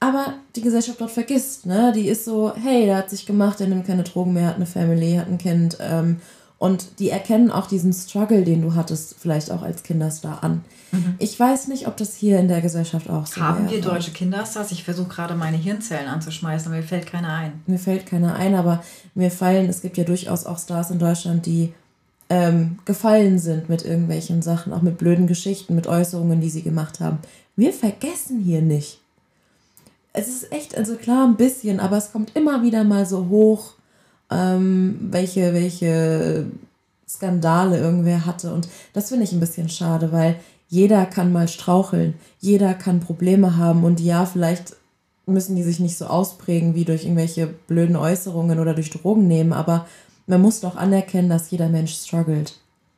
Aber 0.00 0.34
die 0.56 0.62
Gesellschaft 0.62 1.00
dort 1.00 1.10
vergisst, 1.10 1.66
ne? 1.66 1.92
Die 1.94 2.08
ist 2.08 2.24
so, 2.24 2.52
hey, 2.56 2.86
der 2.86 2.96
hat 2.96 3.10
sich 3.10 3.26
gemacht, 3.26 3.60
der 3.60 3.68
nimmt 3.68 3.86
keine 3.86 4.02
Drogen 4.02 4.32
mehr, 4.32 4.48
hat 4.48 4.56
eine 4.56 4.66
Family, 4.66 5.14
hat 5.14 5.28
ein 5.28 5.38
Kind. 5.38 5.78
Ähm, 5.80 6.20
und 6.60 6.98
die 6.98 7.08
erkennen 7.08 7.50
auch 7.50 7.66
diesen 7.66 7.94
Struggle, 7.94 8.44
den 8.44 8.60
du 8.60 8.74
hattest, 8.74 9.14
vielleicht 9.18 9.50
auch 9.50 9.62
als 9.62 9.82
Kinderstar 9.82 10.44
an. 10.44 10.62
Mhm. 10.92 11.14
Ich 11.18 11.40
weiß 11.40 11.68
nicht, 11.68 11.88
ob 11.88 11.96
das 11.96 12.14
hier 12.14 12.38
in 12.38 12.48
der 12.48 12.60
Gesellschaft 12.60 13.08
auch 13.08 13.26
so 13.26 13.32
ist. 13.32 13.40
Haben 13.40 13.64
wäre. 13.64 13.76
wir 13.76 13.80
deutsche 13.80 14.10
Kinderstars? 14.10 14.70
Ich 14.70 14.84
versuche 14.84 15.08
gerade 15.08 15.34
meine 15.34 15.56
Hirnzellen 15.56 16.06
anzuschmeißen, 16.06 16.70
aber 16.70 16.82
mir 16.82 16.86
fällt 16.86 17.06
keiner 17.06 17.32
ein. 17.32 17.62
Mir 17.66 17.78
fällt 17.78 18.04
keiner 18.04 18.34
ein, 18.34 18.54
aber 18.54 18.84
mir 19.14 19.30
fallen, 19.30 19.70
es 19.70 19.80
gibt 19.80 19.96
ja 19.96 20.04
durchaus 20.04 20.44
auch 20.44 20.58
Stars 20.58 20.90
in 20.90 20.98
Deutschland, 20.98 21.46
die 21.46 21.72
ähm, 22.28 22.78
gefallen 22.84 23.38
sind 23.38 23.70
mit 23.70 23.86
irgendwelchen 23.86 24.42
Sachen, 24.42 24.74
auch 24.74 24.82
mit 24.82 24.98
blöden 24.98 25.26
Geschichten, 25.26 25.74
mit 25.74 25.86
Äußerungen, 25.86 26.42
die 26.42 26.50
sie 26.50 26.62
gemacht 26.62 27.00
haben. 27.00 27.20
Wir 27.56 27.72
vergessen 27.72 28.38
hier 28.38 28.60
nicht. 28.60 29.00
Es 30.12 30.28
ist 30.28 30.52
echt, 30.52 30.76
also 30.76 30.96
klar 30.96 31.26
ein 31.26 31.36
bisschen, 31.36 31.80
aber 31.80 31.96
es 31.96 32.12
kommt 32.12 32.36
immer 32.36 32.62
wieder 32.62 32.84
mal 32.84 33.06
so 33.06 33.28
hoch, 33.30 33.72
ähm, 34.30 35.08
welche, 35.10 35.52
welche 35.54 36.46
Skandale 37.08 37.78
irgendwer 37.78 38.26
hatte. 38.26 38.52
Und 38.52 38.68
das 38.92 39.08
finde 39.08 39.24
ich 39.24 39.32
ein 39.32 39.40
bisschen 39.40 39.68
schade, 39.68 40.12
weil 40.12 40.36
jeder 40.68 41.04
kann 41.06 41.32
mal 41.32 41.48
straucheln, 41.48 42.14
jeder 42.38 42.74
kann 42.74 43.00
Probleme 43.00 43.56
haben 43.56 43.82
und 43.82 44.00
ja, 44.00 44.24
vielleicht 44.24 44.76
müssen 45.26 45.56
die 45.56 45.62
sich 45.62 45.80
nicht 45.80 45.98
so 45.98 46.06
ausprägen 46.06 46.74
wie 46.74 46.84
durch 46.84 47.04
irgendwelche 47.04 47.46
blöden 47.46 47.96
Äußerungen 47.96 48.58
oder 48.58 48.74
durch 48.74 48.90
Drogen 48.90 49.26
nehmen, 49.26 49.52
aber 49.52 49.86
man 50.26 50.40
muss 50.40 50.60
doch 50.60 50.76
anerkennen, 50.76 51.28
dass 51.28 51.50
jeder 51.50 51.68
Mensch 51.68 51.94
struggelt. 51.94 52.54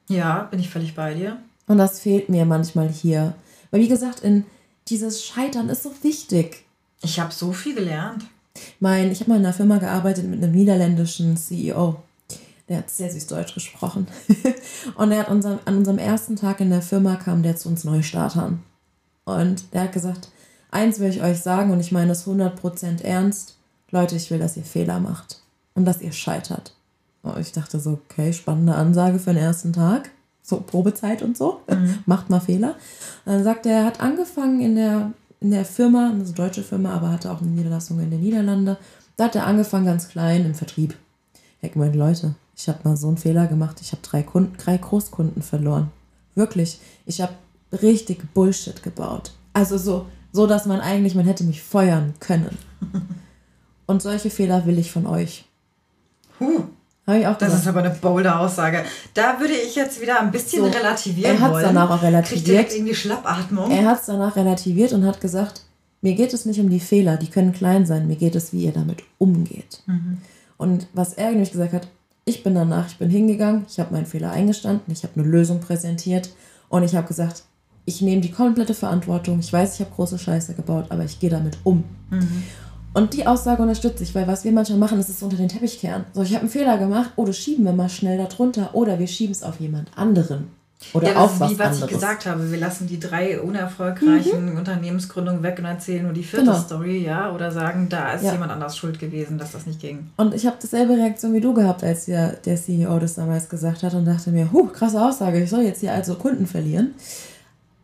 Ja, 0.08 0.44
bin 0.50 0.60
ich 0.60 0.68
völlig 0.68 0.94
bei 0.94 1.14
dir. 1.14 1.38
Und 1.66 1.78
das 1.78 2.00
fehlt 2.00 2.28
mir 2.28 2.44
manchmal 2.44 2.88
hier. 2.90 3.34
Weil 3.70 3.80
wie 3.80 3.88
gesagt, 3.88 4.20
in 4.20 4.44
dieses 4.88 5.24
Scheitern 5.24 5.70
ist 5.70 5.82
so 5.82 5.92
wichtig. 6.02 6.64
Ich 7.02 7.20
habe 7.20 7.32
so 7.32 7.52
viel 7.52 7.74
gelernt. 7.74 8.24
Mein, 8.80 9.10
ich 9.10 9.20
habe 9.20 9.30
mal 9.30 9.38
in 9.38 9.44
einer 9.44 9.54
Firma 9.54 9.78
gearbeitet 9.78 10.26
mit 10.26 10.42
einem 10.42 10.52
niederländischen 10.52 11.36
CEO. 11.36 11.96
Der 12.68 12.78
hat 12.78 12.90
sehr 12.90 13.10
süß 13.10 13.26
Deutsch 13.26 13.54
gesprochen. 13.54 14.06
und 14.96 15.12
er 15.12 15.20
hat 15.20 15.28
unser, 15.28 15.58
an 15.64 15.78
unserem 15.78 15.98
ersten 15.98 16.36
Tag 16.36 16.60
in 16.60 16.70
der 16.70 16.82
Firma 16.82 17.16
kam 17.16 17.42
der 17.42 17.56
zu 17.56 17.68
uns 17.68 17.84
Neustartern. 17.84 18.62
Und 19.24 19.72
der 19.72 19.82
hat 19.82 19.92
gesagt, 19.92 20.30
eins 20.70 20.98
will 20.98 21.10
ich 21.10 21.22
euch 21.22 21.40
sagen 21.40 21.70
und 21.70 21.80
ich 21.80 21.92
meine 21.92 22.08
das 22.08 22.26
100% 22.26 23.02
ernst. 23.02 23.56
Leute, 23.90 24.16
ich 24.16 24.30
will, 24.30 24.38
dass 24.38 24.56
ihr 24.56 24.64
Fehler 24.64 25.00
macht 25.00 25.42
und 25.74 25.84
dass 25.84 26.00
ihr 26.00 26.12
scheitert. 26.12 26.74
Oh, 27.22 27.36
ich 27.38 27.52
dachte 27.52 27.78
so, 27.78 28.00
okay, 28.10 28.32
spannende 28.32 28.74
Ansage 28.74 29.18
für 29.18 29.32
den 29.32 29.42
ersten 29.42 29.72
Tag. 29.72 30.10
So 30.42 30.60
Probezeit 30.60 31.22
und 31.22 31.36
so. 31.36 31.60
Mhm. 31.68 32.00
Macht 32.06 32.30
mal 32.30 32.40
Fehler. 32.40 32.74
Und 33.24 33.34
dann 33.34 33.44
sagt 33.44 33.66
er, 33.66 33.78
er 33.78 33.84
hat 33.84 34.00
angefangen 34.00 34.60
in 34.60 34.74
der, 34.74 35.12
in 35.42 35.50
der 35.50 35.64
Firma, 35.64 36.10
eine 36.10 36.24
deutsche 36.24 36.62
Firma, 36.62 36.94
aber 36.94 37.10
hatte 37.10 37.30
auch 37.30 37.40
eine 37.40 37.50
Niederlassung 37.50 38.00
in 38.00 38.10
den 38.10 38.20
Niederlanden. 38.20 38.76
Da 39.16 39.24
hat 39.24 39.34
er 39.34 39.46
angefangen 39.46 39.86
ganz 39.86 40.08
klein 40.08 40.44
im 40.44 40.54
Vertrieb. 40.54 40.94
Ich 41.58 41.64
habe 41.64 41.72
gemeint, 41.74 41.96
Leute, 41.96 42.34
ich 42.56 42.68
habe 42.68 42.78
mal 42.84 42.96
so 42.96 43.08
einen 43.08 43.16
Fehler 43.16 43.46
gemacht. 43.46 43.78
Ich 43.80 43.92
habe 43.92 44.02
drei, 44.02 44.22
Kunden, 44.22 44.56
drei 44.56 44.76
Großkunden 44.76 45.42
verloren. 45.42 45.90
Wirklich. 46.34 46.80
Ich 47.06 47.20
habe 47.20 47.34
richtig 47.72 48.32
Bullshit 48.34 48.82
gebaut. 48.82 49.32
Also 49.52 49.78
so, 49.78 50.06
so, 50.32 50.46
dass 50.46 50.66
man 50.66 50.80
eigentlich, 50.80 51.14
man 51.14 51.26
hätte 51.26 51.44
mich 51.44 51.62
feuern 51.62 52.14
können. 52.20 52.56
Und 53.86 54.00
solche 54.00 54.30
Fehler 54.30 54.64
will 54.64 54.78
ich 54.78 54.92
von 54.92 55.06
euch. 55.06 55.44
Huh. 56.38 56.64
Habe 57.06 57.18
ich 57.18 57.26
auch 57.26 57.36
gesagt. 57.36 57.52
Das 57.52 57.60
ist 57.60 57.66
aber 57.66 57.80
eine 57.80 57.90
bolde 57.90 58.36
Aussage. 58.36 58.84
Da 59.14 59.40
würde 59.40 59.54
ich 59.54 59.74
jetzt 59.74 60.00
wieder 60.00 60.20
ein 60.20 60.30
bisschen 60.30 60.64
so, 60.64 60.70
relativieren 60.70 61.36
er 61.36 61.40
wollen. 61.40 61.52
Er 61.52 61.56
hat 61.56 61.56
es 61.56 61.74
danach 61.74 61.90
auch 61.90 62.02
relativiert. 62.02 62.46
direkt 62.46 62.74
irgendwie 62.74 62.94
Schnappatmung. 62.94 63.70
Er 63.70 63.86
hat 63.86 64.00
es 64.00 64.06
danach 64.06 64.36
relativiert 64.36 64.92
und 64.92 65.04
hat 65.04 65.20
gesagt, 65.20 65.62
mir 66.00 66.14
geht 66.14 66.32
es 66.32 66.46
nicht 66.46 66.60
um 66.60 66.68
die 66.68 66.80
Fehler, 66.80 67.16
die 67.16 67.28
können 67.28 67.52
klein 67.52 67.86
sein, 67.86 68.06
mir 68.06 68.16
geht 68.16 68.36
es, 68.36 68.52
wie 68.52 68.64
ihr 68.64 68.72
damit 68.72 69.02
umgeht. 69.18 69.82
Mhm. 69.86 70.18
Und 70.56 70.86
was 70.92 71.14
er 71.14 71.30
nämlich 71.30 71.52
gesagt 71.52 71.72
hat, 71.72 71.88
ich 72.24 72.44
bin 72.44 72.54
danach, 72.54 72.86
ich 72.86 72.98
bin 72.98 73.10
hingegangen, 73.10 73.66
ich 73.68 73.80
habe 73.80 73.92
meinen 73.92 74.06
Fehler 74.06 74.30
eingestanden, 74.30 74.92
ich 74.92 75.02
habe 75.02 75.14
eine 75.20 75.28
Lösung 75.28 75.60
präsentiert 75.60 76.30
und 76.68 76.84
ich 76.84 76.94
habe 76.94 77.08
gesagt, 77.08 77.42
ich 77.84 78.00
nehme 78.00 78.20
die 78.20 78.30
komplette 78.30 78.74
Verantwortung. 78.74 79.40
Ich 79.40 79.52
weiß, 79.52 79.74
ich 79.74 79.80
habe 79.80 79.90
große 79.94 80.18
Scheiße 80.18 80.54
gebaut, 80.54 80.86
aber 80.90 81.04
ich 81.04 81.18
gehe 81.18 81.30
damit 81.30 81.58
um. 81.64 81.82
Mhm. 82.10 82.44
Und 82.94 83.14
die 83.14 83.26
Aussage 83.26 83.62
unterstütze 83.62 84.02
ich, 84.02 84.14
weil 84.14 84.26
was 84.26 84.44
wir 84.44 84.52
manchmal 84.52 84.78
machen, 84.78 84.98
ist 84.98 85.08
es 85.08 85.22
unter 85.22 85.36
den 85.36 85.48
Teppich 85.48 85.80
kehren. 85.80 86.04
So, 86.12 86.22
ich 86.22 86.30
habe 86.30 86.42
einen 86.42 86.50
Fehler 86.50 86.78
gemacht, 86.78 87.10
oder 87.16 87.32
schieben 87.32 87.64
wir 87.64 87.72
mal 87.72 87.88
schnell 87.88 88.18
darunter, 88.18 88.74
oder 88.74 88.98
wir 88.98 89.06
schieben 89.06 89.32
es 89.32 89.42
auf 89.42 89.60
jemand 89.60 89.88
anderen. 89.96 90.50
Oder 90.92 91.12
ja, 91.12 91.16
auf 91.16 91.40
ist 91.40 91.50
wie, 91.50 91.58
was 91.58 91.66
anderes. 91.66 91.82
ich 91.82 91.88
gesagt 91.88 92.26
habe. 92.26 92.50
Wir 92.50 92.58
lassen 92.58 92.86
die 92.86 92.98
drei 92.98 93.40
unerfolgreichen 93.40 94.52
mhm. 94.52 94.58
Unternehmensgründungen 94.58 95.42
weg 95.42 95.58
und 95.58 95.64
erzählen 95.64 96.02
nur 96.02 96.12
die 96.12 96.22
vierte 96.22 96.46
genau. 96.46 96.58
Story, 96.58 97.04
ja, 97.04 97.32
oder 97.32 97.50
sagen, 97.50 97.88
da 97.88 98.12
ist 98.12 98.24
ja. 98.24 98.32
jemand 98.32 98.52
anders 98.52 98.76
schuld 98.76 98.98
gewesen, 98.98 99.38
dass 99.38 99.52
das 99.52 99.66
nicht 99.66 99.80
ging. 99.80 100.10
Und 100.16 100.34
ich 100.34 100.46
habe 100.46 100.56
dieselbe 100.60 100.94
Reaktion 100.94 101.32
wie 101.32 101.40
du 101.40 101.54
gehabt, 101.54 101.84
als 101.84 102.06
der, 102.06 102.32
der 102.32 102.56
CEO 102.56 102.98
das 102.98 103.14
damals 103.14 103.48
gesagt 103.48 103.82
hat 103.82 103.94
und 103.94 104.04
dachte 104.04 104.30
mir, 104.30 104.52
huh, 104.52 104.66
krasse 104.66 105.00
Aussage, 105.00 105.42
ich 105.42 105.50
soll 105.50 105.62
jetzt 105.62 105.80
hier 105.80 105.92
also 105.92 106.16
Kunden 106.16 106.46
verlieren. 106.46 106.94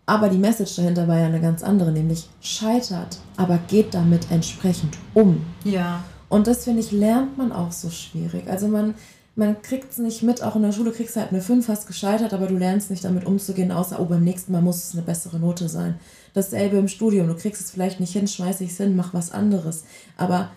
Aber 0.08 0.30
die 0.30 0.38
Message 0.38 0.74
dahinter 0.76 1.06
war 1.06 1.18
ja 1.18 1.26
eine 1.26 1.38
ganz 1.38 1.62
andere, 1.62 1.92
nämlich 1.92 2.30
scheitert, 2.40 3.18
aber 3.36 3.58
geht 3.68 3.92
damit 3.92 4.30
entsprechend 4.30 4.96
um. 5.12 5.44
Ja. 5.64 6.02
Und 6.30 6.46
das, 6.46 6.64
finde 6.64 6.80
ich, 6.80 6.92
lernt 6.92 7.36
man 7.36 7.52
auch 7.52 7.72
so 7.72 7.90
schwierig. 7.90 8.48
Also 8.48 8.68
man, 8.68 8.94
man 9.36 9.60
kriegt 9.60 9.92
es 9.92 9.98
nicht 9.98 10.22
mit, 10.22 10.42
auch 10.42 10.56
in 10.56 10.62
der 10.62 10.72
Schule 10.72 10.92
kriegst 10.92 11.14
du 11.14 11.20
halt 11.20 11.30
eine 11.30 11.42
5, 11.42 11.68
hast 11.68 11.86
gescheitert, 11.86 12.32
aber 12.32 12.46
du 12.46 12.56
lernst 12.56 12.90
nicht 12.90 13.04
damit 13.04 13.26
umzugehen, 13.26 13.70
außer, 13.70 14.00
oh, 14.00 14.06
beim 14.06 14.24
nächsten 14.24 14.50
Mal 14.50 14.62
muss 14.62 14.82
es 14.82 14.94
eine 14.94 15.02
bessere 15.02 15.38
Note 15.38 15.68
sein. 15.68 16.00
Dasselbe 16.32 16.78
im 16.78 16.88
Studium, 16.88 17.28
du 17.28 17.34
kriegst 17.34 17.60
es 17.60 17.70
vielleicht 17.70 18.00
nicht 18.00 18.14
hin, 18.14 18.26
schmeiß 18.26 18.62
es 18.62 18.78
hin, 18.78 18.96
mach 18.96 19.12
was 19.12 19.30
anderes. 19.30 19.84
Aber 20.16 20.52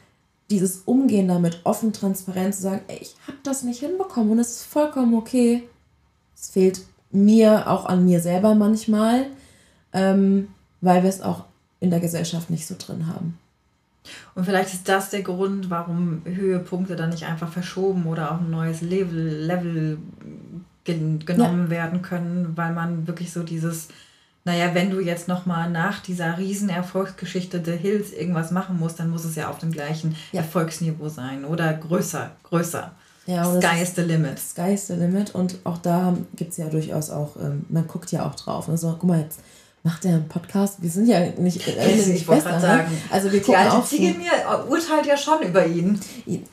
dieses 0.50 0.84
Umgehen 0.86 1.28
damit, 1.28 1.60
offen, 1.66 1.92
transparent 1.92 2.56
zu 2.56 2.62
sagen, 2.62 2.84
ey, 2.88 3.00
ich 3.02 3.18
habe 3.28 3.40
das 3.44 3.64
nicht 3.64 3.82
hinbekommen 3.82 4.32
und 4.32 4.40
es 4.40 4.52
ist 4.52 4.64
vollkommen 4.64 5.14
okay. 5.14 5.68
Es 6.38 6.52
fehlt 6.52 6.80
mir, 7.12 7.70
auch 7.70 7.84
an 7.84 8.06
mir 8.06 8.22
selber 8.22 8.56
manchmal 8.56 9.26
ähm, 9.94 10.48
weil 10.82 11.04
wir 11.04 11.10
es 11.10 11.22
auch 11.22 11.46
in 11.80 11.90
der 11.90 12.00
Gesellschaft 12.00 12.50
nicht 12.50 12.68
so 12.68 12.76
drin 12.78 13.08
haben. 13.08 13.38
Und 14.34 14.46
vielleicht 14.46 14.74
ist 14.74 14.90
das 14.90 15.10
der 15.10 15.22
Grund, 15.22 15.70
warum 15.70 16.22
Höhepunkte 16.26 16.96
dann 16.96 17.10
nicht 17.10 17.26
einfach 17.26 17.52
verschoben 17.52 18.06
oder 18.06 18.32
auf 18.32 18.40
ein 18.40 18.50
neues 18.50 18.82
Level, 18.82 19.46
Level 19.46 19.98
gen 20.84 21.20
genommen 21.26 21.66
ja. 21.66 21.70
werden 21.70 22.02
können, 22.02 22.54
weil 22.56 22.74
man 22.74 23.06
wirklich 23.06 23.32
so 23.32 23.44
dieses, 23.44 23.90
naja, 24.44 24.74
wenn 24.74 24.90
du 24.90 25.00
jetzt 25.00 25.28
nochmal 25.28 25.70
nach 25.70 26.00
dieser 26.00 26.38
riesen 26.40 26.70
Erfolgsgeschichte 26.70 27.62
The 27.64 27.78
Hills 27.78 28.12
irgendwas 28.12 28.52
machen 28.52 28.80
musst, 28.80 29.00
dann 29.00 29.10
muss 29.10 29.26
es 29.26 29.36
ja 29.36 29.50
auf 29.50 29.60
dem 29.60 29.72
gleichen 29.72 30.16
ja. 30.32 30.42
Erfolgsniveau 30.42 31.10
sein 31.10 31.46
oder 31.46 31.72
größer, 31.74 32.32
größer. 32.44 32.92
Ja, 33.28 33.46
Sky 33.46 33.84
is 33.84 33.94
the 33.96 34.02
limit. 34.02 34.40
Sky 34.40 34.74
is 34.74 34.88
the 34.88 34.96
limit 34.96 35.36
und 35.36 35.58
auch 35.64 35.78
da 35.78 36.18
gibt 36.36 36.52
es 36.52 36.58
ja 36.58 36.70
durchaus 36.70 37.12
auch, 37.12 37.36
ähm, 37.36 37.66
man 37.70 37.88
guckt 37.88 38.12
ja 38.12 38.26
auch 38.26 38.34
drauf. 38.34 38.68
Also 38.68 38.96
guck 39.00 39.04
mal 39.04 39.20
jetzt, 39.20 39.42
macht 39.84 40.06
er 40.06 40.16
einen 40.16 40.28
Podcast? 40.28 40.82
Wir 40.82 40.90
sind 40.90 41.08
ja 41.08 41.20
nicht, 41.38 41.68
äh, 41.68 41.96
nicht 41.96 42.10
ich 42.10 42.26
gerade 42.26 42.60
sagen. 42.60 42.92
Also 43.10 43.32
wir 43.32 43.40
gucken 43.40 43.54
Die 43.54 43.58
alte 43.58 43.78
auch 43.78 43.86
Ziege 43.86 44.14
mir 44.14 44.32
urteilt 44.70 45.06
ja 45.06 45.18
schon 45.18 45.42
über 45.42 45.66
ihn. 45.66 46.00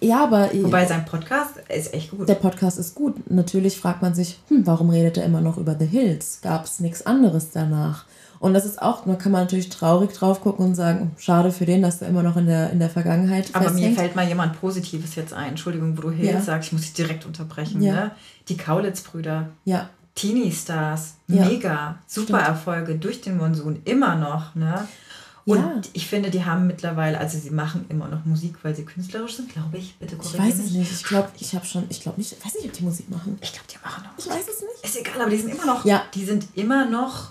Ja, 0.00 0.24
aber... 0.24 0.50
Wobei 0.62 0.86
sein 0.86 1.04
Podcast 1.04 1.54
ist 1.68 1.92
echt 1.92 2.10
gut. 2.10 2.28
Der 2.28 2.34
Podcast 2.34 2.78
ist 2.78 2.94
gut. 2.94 3.30
Natürlich 3.30 3.78
fragt 3.78 4.02
man 4.02 4.14
sich, 4.14 4.40
hm, 4.48 4.66
warum 4.66 4.90
redet 4.90 5.18
er 5.18 5.24
immer 5.24 5.40
noch 5.40 5.58
über 5.58 5.76
The 5.78 5.86
Hills? 5.86 6.40
Gab 6.42 6.64
es 6.64 6.80
nichts 6.80 7.04
anderes 7.04 7.50
danach? 7.50 8.06
Und 8.40 8.54
das 8.54 8.64
ist 8.64 8.80
auch, 8.80 9.04
da 9.04 9.14
kann 9.14 9.32
man 9.32 9.42
natürlich 9.42 9.68
traurig 9.68 10.12
drauf 10.12 10.40
gucken 10.40 10.64
und 10.64 10.74
sagen, 10.74 11.10
schade 11.18 11.50
für 11.50 11.66
den, 11.66 11.82
dass 11.82 12.00
er 12.02 12.08
immer 12.08 12.22
noch 12.22 12.36
in 12.36 12.46
der, 12.46 12.70
in 12.70 12.78
der 12.78 12.88
Vergangenheit 12.88 13.50
Aber 13.52 13.64
festhängt. 13.64 13.90
mir 13.90 13.96
fällt 13.96 14.16
mal 14.16 14.28
jemand 14.28 14.60
Positives 14.60 15.16
jetzt 15.16 15.32
ein. 15.32 15.50
Entschuldigung, 15.50 15.98
wo 15.98 16.02
du 16.02 16.10
Hills 16.12 16.32
ja. 16.32 16.40
sagst, 16.40 16.68
ich 16.68 16.72
muss 16.72 16.82
dich 16.82 16.92
direkt 16.92 17.26
unterbrechen. 17.26 17.82
Ja. 17.82 17.94
Ne? 17.94 18.10
Die 18.48 18.56
Kaulitz-Brüder. 18.56 19.48
Ja. 19.64 19.90
Teenie-Stars, 20.18 21.14
ja. 21.28 21.44
mega, 21.44 21.98
super 22.06 22.40
Stimmt. 22.40 22.48
Erfolge 22.48 22.94
durch 22.96 23.20
den 23.20 23.36
Monsun, 23.36 23.80
immer 23.84 24.16
noch. 24.16 24.54
Ne? 24.56 24.88
Und 25.44 25.56
ja. 25.56 25.80
ich 25.92 26.08
finde, 26.08 26.30
die 26.30 26.44
haben 26.44 26.66
mittlerweile, 26.66 27.18
also 27.18 27.38
sie 27.38 27.50
machen 27.50 27.86
immer 27.88 28.08
noch 28.08 28.24
Musik, 28.24 28.56
weil 28.62 28.74
sie 28.74 28.84
künstlerisch 28.84 29.36
sind, 29.36 29.48
glaube 29.50 29.78
ich. 29.78 29.94
Bitte 29.96 30.16
korrigiere 30.16 30.48
Ich 30.48 30.52
weiß 30.52 30.64
es 30.64 30.70
nicht. 30.72 30.92
Ich 30.92 31.04
glaube, 31.04 31.28
ich 31.38 31.54
habe 31.54 31.64
schon, 31.64 31.86
ich 31.88 32.02
glaube 32.02 32.18
nicht, 32.18 32.32
ich 32.32 32.44
weiß 32.44 32.54
nicht, 32.56 32.66
ob 32.66 32.72
die 32.72 32.82
Musik 32.82 33.08
machen. 33.08 33.38
Ich 33.40 33.52
glaube, 33.52 33.66
die 33.72 33.78
machen 33.82 34.04
noch. 34.04 34.10
Ich 34.18 34.28
weiß 34.28 34.46
es 34.48 34.60
nicht. 34.60 34.84
Ist 34.84 35.00
egal, 35.00 35.22
aber 35.22 35.30
die 35.30 35.38
sind 35.38 35.54
immer 35.54 35.66
noch, 35.66 35.84
ja. 35.84 36.02
die 36.12 36.24
sind 36.24 36.48
immer 36.54 36.84
noch 36.84 37.30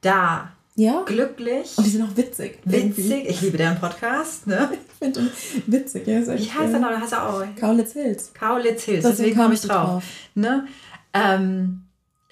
da. 0.00 0.50
Ja. 0.74 1.02
Glücklich. 1.02 1.76
Und 1.76 1.84
die 1.84 1.90
sind 1.90 2.02
auch 2.02 2.16
witzig. 2.16 2.58
Witzig. 2.64 3.10
Irgendwie. 3.10 3.28
Ich 3.28 3.40
liebe 3.42 3.58
deren 3.58 3.78
Podcast. 3.78 4.46
Ne? 4.46 4.70
ich 4.72 4.98
finde 4.98 5.20
ihn 5.20 5.30
witzig. 5.66 6.06
Ja, 6.06 6.20
Wie 6.26 6.50
heißt 6.50 6.72
der 6.72 6.80
noch? 6.80 6.90
Heißt 6.90 7.12
er 7.12 7.28
auch. 7.28 7.44
Kaulitz 7.60 7.92
Hills. 7.92 8.32
Kaulitz 8.34 8.82
Hills. 8.84 9.04
Deswegen 9.04 9.36
komme 9.36 9.54
ich 9.54 9.60
drauf. 9.60 9.86
drauf. 9.86 10.04
Ne? 10.34 10.66
Ähm, 11.14 11.82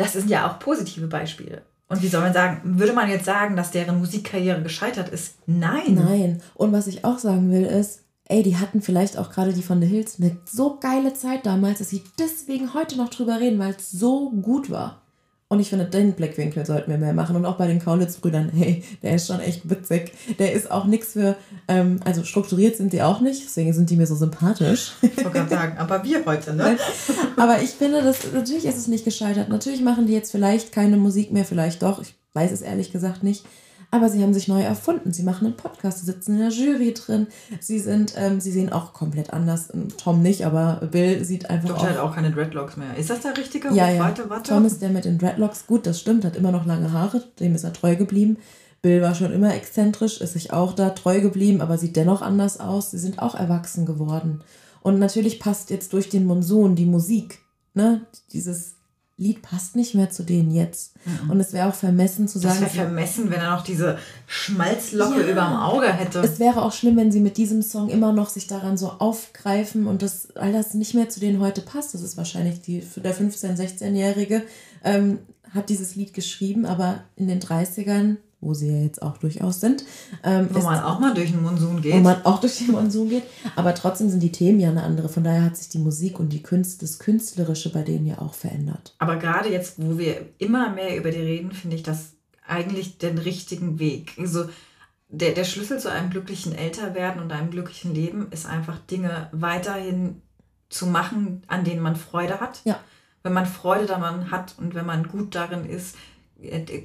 das 0.01 0.15
sind 0.15 0.29
ja 0.29 0.49
auch 0.49 0.59
positive 0.59 1.07
Beispiele. 1.07 1.63
Und 1.89 2.03
wie 2.03 2.09
soll 2.09 2.21
man 2.21 2.33
sagen, 2.33 2.61
würde 2.79 2.93
man 2.93 3.11
jetzt 3.11 3.25
sagen, 3.25 3.57
dass 3.57 3.73
deren 3.73 3.99
Musikkarriere 3.99 4.63
gescheitert 4.63 5.09
ist? 5.09 5.35
Nein. 5.47 5.95
Nein. 5.95 6.43
Und 6.55 6.73
was 6.73 6.87
ich 6.87 7.05
auch 7.05 7.19
sagen 7.19 7.51
will, 7.51 7.65
ist, 7.65 8.05
ey, 8.27 8.45
die 8.45 8.57
hatten 8.57 8.81
vielleicht 8.81 9.19
auch 9.19 9.31
gerade 9.31 9.53
die 9.53 9.63
von 9.63 9.81
The 9.81 9.89
Hills 9.89 10.21
eine 10.21 10.37
so 10.45 10.79
geile 10.79 11.15
Zeit 11.15 11.47
damals, 11.47 11.81
dass 11.81 11.91
sie 11.91 12.05
deswegen 12.19 12.75
heute 12.75 12.97
noch 12.97 13.09
drüber 13.09 13.41
reden, 13.41 13.59
weil 13.59 13.75
es 13.75 13.91
so 13.91 14.31
gut 14.31 14.71
war. 14.71 15.00
Und 15.53 15.59
ich 15.59 15.69
finde, 15.69 15.85
den 15.85 16.13
Blickwinkel 16.13 16.65
sollten 16.65 16.93
wir 16.93 16.97
mehr 16.97 17.13
machen. 17.13 17.35
Und 17.35 17.45
auch 17.45 17.57
bei 17.57 17.67
den 17.67 17.81
Kaulitz-Brüdern, 17.81 18.51
hey, 18.55 18.85
der 19.03 19.17
ist 19.17 19.27
schon 19.27 19.41
echt 19.41 19.69
witzig. 19.69 20.13
Der 20.39 20.53
ist 20.53 20.71
auch 20.71 20.85
nichts 20.85 21.15
für, 21.15 21.35
ähm, 21.67 21.99
also 22.05 22.23
strukturiert 22.23 22.77
sind 22.77 22.93
die 22.93 23.03
auch 23.03 23.21
nicht, 23.21 23.43
deswegen 23.45 23.73
sind 23.73 23.91
die 23.91 23.97
mir 23.97 24.07
so 24.07 24.15
sympathisch. 24.15 24.93
Ich 25.03 25.17
wollte 25.17 25.31
gerade 25.31 25.51
sagen, 25.51 25.79
aber 25.79 26.05
wir 26.05 26.25
heute, 26.25 26.55
ne? 26.55 26.79
aber 27.37 27.61
ich 27.63 27.71
finde, 27.71 28.01
das, 28.01 28.33
natürlich 28.33 28.65
ist 28.65 28.79
es 28.79 28.87
nicht 28.87 29.05
gescheitert. 29.05 29.49
Natürlich 29.49 29.83
machen 29.83 30.07
die 30.07 30.13
jetzt 30.13 30.31
vielleicht 30.31 30.71
keine 30.71 30.97
Musik 30.97 31.33
mehr, 31.33 31.45
vielleicht 31.45 31.83
doch. 31.83 32.01
Ich 32.01 32.15
weiß 32.33 32.53
es 32.53 32.63
ehrlich 32.63 32.93
gesagt 32.93 33.25
nicht. 33.25 33.45
Aber 33.93 34.09
sie 34.09 34.23
haben 34.23 34.33
sich 34.33 34.47
neu 34.47 34.63
erfunden. 34.63 35.13
Sie 35.13 35.25
machen 35.25 35.47
einen 35.47 35.57
Podcast, 35.57 35.99
sie 35.99 36.07
sitzen 36.07 36.35
in 36.35 36.39
der 36.39 36.51
Jury 36.51 36.95
drin. 36.95 37.27
Sie 37.59 37.81
sind, 37.81 38.15
ähm, 38.17 38.41
sie 38.41 38.53
sehen 38.53 38.73
auch 38.73 38.93
komplett 38.93 39.33
anders. 39.33 39.73
Tom 39.97 40.23
nicht, 40.23 40.47
aber 40.47 40.87
Bill 40.93 41.25
sieht 41.25 41.51
einfach 41.51 41.71
Doch, 41.71 41.79
auch. 41.79 41.89
hat 41.89 41.99
auch 41.99 42.15
keine 42.15 42.31
Dreadlocks 42.31 42.77
mehr. 42.77 42.97
Ist 42.97 43.11
das 43.11 43.21
der 43.21 43.37
richtige? 43.37 43.69
Ja, 43.73 43.91
ja. 43.91 44.01
Warte, 44.01 44.31
warte. 44.31 44.51
Tom 44.51 44.65
ist 44.65 44.81
der 44.81 44.91
mit 44.91 45.05
den 45.07 45.19
Dreadlocks. 45.19 45.67
Gut, 45.67 45.87
das 45.87 45.99
stimmt, 46.01 46.25
hat 46.25 46.37
immer 46.37 46.53
noch 46.53 46.67
lange 46.67 46.93
Haare. 46.93 47.25
Dem 47.41 47.55
ist 47.55 47.65
er 47.65 47.73
treu 47.73 47.97
geblieben. 47.97 48.37
Bill 48.83 49.03
war 49.03 49.15
schon 49.15 49.33
immer 49.33 49.55
exzentrisch, 49.55 50.21
ist 50.21 50.33
sich 50.35 50.53
auch 50.53 50.73
da 50.73 50.91
treu 50.91 51.21
geblieben, 51.21 51.61
aber 51.61 51.77
sieht 51.77 51.97
dennoch 51.97 52.23
anders 52.23 52.61
aus. 52.61 52.93
Sie 52.93 52.99
sind 52.99 53.19
auch 53.19 53.35
erwachsen 53.35 53.87
geworden. 53.87 54.43
Und 54.83 54.99
natürlich 54.99 55.41
passt 55.41 55.69
jetzt 55.71 55.93
durch 55.93 56.09
den 56.09 56.27
Monsun 56.27 56.77
die 56.77 56.87
Musik. 56.87 57.41
Ne? 57.75 58.03
Dieses 58.33 58.77
Lied 59.21 59.43
passt 59.43 59.77
nicht 59.77 59.95
mehr 59.95 60.09
zu 60.09 60.23
denen 60.23 60.51
jetzt. 60.51 60.95
Mhm. 61.05 61.31
Und 61.31 61.41
es 61.41 61.53
wäre 61.53 61.69
auch 61.69 61.75
vermessen 61.75 62.27
zu 62.27 62.39
sagen. 62.39 62.55
Es 62.55 62.75
wäre 62.75 62.87
vermessen, 62.87 63.31
wenn 63.31 63.41
er 63.41 63.55
noch 63.55 63.63
diese 63.63 63.99
Schmalzlocke 64.27 65.21
ja. 65.21 65.29
über 65.29 65.43
dem 65.43 65.57
Auge 65.57 65.93
hätte. 65.93 66.21
Es 66.21 66.39
wäre 66.39 66.63
auch 66.63 66.73
schlimm, 66.73 66.97
wenn 66.97 67.13
sie 67.13 67.21
mit 67.21 67.37
diesem 67.37 67.61
Song 67.61 67.91
immer 67.91 68.13
noch 68.15 68.31
sich 68.31 68.47
daran 68.47 68.79
so 68.79 68.89
aufgreifen 68.99 69.87
und 69.87 70.01
das 70.01 70.35
all 70.37 70.55
das 70.55 70.73
nicht 70.73 70.95
mehr 70.95 71.11
zu 71.11 71.21
denen 71.21 71.39
heute 71.39 71.61
passt. 71.61 71.93
Das 71.93 72.01
ist 72.01 72.17
wahrscheinlich 72.17 72.63
die, 72.63 72.83
der 72.97 73.15
15-, 73.15 73.59
16-Jährige 73.59 74.43
ähm, 74.85 75.19
hat 75.53 75.69
dieses 75.69 75.97
Lied 75.97 76.15
geschrieben, 76.15 76.65
aber 76.65 77.05
in 77.17 77.29
den 77.29 77.41
30ern 77.41 78.17
wo 78.41 78.55
sie 78.55 78.69
ja 78.69 78.83
jetzt 78.83 79.03
auch 79.03 79.19
durchaus 79.19 79.61
sind. 79.61 79.85
Ähm, 80.25 80.49
wo 80.51 80.61
man 80.61 80.83
auch 80.83 80.99
mal 80.99 81.15
durch 81.15 81.31
den 81.31 81.43
Monsun 81.43 81.83
geht. 81.83 81.95
Wo 81.95 81.99
man 81.99 82.25
auch 82.25 82.41
durch 82.41 82.59
den 82.59 82.73
Monsun 82.73 83.09
geht. 83.09 83.25
Aber 83.57 83.75
trotzdem 83.75 84.09
sind 84.09 84.23
die 84.23 84.33
Themen 84.33 84.61
ja 84.61 84.71
eine 84.71 84.83
andere. 84.83 85.09
Von 85.09 85.25
daher 85.25 85.45
hat 85.45 85.57
sich 85.57 85.69
die 85.69 85.79
Musik 85.79 86.19
und 86.19 86.31
die 86.31 86.43
Künste, 86.43 86.85
das 86.85 86.99
Künstlerische 86.99 87.71
bei 87.73 87.83
denen 87.83 88.07
ja 88.07 88.19
auch 88.19 88.35
verändert. 88.35 88.95
Aber 88.99 89.17
gerade 89.17 89.51
jetzt, 89.51 89.75
wo 89.77 89.99
wir 89.99 90.27
immer 90.39 90.71
mehr 90.71 90.97
über 90.97 91.11
die 91.11 91.21
reden, 91.21 91.53
finde 91.53 91.77
ich 91.77 91.83
das 91.83 92.13
eigentlich 92.47 92.99
den 92.99 93.19
richtigen 93.19 93.79
Weg. 93.79 94.15
Also 94.19 94.47
der, 95.09 95.33
der 95.33 95.45
Schlüssel 95.45 95.79
zu 95.79 95.91
einem 95.91 96.11
glücklichen 96.11 96.55
Älterwerden 96.55 97.23
und 97.23 97.33
einem 97.33 97.51
glücklichen 97.51 97.95
Leben 97.95 98.29
ist 98.31 98.47
einfach 98.47 98.79
Dinge 98.79 99.29
weiterhin 99.33 100.23
zu 100.69 100.87
machen, 100.87 101.43
an 101.49 101.65
denen 101.65 101.83
man 101.83 101.97
Freude 101.97 102.41
hat. 102.41 102.61
Ja. 102.65 102.79
Wenn 103.23 103.33
man 103.33 103.47
Freude 103.47 103.87
daran 103.87 104.31
hat 104.31 104.55
und 104.57 104.75
wenn 104.75 104.87
man 104.87 105.09
gut 105.09 105.35
darin 105.35 105.67
ist, 105.67 105.97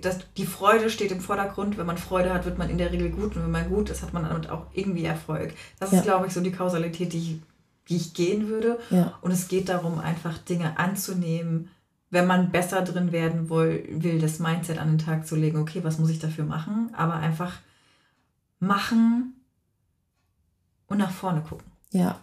das, 0.01 0.19
die 0.37 0.45
Freude 0.45 0.89
steht 0.89 1.11
im 1.11 1.21
Vordergrund. 1.21 1.77
Wenn 1.77 1.85
man 1.85 1.97
Freude 1.97 2.33
hat, 2.33 2.45
wird 2.45 2.57
man 2.57 2.69
in 2.69 2.77
der 2.77 2.91
Regel 2.91 3.09
gut. 3.09 3.35
Und 3.35 3.43
wenn 3.43 3.51
man 3.51 3.69
gut 3.69 3.89
ist, 3.89 4.01
hat 4.01 4.13
man 4.13 4.23
damit 4.23 4.49
auch 4.49 4.67
irgendwie 4.73 5.05
Erfolg. 5.05 5.53
Das 5.79 5.91
ja. 5.91 5.99
ist, 5.99 6.03
glaube 6.03 6.27
ich, 6.27 6.33
so 6.33 6.41
die 6.41 6.51
Kausalität, 6.51 7.13
die 7.13 7.17
ich, 7.17 7.39
die 7.89 7.95
ich 7.95 8.13
gehen 8.13 8.47
würde. 8.49 8.79
Ja. 8.89 9.13
Und 9.21 9.31
es 9.31 9.47
geht 9.47 9.69
darum, 9.69 9.99
einfach 9.99 10.37
Dinge 10.39 10.77
anzunehmen, 10.77 11.69
wenn 12.09 12.27
man 12.27 12.51
besser 12.51 12.81
drin 12.81 13.11
werden 13.11 13.49
will, 13.49 13.87
will, 13.89 14.19
das 14.19 14.39
Mindset 14.39 14.77
an 14.77 14.89
den 14.89 14.99
Tag 14.99 15.27
zu 15.27 15.35
legen. 15.35 15.59
Okay, 15.59 15.83
was 15.83 15.99
muss 15.99 16.09
ich 16.09 16.19
dafür 16.19 16.45
machen? 16.45 16.89
Aber 16.93 17.15
einfach 17.15 17.53
machen 18.59 19.33
und 20.87 20.97
nach 20.97 21.11
vorne 21.11 21.41
gucken. 21.41 21.65
Ja. 21.91 22.19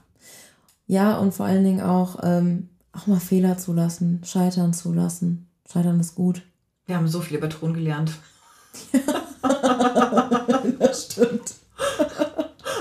Ja, 0.87 1.17
und 1.17 1.33
vor 1.33 1.47
allen 1.47 1.65
Dingen 1.65 1.81
auch, 1.81 2.21
ähm, 2.23 2.69
auch 2.93 3.07
mal 3.07 3.21
Fehler 3.21 3.57
zulassen, 3.57 4.21
scheitern 4.25 4.75
zulassen. 4.75 5.49
Scheitern 5.71 6.01
ist 6.01 6.15
gut. 6.15 6.43
Wir 6.87 6.97
haben 6.97 7.09
so 7.09 7.21
viel 7.21 7.37
über 7.39 7.49
Ton 7.49 7.75
gelernt. 7.75 8.13
das 10.79 11.05
stimmt. 11.05 11.55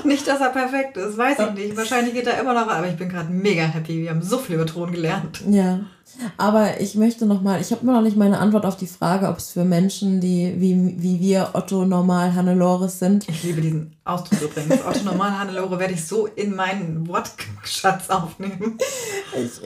Nicht, 0.03 0.27
dass 0.27 0.41
er 0.41 0.49
perfekt 0.49 0.97
ist, 0.97 1.17
weiß 1.17 1.37
ich 1.39 1.53
nicht. 1.53 1.77
Wahrscheinlich 1.77 2.13
geht 2.13 2.25
er 2.25 2.39
immer 2.39 2.53
noch, 2.53 2.67
aber 2.67 2.87
ich 2.87 2.97
bin 2.97 3.09
gerade 3.09 3.31
mega 3.31 3.63
happy. 3.63 4.01
Wir 4.01 4.09
haben 4.09 4.21
so 4.21 4.39
viel 4.39 4.55
über 4.55 4.65
Ton 4.65 4.91
gelernt. 4.91 5.41
Ja, 5.47 5.81
aber 6.37 6.81
ich 6.81 6.95
möchte 6.95 7.25
nochmal, 7.25 7.61
ich 7.61 7.71
habe 7.71 7.81
immer 7.83 7.93
noch 7.93 8.01
nicht 8.01 8.17
meine 8.17 8.39
Antwort 8.39 8.65
auf 8.65 8.75
die 8.75 8.87
Frage, 8.87 9.27
ob 9.27 9.37
es 9.37 9.51
für 9.51 9.63
Menschen, 9.63 10.19
die 10.19 10.55
wie, 10.57 10.95
wie 10.97 11.19
wir 11.19 11.51
Otto 11.53 11.85
Normal 11.85 12.33
Hannelores 12.33 12.99
sind. 12.99 13.29
Ich 13.29 13.43
liebe 13.43 13.61
diesen 13.61 13.95
Ausdruck 14.03 14.41
übrigens. 14.41 14.83
Otto 14.85 15.03
Normal 15.03 15.37
Hannelore 15.37 15.79
werde 15.79 15.93
ich 15.93 16.05
so 16.05 16.25
in 16.25 16.55
meinen 16.55 17.07
Wortschatz 17.07 18.09
aufnehmen. 18.09 18.77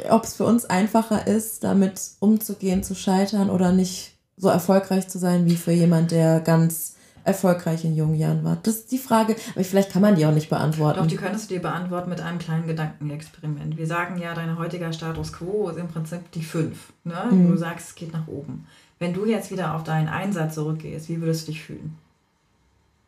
Ob 0.09 0.23
es 0.23 0.33
für 0.33 0.45
uns 0.45 0.65
einfacher 0.65 1.25
ist, 1.27 1.63
damit 1.63 2.01
umzugehen, 2.19 2.83
zu 2.83 2.93
scheitern 2.93 3.49
oder 3.49 3.71
nicht 3.71 4.14
so 4.37 4.49
erfolgreich 4.49 5.07
zu 5.07 5.17
sein 5.17 5.45
wie 5.45 5.55
für 5.55 5.71
jemand, 5.71 6.11
der 6.11 6.39
ganz 6.39 6.95
erfolgreich 7.23 7.85
in 7.85 7.95
jungen 7.95 8.15
Jahren 8.15 8.43
war? 8.43 8.57
Das 8.61 8.75
ist 8.75 8.91
die 8.91 8.97
Frage, 8.97 9.35
aber 9.53 9.63
vielleicht 9.63 9.91
kann 9.91 10.01
man 10.01 10.15
die 10.15 10.25
auch 10.25 10.33
nicht 10.33 10.49
beantworten. 10.49 10.99
Doch, 10.99 11.07
die 11.07 11.15
könntest 11.15 11.49
du 11.49 11.55
dir 11.55 11.61
beantworten 11.61 12.09
mit 12.09 12.21
einem 12.21 12.39
kleinen 12.39 12.67
Gedankenexperiment. 12.67 13.77
Wir 13.77 13.87
sagen 13.87 14.17
ja, 14.17 14.33
dein 14.33 14.57
heutiger 14.57 14.93
Status 14.93 15.33
quo 15.33 15.69
ist 15.69 15.77
im 15.77 15.87
Prinzip 15.87 16.31
die 16.31 16.43
5, 16.43 16.93
ne? 17.03 17.27
Mhm. 17.31 17.51
du 17.51 17.57
sagst, 17.57 17.89
es 17.89 17.95
geht 17.95 18.13
nach 18.13 18.27
oben. 18.27 18.67
Wenn 18.99 19.13
du 19.13 19.25
jetzt 19.25 19.51
wieder 19.51 19.75
auf 19.75 19.83
deinen 19.83 20.07
Einsatz 20.07 20.55
zurückgehst, 20.55 21.09
wie 21.09 21.19
würdest 21.19 21.47
du 21.47 21.51
dich 21.51 21.63
fühlen? 21.63 21.97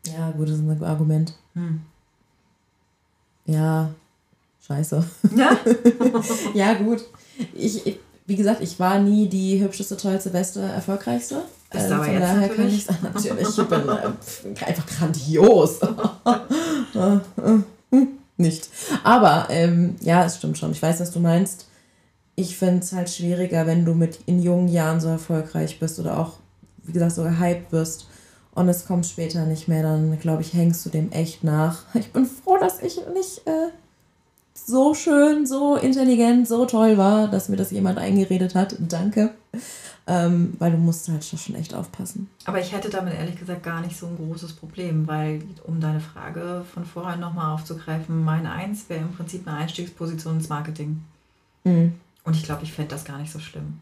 Ja, 0.05 0.31
gut, 0.31 0.49
das 0.49 0.57
ist 0.57 0.61
ein 0.61 0.83
Argument. 0.83 1.33
Hm. 1.53 1.81
Ja, 3.45 3.91
scheiße. 4.65 5.03
Ja? 5.35 5.57
ja, 6.53 6.73
gut. 6.73 7.03
Ich, 7.53 7.85
ich 7.85 7.99
wie 8.27 8.35
gesagt, 8.35 8.61
ich 8.61 8.79
war 8.79 8.99
nie 8.99 9.27
die 9.27 9.59
hübscheste, 9.59 9.97
tollste, 9.97 10.29
beste, 10.29 10.61
erfolgreichste. 10.61 11.43
Bist 11.71 11.85
ähm, 11.85 11.93
aber 11.93 12.03
von 12.03 12.13
jetzt 12.13 12.23
daher 12.23 12.47
natürlich. 12.47 12.87
kann 12.87 12.95
ich 12.97 13.01
natürlich, 13.25 13.49
ich 13.49 13.65
bin 13.65 13.81
äh, 13.89 14.65
einfach 14.65 14.85
grandios. 14.85 15.79
Nicht. 18.37 18.69
Aber 19.03 19.47
ähm, 19.49 19.95
ja, 20.01 20.25
es 20.25 20.35
stimmt 20.37 20.57
schon. 20.57 20.71
Ich 20.71 20.81
weiß, 20.81 20.99
was 20.99 21.11
du 21.11 21.19
meinst. 21.19 21.67
Ich 22.35 22.57
finde 22.57 22.83
es 22.83 22.91
halt 22.91 23.09
schwieriger, 23.09 23.65
wenn 23.65 23.83
du 23.83 23.95
mit 23.95 24.19
in 24.27 24.41
jungen 24.43 24.67
Jahren 24.67 24.99
so 24.99 25.07
erfolgreich 25.07 25.79
bist 25.79 25.99
oder 25.99 26.19
auch, 26.19 26.33
wie 26.83 26.91
gesagt, 26.91 27.13
so 27.13 27.23
gehypt 27.23 27.71
wirst 27.71 28.07
und 28.53 28.69
es 28.69 28.85
kommt 28.85 29.05
später 29.05 29.45
nicht 29.45 29.67
mehr, 29.67 29.83
dann 29.83 30.19
glaube 30.19 30.41
ich, 30.41 30.53
hängst 30.53 30.85
du 30.85 30.89
dem 30.89 31.11
echt 31.11 31.43
nach. 31.43 31.83
Ich 31.95 32.11
bin 32.11 32.25
froh, 32.25 32.57
dass 32.59 32.81
ich 32.81 32.99
nicht 33.13 33.47
äh, 33.47 33.69
so 34.65 34.93
schön, 34.93 35.45
so 35.45 35.75
intelligent, 35.75 36.47
so 36.47 36.65
toll 36.65 36.97
war, 36.97 37.27
dass 37.27 37.49
mir 37.49 37.57
das 37.57 37.71
jemand 37.71 37.99
eingeredet 37.99 38.55
hat. 38.55 38.75
Danke. 38.79 39.33
Ähm, 40.09 40.55
weil 40.57 40.71
du 40.71 40.77
musst 40.77 41.09
halt 41.09 41.25
schon 41.25 41.55
echt 41.55 41.73
aufpassen. 41.73 42.29
Aber 42.45 42.61
ich 42.61 42.71
hätte 42.71 42.89
damit 42.89 43.13
ehrlich 43.13 43.35
gesagt 43.37 43.63
gar 43.63 43.81
nicht 43.81 43.97
so 43.97 44.07
ein 44.07 44.15
großes 44.15 44.53
Problem, 44.53 45.05
weil, 45.05 45.43
um 45.65 45.81
deine 45.81 45.99
Frage 45.99 46.63
von 46.73 46.85
vorhin 46.85 47.19
nochmal 47.19 47.53
aufzugreifen, 47.53 48.23
meine 48.23 48.51
Eins 48.51 48.85
wäre 48.87 49.01
im 49.01 49.11
Prinzip 49.11 49.45
eine 49.45 49.57
Einstiegsposition 49.57 50.35
ins 50.35 50.47
Marketing. 50.47 51.03
Mhm. 51.65 51.95
Und 52.23 52.35
ich 52.35 52.43
glaube, 52.43 52.63
ich 52.63 52.71
fände 52.71 52.91
das 52.91 53.03
gar 53.03 53.17
nicht 53.17 53.33
so 53.33 53.39
schlimm. 53.39 53.79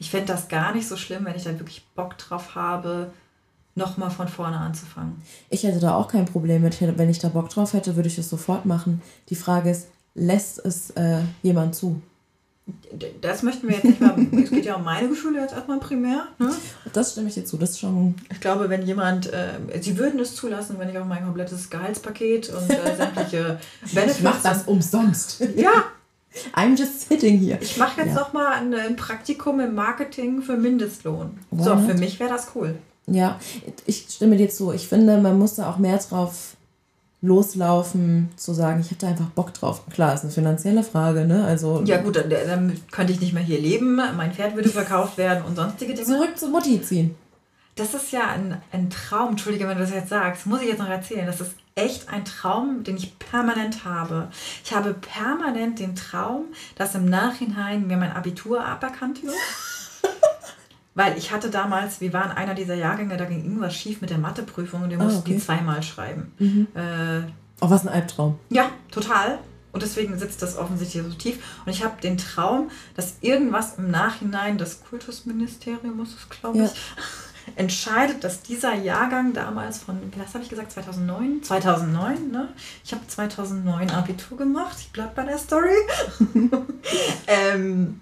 Ich 0.00 0.10
fände 0.10 0.26
das 0.26 0.48
gar 0.48 0.74
nicht 0.74 0.88
so 0.88 0.96
schlimm, 0.96 1.24
wenn 1.24 1.36
ich 1.36 1.44
da 1.44 1.58
wirklich 1.58 1.84
Bock 1.94 2.18
drauf 2.18 2.56
habe, 2.56 3.12
nochmal 3.74 4.10
von 4.10 4.28
vorne 4.28 4.56
anzufangen. 4.56 5.22
Ich 5.50 5.64
hätte 5.64 5.80
da 5.80 5.94
auch 5.94 6.08
kein 6.08 6.24
Problem 6.24 6.62
mit. 6.62 6.80
Wenn 6.80 7.10
ich 7.10 7.18
da 7.18 7.28
Bock 7.28 7.48
drauf 7.48 7.72
hätte, 7.72 7.96
würde 7.96 8.08
ich 8.08 8.16
das 8.16 8.28
sofort 8.28 8.66
machen. 8.66 9.02
Die 9.28 9.34
Frage 9.34 9.70
ist, 9.70 9.88
lässt 10.14 10.64
es 10.64 10.90
äh, 10.90 11.20
jemand 11.42 11.74
zu? 11.74 12.00
Das 13.20 13.42
möchten 13.42 13.68
wir 13.68 13.74
jetzt 13.74 13.84
nicht 13.84 14.00
mal. 14.00 14.16
es 14.42 14.50
geht 14.50 14.64
ja 14.64 14.76
um 14.76 14.84
meine 14.84 15.08
Gefühle 15.08 15.40
jetzt 15.40 15.52
erstmal 15.52 15.78
primär. 15.80 16.28
Ne? 16.38 16.50
Das 16.94 17.12
stimme 17.12 17.28
ich 17.28 17.34
dir 17.34 17.44
zu. 17.44 17.58
Das 17.58 17.70
ist 17.70 17.80
schon. 17.80 18.14
Ich 18.30 18.40
glaube, 18.40 18.70
wenn 18.70 18.86
jemand, 18.86 19.30
äh, 19.32 19.58
sie 19.80 19.98
würden 19.98 20.18
es 20.20 20.34
zulassen, 20.34 20.78
wenn 20.78 20.88
ich 20.88 20.98
auch 20.98 21.04
mein 21.04 21.24
komplettes 21.24 21.68
Gehaltspaket 21.68 22.50
und 22.50 22.70
äh, 22.70 22.96
sämtliche 22.96 23.58
Benefits. 23.92 24.18
Ich 24.18 24.22
mache 24.22 24.42
das 24.42 24.62
umsonst. 24.62 25.40
Ja. 25.56 25.72
I'm 26.54 26.76
just 26.76 27.08
sitting 27.08 27.38
here. 27.38 27.58
Ich 27.60 27.76
mache 27.76 28.00
jetzt 28.00 28.14
ja. 28.14 28.20
noch 28.20 28.32
mal 28.32 28.54
ein, 28.54 28.72
ein, 28.74 28.96
Praktikum 28.96 29.60
im 29.60 29.74
Marketing 29.74 30.42
für 30.42 30.56
Mindestlohn. 30.56 31.38
What? 31.50 31.64
So, 31.64 31.78
für 31.78 31.94
mich 31.94 32.18
wäre 32.18 32.30
das 32.30 32.48
cool. 32.54 32.76
Ja, 33.06 33.38
ich 33.84 34.06
stimme 34.08 34.36
dir 34.36 34.48
zu. 34.48 34.72
Ich 34.72 34.88
finde, 34.88 35.18
man 35.18 35.38
muss 35.38 35.56
da 35.56 35.70
auch 35.70 35.76
mehr 35.76 35.98
drauf 35.98 36.53
loslaufen, 37.24 38.28
zu 38.36 38.52
sagen, 38.52 38.80
ich 38.80 38.86
habe 38.86 38.96
da 39.00 39.08
einfach 39.08 39.30
Bock 39.30 39.54
drauf. 39.54 39.82
Klar, 39.90 40.14
ist 40.14 40.22
eine 40.22 40.32
finanzielle 40.32 40.82
Frage, 40.82 41.26
ne? 41.26 41.44
Also, 41.44 41.82
ja 41.84 42.00
gut, 42.00 42.16
dann, 42.16 42.28
dann 42.28 42.80
könnte 42.90 43.12
ich 43.12 43.20
nicht 43.20 43.32
mehr 43.32 43.42
hier 43.42 43.60
leben, 43.60 43.96
mein 44.16 44.32
Pferd 44.32 44.54
würde 44.54 44.68
verkauft 44.68 45.16
werden 45.16 45.42
und 45.44 45.56
sonstige 45.56 45.94
Dinge. 45.94 46.06
Zurück 46.06 46.36
zu 46.36 46.48
Mutti 46.48 46.80
ziehen. 46.82 47.14
Das 47.76 47.94
ist 47.94 48.12
ja 48.12 48.28
ein, 48.28 48.60
ein 48.70 48.90
Traum, 48.90 49.30
entschuldige, 49.30 49.66
wenn 49.66 49.76
du 49.76 49.82
das 49.82 49.92
jetzt 49.92 50.10
sagst, 50.10 50.46
muss 50.46 50.60
ich 50.60 50.68
jetzt 50.68 50.78
noch 50.78 50.88
erzählen. 50.88 51.26
Das 51.26 51.40
ist 51.40 51.52
echt 51.74 52.08
ein 52.08 52.24
Traum, 52.24 52.84
den 52.84 52.96
ich 52.96 53.18
permanent 53.18 53.84
habe. 53.84 54.28
Ich 54.62 54.72
habe 54.72 54.94
permanent 54.94 55.80
den 55.80 55.96
Traum, 55.96 56.44
dass 56.76 56.94
im 56.94 57.06
Nachhinein 57.06 57.86
mir 57.86 57.96
mein 57.96 58.12
Abitur 58.12 58.64
aberkannt 58.64 59.22
wird. 59.24 59.34
Weil 60.94 61.18
ich 61.18 61.32
hatte 61.32 61.50
damals, 61.50 62.00
wir 62.00 62.12
waren 62.12 62.30
einer 62.30 62.54
dieser 62.54 62.74
Jahrgänge, 62.74 63.16
da 63.16 63.24
ging 63.24 63.42
irgendwas 63.44 63.74
schief 63.74 64.00
mit 64.00 64.10
der 64.10 64.18
Matheprüfung 64.18 64.82
und 64.82 64.90
wir 64.90 65.00
Ah, 65.00 65.04
mussten 65.04 65.20
okay. 65.20 65.34
die 65.34 65.38
zweimal 65.40 65.82
schreiben. 65.82 66.32
Äh, 66.74 67.30
Oh, 67.60 67.70
was 67.70 67.82
ein 67.86 67.88
Albtraum. 67.88 68.38
ja, 68.50 68.70
total. 68.90 69.38
Und 69.72 69.82
deswegen 69.82 70.16
sitzt 70.18 70.40
das 70.42 70.56
offensichtlich 70.56 71.02
so 71.02 71.10
tief. 71.14 71.38
Und 71.66 71.72
ich 71.72 71.82
habe 71.84 72.00
den 72.00 72.16
Traum, 72.16 72.70
dass 72.94 73.14
irgendwas 73.22 73.76
im 73.78 73.90
Nachhinein, 73.90 74.56
das 74.56 74.84
Kultusministerium 74.84 75.96
muss 75.96 76.14
es, 76.14 76.28
glaube 76.28 76.58
Ja. 76.58 76.64
ich, 76.66 76.72
entscheidet, 77.56 78.22
dass 78.22 78.42
dieser 78.42 78.74
Jahrgang 78.74 79.32
damals 79.32 79.78
von, 79.78 79.98
was 80.16 80.32
habe 80.34 80.44
ich 80.44 80.50
gesagt, 80.50 80.70
2009? 80.72 81.42
2009, 81.42 82.30
ne? 82.30 82.48
Ich 82.84 82.92
habe 82.92 83.04
2009 83.06 83.90
Abitur 83.90 84.38
gemacht. 84.38 84.76
Ich 84.78 84.92
bleibe 84.92 85.10
bei 85.16 85.24
der 85.24 85.38
Story. 85.38 85.74
ähm, 87.26 88.00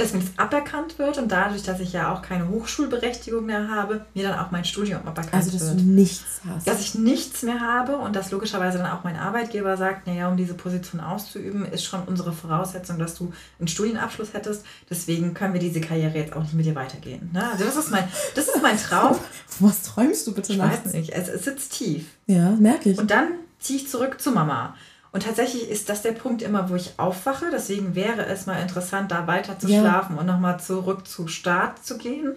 dass 0.00 0.12
mir 0.12 0.20
das 0.20 0.30
aberkannt 0.36 0.98
wird 0.98 1.18
und 1.18 1.30
dadurch, 1.30 1.62
dass 1.62 1.78
ich 1.80 1.92
ja 1.92 2.12
auch 2.12 2.22
keine 2.22 2.48
Hochschulberechtigung 2.48 3.44
mehr 3.46 3.68
habe, 3.68 4.04
mir 4.14 4.28
dann 4.28 4.38
auch 4.38 4.50
mein 4.50 4.64
Studium 4.64 5.00
aberkannt 5.06 5.34
Also, 5.34 5.50
dass 5.52 5.68
wird 5.68 5.80
du 5.80 5.84
nichts 5.84 6.40
hast. 6.48 6.66
dass 6.66 6.80
ich 6.80 6.94
nichts 6.94 7.42
mehr 7.42 7.60
habe 7.60 7.96
und 7.96 8.16
dass 8.16 8.30
logischerweise 8.30 8.78
dann 8.78 8.90
auch 8.90 9.04
mein 9.04 9.16
Arbeitgeber 9.16 9.76
sagt, 9.76 10.06
naja, 10.06 10.28
um 10.28 10.36
diese 10.36 10.54
Position 10.54 11.00
auszuüben, 11.00 11.64
ist 11.66 11.84
schon 11.84 12.02
unsere 12.04 12.32
Voraussetzung, 12.32 12.98
dass 12.98 13.14
du 13.14 13.32
einen 13.58 13.68
Studienabschluss 13.68 14.32
hättest. 14.34 14.64
Deswegen 14.88 15.34
können 15.34 15.52
wir 15.52 15.60
diese 15.60 15.80
Karriere 15.80 16.16
jetzt 16.18 16.32
auch 16.34 16.42
nicht 16.42 16.54
mit 16.54 16.66
dir 16.66 16.74
weitergehen. 16.74 17.30
Ne? 17.32 17.48
Also 17.52 17.64
das 17.64 17.76
ist 17.76 17.90
mein, 17.90 18.04
das 18.34 18.48
ist 18.48 18.62
mein 18.62 18.76
Traum. 18.78 19.16
Was 19.60 19.82
träumst 19.82 20.26
du 20.26 20.34
bitte 20.34 20.52
Ich 20.52 20.58
nachts? 20.58 20.86
weiß 20.86 20.94
nicht, 20.94 21.10
es, 21.10 21.28
es 21.28 21.44
sitzt 21.44 21.72
tief. 21.74 22.06
Ja, 22.26 22.50
merke 22.52 22.90
ich. 22.90 22.98
Und 22.98 23.10
dann 23.10 23.28
ziehe 23.58 23.78
ich 23.78 23.88
zurück 23.88 24.20
zu 24.20 24.30
Mama. 24.30 24.74
Und 25.12 25.24
tatsächlich 25.24 25.68
ist 25.68 25.88
das 25.88 26.02
der 26.02 26.12
Punkt 26.12 26.40
immer, 26.42 26.70
wo 26.70 26.76
ich 26.76 26.94
aufwache. 26.98 27.46
Deswegen 27.52 27.94
wäre 27.94 28.26
es 28.26 28.46
mal 28.46 28.60
interessant, 28.62 29.10
da 29.10 29.26
weiter 29.26 29.58
zu 29.58 29.68
Ja. 29.68 29.80
schlafen 29.80 30.16
und 30.18 30.26
nochmal 30.26 30.60
zurück 30.60 31.06
zu 31.08 31.26
Start 31.26 31.84
zu 31.84 31.98
gehen. 31.98 32.34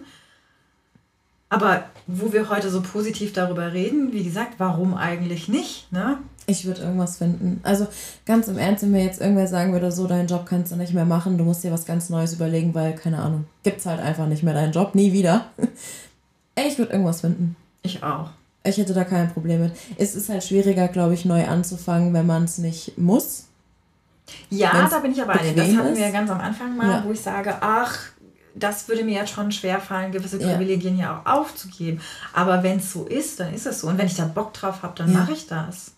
Aber 1.50 1.84
wo 2.08 2.32
wir 2.32 2.48
heute 2.48 2.68
so 2.70 2.82
positiv 2.82 3.32
darüber 3.32 3.72
reden, 3.72 4.12
wie 4.12 4.24
gesagt, 4.24 4.54
warum 4.58 4.94
eigentlich 4.94 5.46
nicht? 5.48 5.92
Ne? 5.92 6.18
Ich 6.46 6.64
würde 6.64 6.82
irgendwas 6.82 7.18
finden. 7.18 7.60
Also 7.62 7.86
ganz 8.26 8.48
im 8.48 8.58
Ernst, 8.58 8.82
wenn 8.82 8.90
mir 8.90 9.04
jetzt 9.04 9.20
irgendwer 9.20 9.46
sagen 9.46 9.72
würde, 9.72 9.92
so 9.92 10.08
deinen 10.08 10.26
Job 10.26 10.44
kannst 10.46 10.72
du 10.72 10.76
nicht 10.76 10.92
mehr 10.94 11.04
machen, 11.04 11.38
du 11.38 11.44
musst 11.44 11.62
dir 11.62 11.70
was 11.70 11.86
ganz 11.86 12.10
Neues 12.10 12.34
überlegen, 12.34 12.74
weil, 12.74 12.94
keine 12.96 13.20
Ahnung, 13.20 13.44
gibt's 13.62 13.86
halt 13.86 14.00
einfach 14.00 14.26
nicht 14.26 14.42
mehr 14.42 14.52
deinen 14.54 14.72
Job, 14.72 14.94
nie 14.94 15.12
wieder. 15.12 15.46
Ich 16.56 16.78
würde 16.78 16.92
irgendwas 16.92 17.22
finden. 17.22 17.56
Ich 17.82 18.04
auch. 18.04 18.30
Ich 18.66 18.78
hätte 18.78 18.94
da 18.94 19.04
kein 19.04 19.30
Problem 19.32 19.60
mit. 19.60 19.72
Es 19.98 20.14
ist 20.14 20.28
halt 20.30 20.42
schwieriger, 20.42 20.88
glaube 20.88 21.14
ich, 21.14 21.24
neu 21.26 21.46
anzufangen, 21.46 22.14
wenn 22.14 22.26
man 22.26 22.44
es 22.44 22.58
nicht 22.58 22.96
muss. 22.96 23.44
Ja, 24.48 24.70
Wenn's 24.74 24.90
da 24.90 25.00
bin 25.00 25.12
ich 25.12 25.20
aber 25.20 25.34
bei 25.34 25.52
dir. 25.52 25.54
Das 25.54 25.76
hatten 25.76 25.94
wir 25.94 26.02
ja 26.02 26.10
ganz 26.10 26.30
am 26.30 26.40
Anfang 26.40 26.74
mal, 26.76 26.88
Ja. 26.88 27.04
wo 27.04 27.12
ich 27.12 27.20
sage, 27.20 27.54
ach, 27.60 27.98
das 28.54 28.88
würde 28.88 29.04
mir 29.04 29.14
jetzt 29.20 29.32
schon 29.32 29.52
schwerfallen, 29.52 30.12
gewisse 30.12 30.40
Ja. 30.40 30.48
Privilegien 30.56 30.96
ja 30.98 31.20
auch 31.26 31.40
aufzugeben. 31.40 32.00
Aber 32.32 32.62
wenn 32.62 32.78
es 32.78 32.90
so 32.92 33.04
ist, 33.04 33.38
dann 33.40 33.52
ist 33.52 33.66
es 33.66 33.80
so. 33.80 33.88
Und 33.88 33.98
wenn 33.98 34.06
ich 34.06 34.14
da 34.14 34.24
Bock 34.24 34.54
drauf 34.54 34.82
habe, 34.82 34.94
dann 34.96 35.12
Ja. 35.12 35.18
mache 35.20 35.32
ich 35.32 35.46
das. 35.46 35.92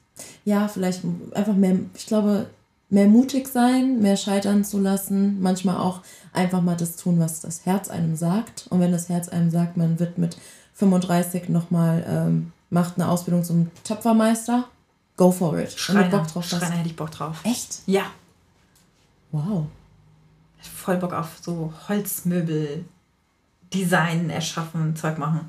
Ja, 0.44 0.66
vielleicht 0.66 1.02
einfach 1.34 1.54
mehr, 1.54 1.76
ich 1.94 2.06
glaube, 2.06 2.46
mehr 2.90 3.06
mutig 3.06 3.46
sein, 3.46 4.00
mehr 4.00 4.16
scheitern 4.16 4.64
zu 4.64 4.80
lassen, 4.80 5.40
manchmal 5.40 5.76
auch 5.76 6.00
einfach 6.32 6.62
mal 6.62 6.76
das 6.76 6.96
tun, 6.96 7.20
was 7.20 7.40
das 7.40 7.64
Herz 7.64 7.88
einem 7.90 8.16
sagt. 8.16 8.66
Und 8.70 8.80
wenn 8.80 8.90
das 8.92 9.08
Herz 9.08 9.28
einem 9.28 9.50
sagt, 9.50 9.76
man 9.76 10.00
wird 10.00 10.18
mit 10.18 10.36
35 10.74 11.48
nochmal, 11.48 12.04
ähm, 12.08 12.52
macht 12.76 12.98
eine 12.98 13.08
Ausbildung 13.08 13.42
zum 13.42 13.70
Töpfermeister, 13.84 14.64
go 15.16 15.30
for 15.32 15.58
it. 15.58 15.72
Schreiner, 15.72 16.08
Bock 16.10 16.26
drauf. 16.28 16.44
Schreiner 16.46 16.76
hätte 16.76 16.88
ich 16.90 16.94
Bock 16.96 17.10
drauf. 17.10 17.40
Echt? 17.42 17.78
Ja, 17.86 18.02
Wow. 19.32 19.66
voll 20.60 20.96
Bock 20.98 21.12
auf 21.14 21.38
so 21.42 21.72
Holzmöbel, 21.88 22.84
Design, 23.72 24.28
erschaffen, 24.30 24.94
Zeug 24.94 25.16
machen. 25.18 25.48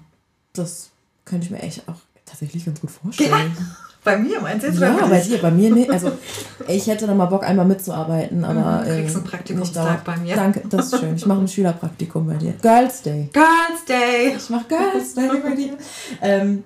Das 0.54 0.90
könnte 1.26 1.46
ich 1.46 1.52
mir 1.52 1.60
echt 1.62 1.88
auch 1.88 1.96
tatsächlich 2.26 2.66
ganz 2.66 2.80
gut 2.82 2.92
vorstellen. 2.92 3.56
Bei 4.04 4.18
mir 4.18 4.40
meinst 4.40 4.64
du 4.66 4.70
jetzt? 4.70 4.80
Ja, 4.80 5.06
bei 5.06 5.20
dir, 5.20 5.38
bei 5.42 5.52
mir 5.52 5.70
nicht. 5.74 5.90
Also 5.92 6.14
ich 6.68 6.88
hätte 6.88 7.08
da 7.08 7.14
mal 7.14 7.26
Bock, 7.26 7.44
einmal 7.44 7.66
mitzuarbeiten, 7.66 8.46
aber. 8.46 8.82
Mhm, 8.84 8.86
du 8.88 8.96
kriegst 8.96 9.16
äh, 9.16 9.18
einen 9.18 9.28
Praktikumstag 9.28 10.04
bei 10.06 10.16
mir. 10.18 10.36
Danke, 10.36 10.64
das 10.70 10.94
ist 10.94 11.00
schön. 11.02 11.16
Ich 11.16 11.26
mache 11.26 11.42
ein 11.42 11.48
Schülerpraktikum 11.48 12.26
bei 12.26 12.36
dir. 12.36 12.54
Girls 12.62 13.02
Day. 13.02 13.30
Girls 13.34 13.84
Day! 13.86 14.36
Ich 14.38 14.50
mache 14.50 14.66
Girls 14.70 15.14
Day 15.14 15.30
bei 15.44 15.56
dir. 15.56 15.78
Ähm, 16.22 16.64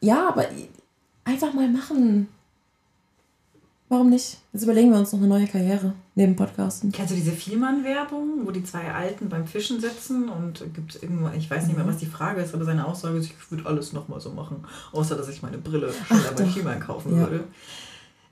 ja, 0.00 0.28
aber 0.28 0.46
einfach 1.24 1.52
mal 1.52 1.68
machen. 1.68 2.28
Warum 3.88 4.10
nicht? 4.10 4.38
Jetzt 4.52 4.62
überlegen 4.62 4.92
wir 4.92 4.98
uns 5.00 5.12
noch 5.12 5.18
eine 5.18 5.26
neue 5.26 5.48
Karriere 5.48 5.94
neben 6.14 6.36
Podcasten. 6.36 6.92
Kennst 6.92 7.10
du 7.10 7.16
diese 7.16 7.32
Vielmann-Werbung, 7.32 8.46
wo 8.46 8.52
die 8.52 8.62
zwei 8.62 8.92
Alten 8.92 9.28
beim 9.28 9.46
Fischen 9.48 9.80
sitzen 9.80 10.28
und 10.28 10.62
gibt 10.74 11.02
irgendwo, 11.02 11.28
ich 11.36 11.50
weiß 11.50 11.66
nicht 11.66 11.76
mehr, 11.76 11.86
was 11.88 11.96
die 11.98 12.06
Frage 12.06 12.40
ist, 12.40 12.54
aber 12.54 12.64
seine 12.64 12.86
Aussage 12.86 13.18
ist, 13.18 13.26
ich 13.26 13.50
würde 13.50 13.66
alles 13.66 13.92
nochmal 13.92 14.20
so 14.20 14.30
machen, 14.30 14.64
außer 14.92 15.16
dass 15.16 15.28
ich 15.28 15.42
meine 15.42 15.58
Brille 15.58 15.92
schneller 16.06 16.32
bei. 16.36 16.46
Vielmann 16.46 16.78
kaufen 16.78 17.16
Ja. 17.16 17.22
würde. 17.22 17.44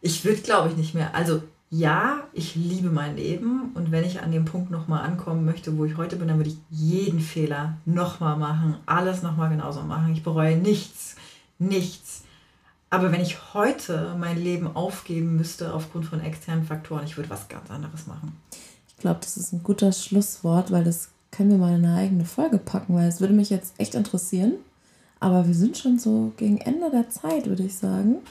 Ich 0.01 0.25
würde, 0.25 0.41
glaube 0.43 0.69
ich, 0.69 0.77
nicht 0.77 0.95
mehr. 0.95 1.13
Also 1.17 1.43
ja, 1.71 2.21
ich 2.33 2.55
liebe 2.55 2.89
mein 2.89 3.17
Leben 3.17 3.73
und 3.75 3.91
wenn 3.91 4.05
ich 4.05 4.23
an 4.23 4.31
dem 4.31 4.45
Punkt 4.45 4.71
nochmal 4.71 5.05
ankommen 5.05 5.45
möchte, 5.45 5.77
wo 5.77 5.85
ich 5.85 5.97
heute 5.97 6.15
bin, 6.17 6.29
dann 6.29 6.37
würde 6.39 6.51
ich 6.51 6.57
jeden 6.71 7.19
Fehler 7.21 7.77
nochmal 7.85 8.37
machen, 8.39 8.77
alles 8.87 9.23
nochmal 9.23 9.51
genauso 9.51 9.83
machen. 9.83 10.13
Ich 10.13 10.23
bereue 10.23 10.57
nichts, 10.57 11.17
nichts. 11.59 12.23
Aber 12.91 13.13
wenn 13.13 13.21
ich 13.21 13.53
heute 13.53 14.17
mein 14.19 14.43
Leben 14.43 14.75
aufgeben 14.75 15.37
müsste 15.37 15.75
aufgrund 15.75 16.07
von 16.07 16.21
externen 16.21 16.65
Faktoren, 16.65 17.05
ich 17.05 17.17
würde 17.17 17.31
was 17.31 17.49
ganz 17.49 17.71
anderes 17.71 18.07
machen. 18.07 18.33
Ich 18.89 18.97
glaube, 18.97 19.21
das 19.21 19.37
ist 19.37 19.53
ein 19.53 19.63
guter 19.63 19.93
Schlusswort, 19.93 20.71
weil 20.71 20.85
das 20.85 21.11
können 21.31 21.51
wir 21.51 21.59
mal 21.59 21.77
in 21.77 21.85
eine 21.85 21.97
eigene 21.97 22.25
Folge 22.25 22.59
packen, 22.59 22.95
weil 22.95 23.09
es 23.09 23.21
würde 23.21 23.35
mich 23.35 23.51
jetzt 23.51 23.75
echt 23.79 23.95
interessieren. 23.95 24.55
Aber 25.21 25.47
wir 25.47 25.55
sind 25.55 25.77
schon 25.77 25.99
so 25.99 26.33
gegen 26.37 26.59
Ende 26.59 26.91
der 26.91 27.11
Zeit, 27.11 27.47
würde 27.47 27.65
ich 27.65 27.77
sagen. 27.77 28.17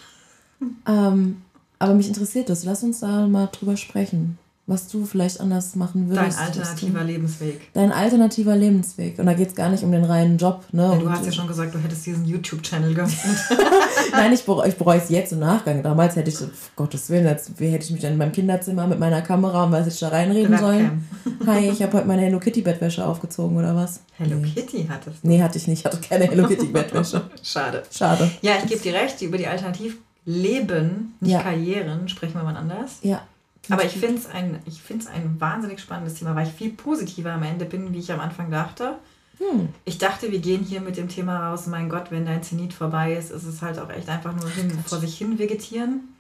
Ähm, 0.87 1.43
aber 1.77 1.93
mich 1.93 2.07
interessiert 2.07 2.49
das. 2.49 2.63
Lass 2.63 2.81
uns 2.81 3.01
da 3.01 3.27
mal 3.27 3.45
drüber 3.45 3.77
sprechen, 3.77 4.39
was 4.69 4.89
du 4.89 5.05
vielleicht 5.05 5.39
anders 5.39 5.75
machen 5.77 6.09
Dein 6.09 6.17
würdest. 6.17 6.37
was 6.39 6.45
alternativer 6.47 7.03
Lebensweg. 7.05 7.73
Dein 7.73 7.91
alternativer 7.93 8.53
Lebensweg. 8.55 9.17
Und 9.17 9.25
da 9.25 9.33
geht 9.33 9.47
es 9.47 9.55
gar 9.55 9.69
nicht 9.69 9.81
um 9.81 9.93
den 9.93 10.03
reinen 10.03 10.37
Job. 10.37 10.65
Ne? 10.73 10.83
Ja, 10.83 10.89
Und- 10.89 10.99
du 11.03 11.09
hast 11.09 11.25
ja 11.25 11.31
schon 11.31 11.47
gesagt, 11.47 11.73
du 11.73 11.79
hättest 11.79 12.05
diesen 12.05 12.25
YouTube-Channel 12.25 12.93
geöffnet. 12.93 13.37
Nein, 14.11 14.33
ich 14.33 14.43
bereue, 14.43 14.67
ich 14.67 14.75
bereue 14.75 14.97
es 14.99 15.09
jetzt 15.09 15.31
im 15.31 15.39
Nachgang. 15.39 15.81
Damals 15.83 16.17
hätte 16.17 16.29
ich, 16.29 16.37
so, 16.37 16.45
auf 16.45 16.71
Gottes 16.75 17.09
Willen, 17.09 17.25
als 17.27 17.49
wie 17.57 17.67
hätte 17.69 17.85
ich 17.85 17.91
mich 17.91 18.01
dann 18.01 18.11
in 18.11 18.17
meinem 18.17 18.33
Kinderzimmer 18.33 18.87
mit 18.87 18.99
meiner 18.99 19.21
Kamera 19.21 19.63
und 19.63 19.71
was 19.71 19.87
ich 19.87 19.97
da 19.99 20.09
reinreden 20.09 20.57
sollen. 20.57 21.07
Hi, 21.47 21.69
ich 21.69 21.81
habe 21.81 21.97
heute 21.97 22.07
meine 22.07 22.23
Hello 22.23 22.39
Kitty 22.39 22.61
Bettwäsche 22.61 23.05
aufgezogen 23.05 23.55
oder 23.57 23.73
was? 23.73 24.01
Hello 24.17 24.35
nee. 24.35 24.49
Kitty 24.49 24.85
hattest 24.89 25.23
du. 25.23 25.27
Nee, 25.29 25.41
hatte 25.41 25.57
ich 25.57 25.67
nicht. 25.67 25.79
Ich 25.79 25.85
hatte 25.85 25.99
keine 26.05 26.25
Hello 26.25 26.45
Kitty 26.45 26.65
Bettwäsche. 26.73 27.21
Schade. 27.41 27.83
Schade. 27.89 28.29
Ja, 28.41 28.53
ich 28.61 28.69
gebe 28.69 28.81
dir 28.81 28.93
recht, 28.95 29.21
über 29.21 29.37
die 29.37 29.47
Alternativleben, 29.47 31.13
nicht 31.21 31.31
Ja. 31.31 31.41
Karrieren, 31.41 32.09
sprechen 32.09 32.33
wir 32.35 32.43
mal 32.43 32.57
anders. 32.57 32.97
Ja. 33.01 33.21
Aber 33.69 33.85
ich 33.85 33.93
finde 33.93 34.15
es 34.17 34.25
ein, 34.27 34.59
ich 34.65 34.81
ein 35.07 35.35
wahnsinnig 35.39 35.79
spannendes 35.79 36.15
Thema, 36.15 36.35
weil 36.35 36.47
ich 36.47 36.53
viel 36.53 36.71
positiver 36.71 37.33
am 37.33 37.43
Ende 37.43 37.65
bin, 37.65 37.93
wie 37.93 37.99
ich 37.99 38.11
am 38.11 38.19
Anfang 38.19 38.49
dachte. 38.49 38.97
Hm. 39.39 39.69
Ich 39.85 39.97
dachte, 39.97 40.31
wir 40.31 40.39
gehen 40.39 40.63
hier 40.63 40.81
mit 40.81 40.97
dem 40.97 41.09
Thema 41.09 41.49
raus, 41.49 41.67
mein 41.67 41.89
Gott, 41.89 42.09
wenn 42.09 42.25
dein 42.25 42.41
Zenit 42.43 42.73
vorbei 42.73 43.13
ist, 43.13 43.31
ist 43.31 43.43
es 43.43 43.61
halt 43.61 43.77
auch 43.79 43.89
echt 43.89 44.09
einfach 44.09 44.33
nur 44.33 44.49
hin, 44.49 44.71
vor 44.85 44.99
sich 44.99 45.17
hin 45.17 45.37
vegetieren. 45.37 46.15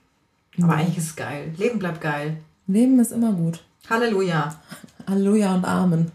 Aber 0.61 0.75
Nee. 0.75 0.81
eigentlich 0.83 0.97
ist 0.97 1.05
es 1.07 1.15
geil. 1.15 1.53
Leben 1.57 1.79
bleibt 1.79 2.01
geil. 2.01 2.37
Leben 2.67 2.99
ist 2.99 3.11
immer 3.11 3.31
gut. 3.31 3.63
Halleluja. 3.89 4.59
Halleluja 5.07 5.55
und 5.55 5.65
Amen. 5.65 6.11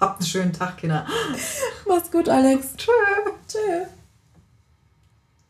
Habt 0.00 0.20
einen 0.20 0.26
schönen 0.26 0.52
Tag, 0.52 0.76
Kinder. 0.78 1.06
Mach's 1.88 2.10
gut, 2.10 2.28
Alex. 2.28 2.74
Tschüss. 2.76 3.88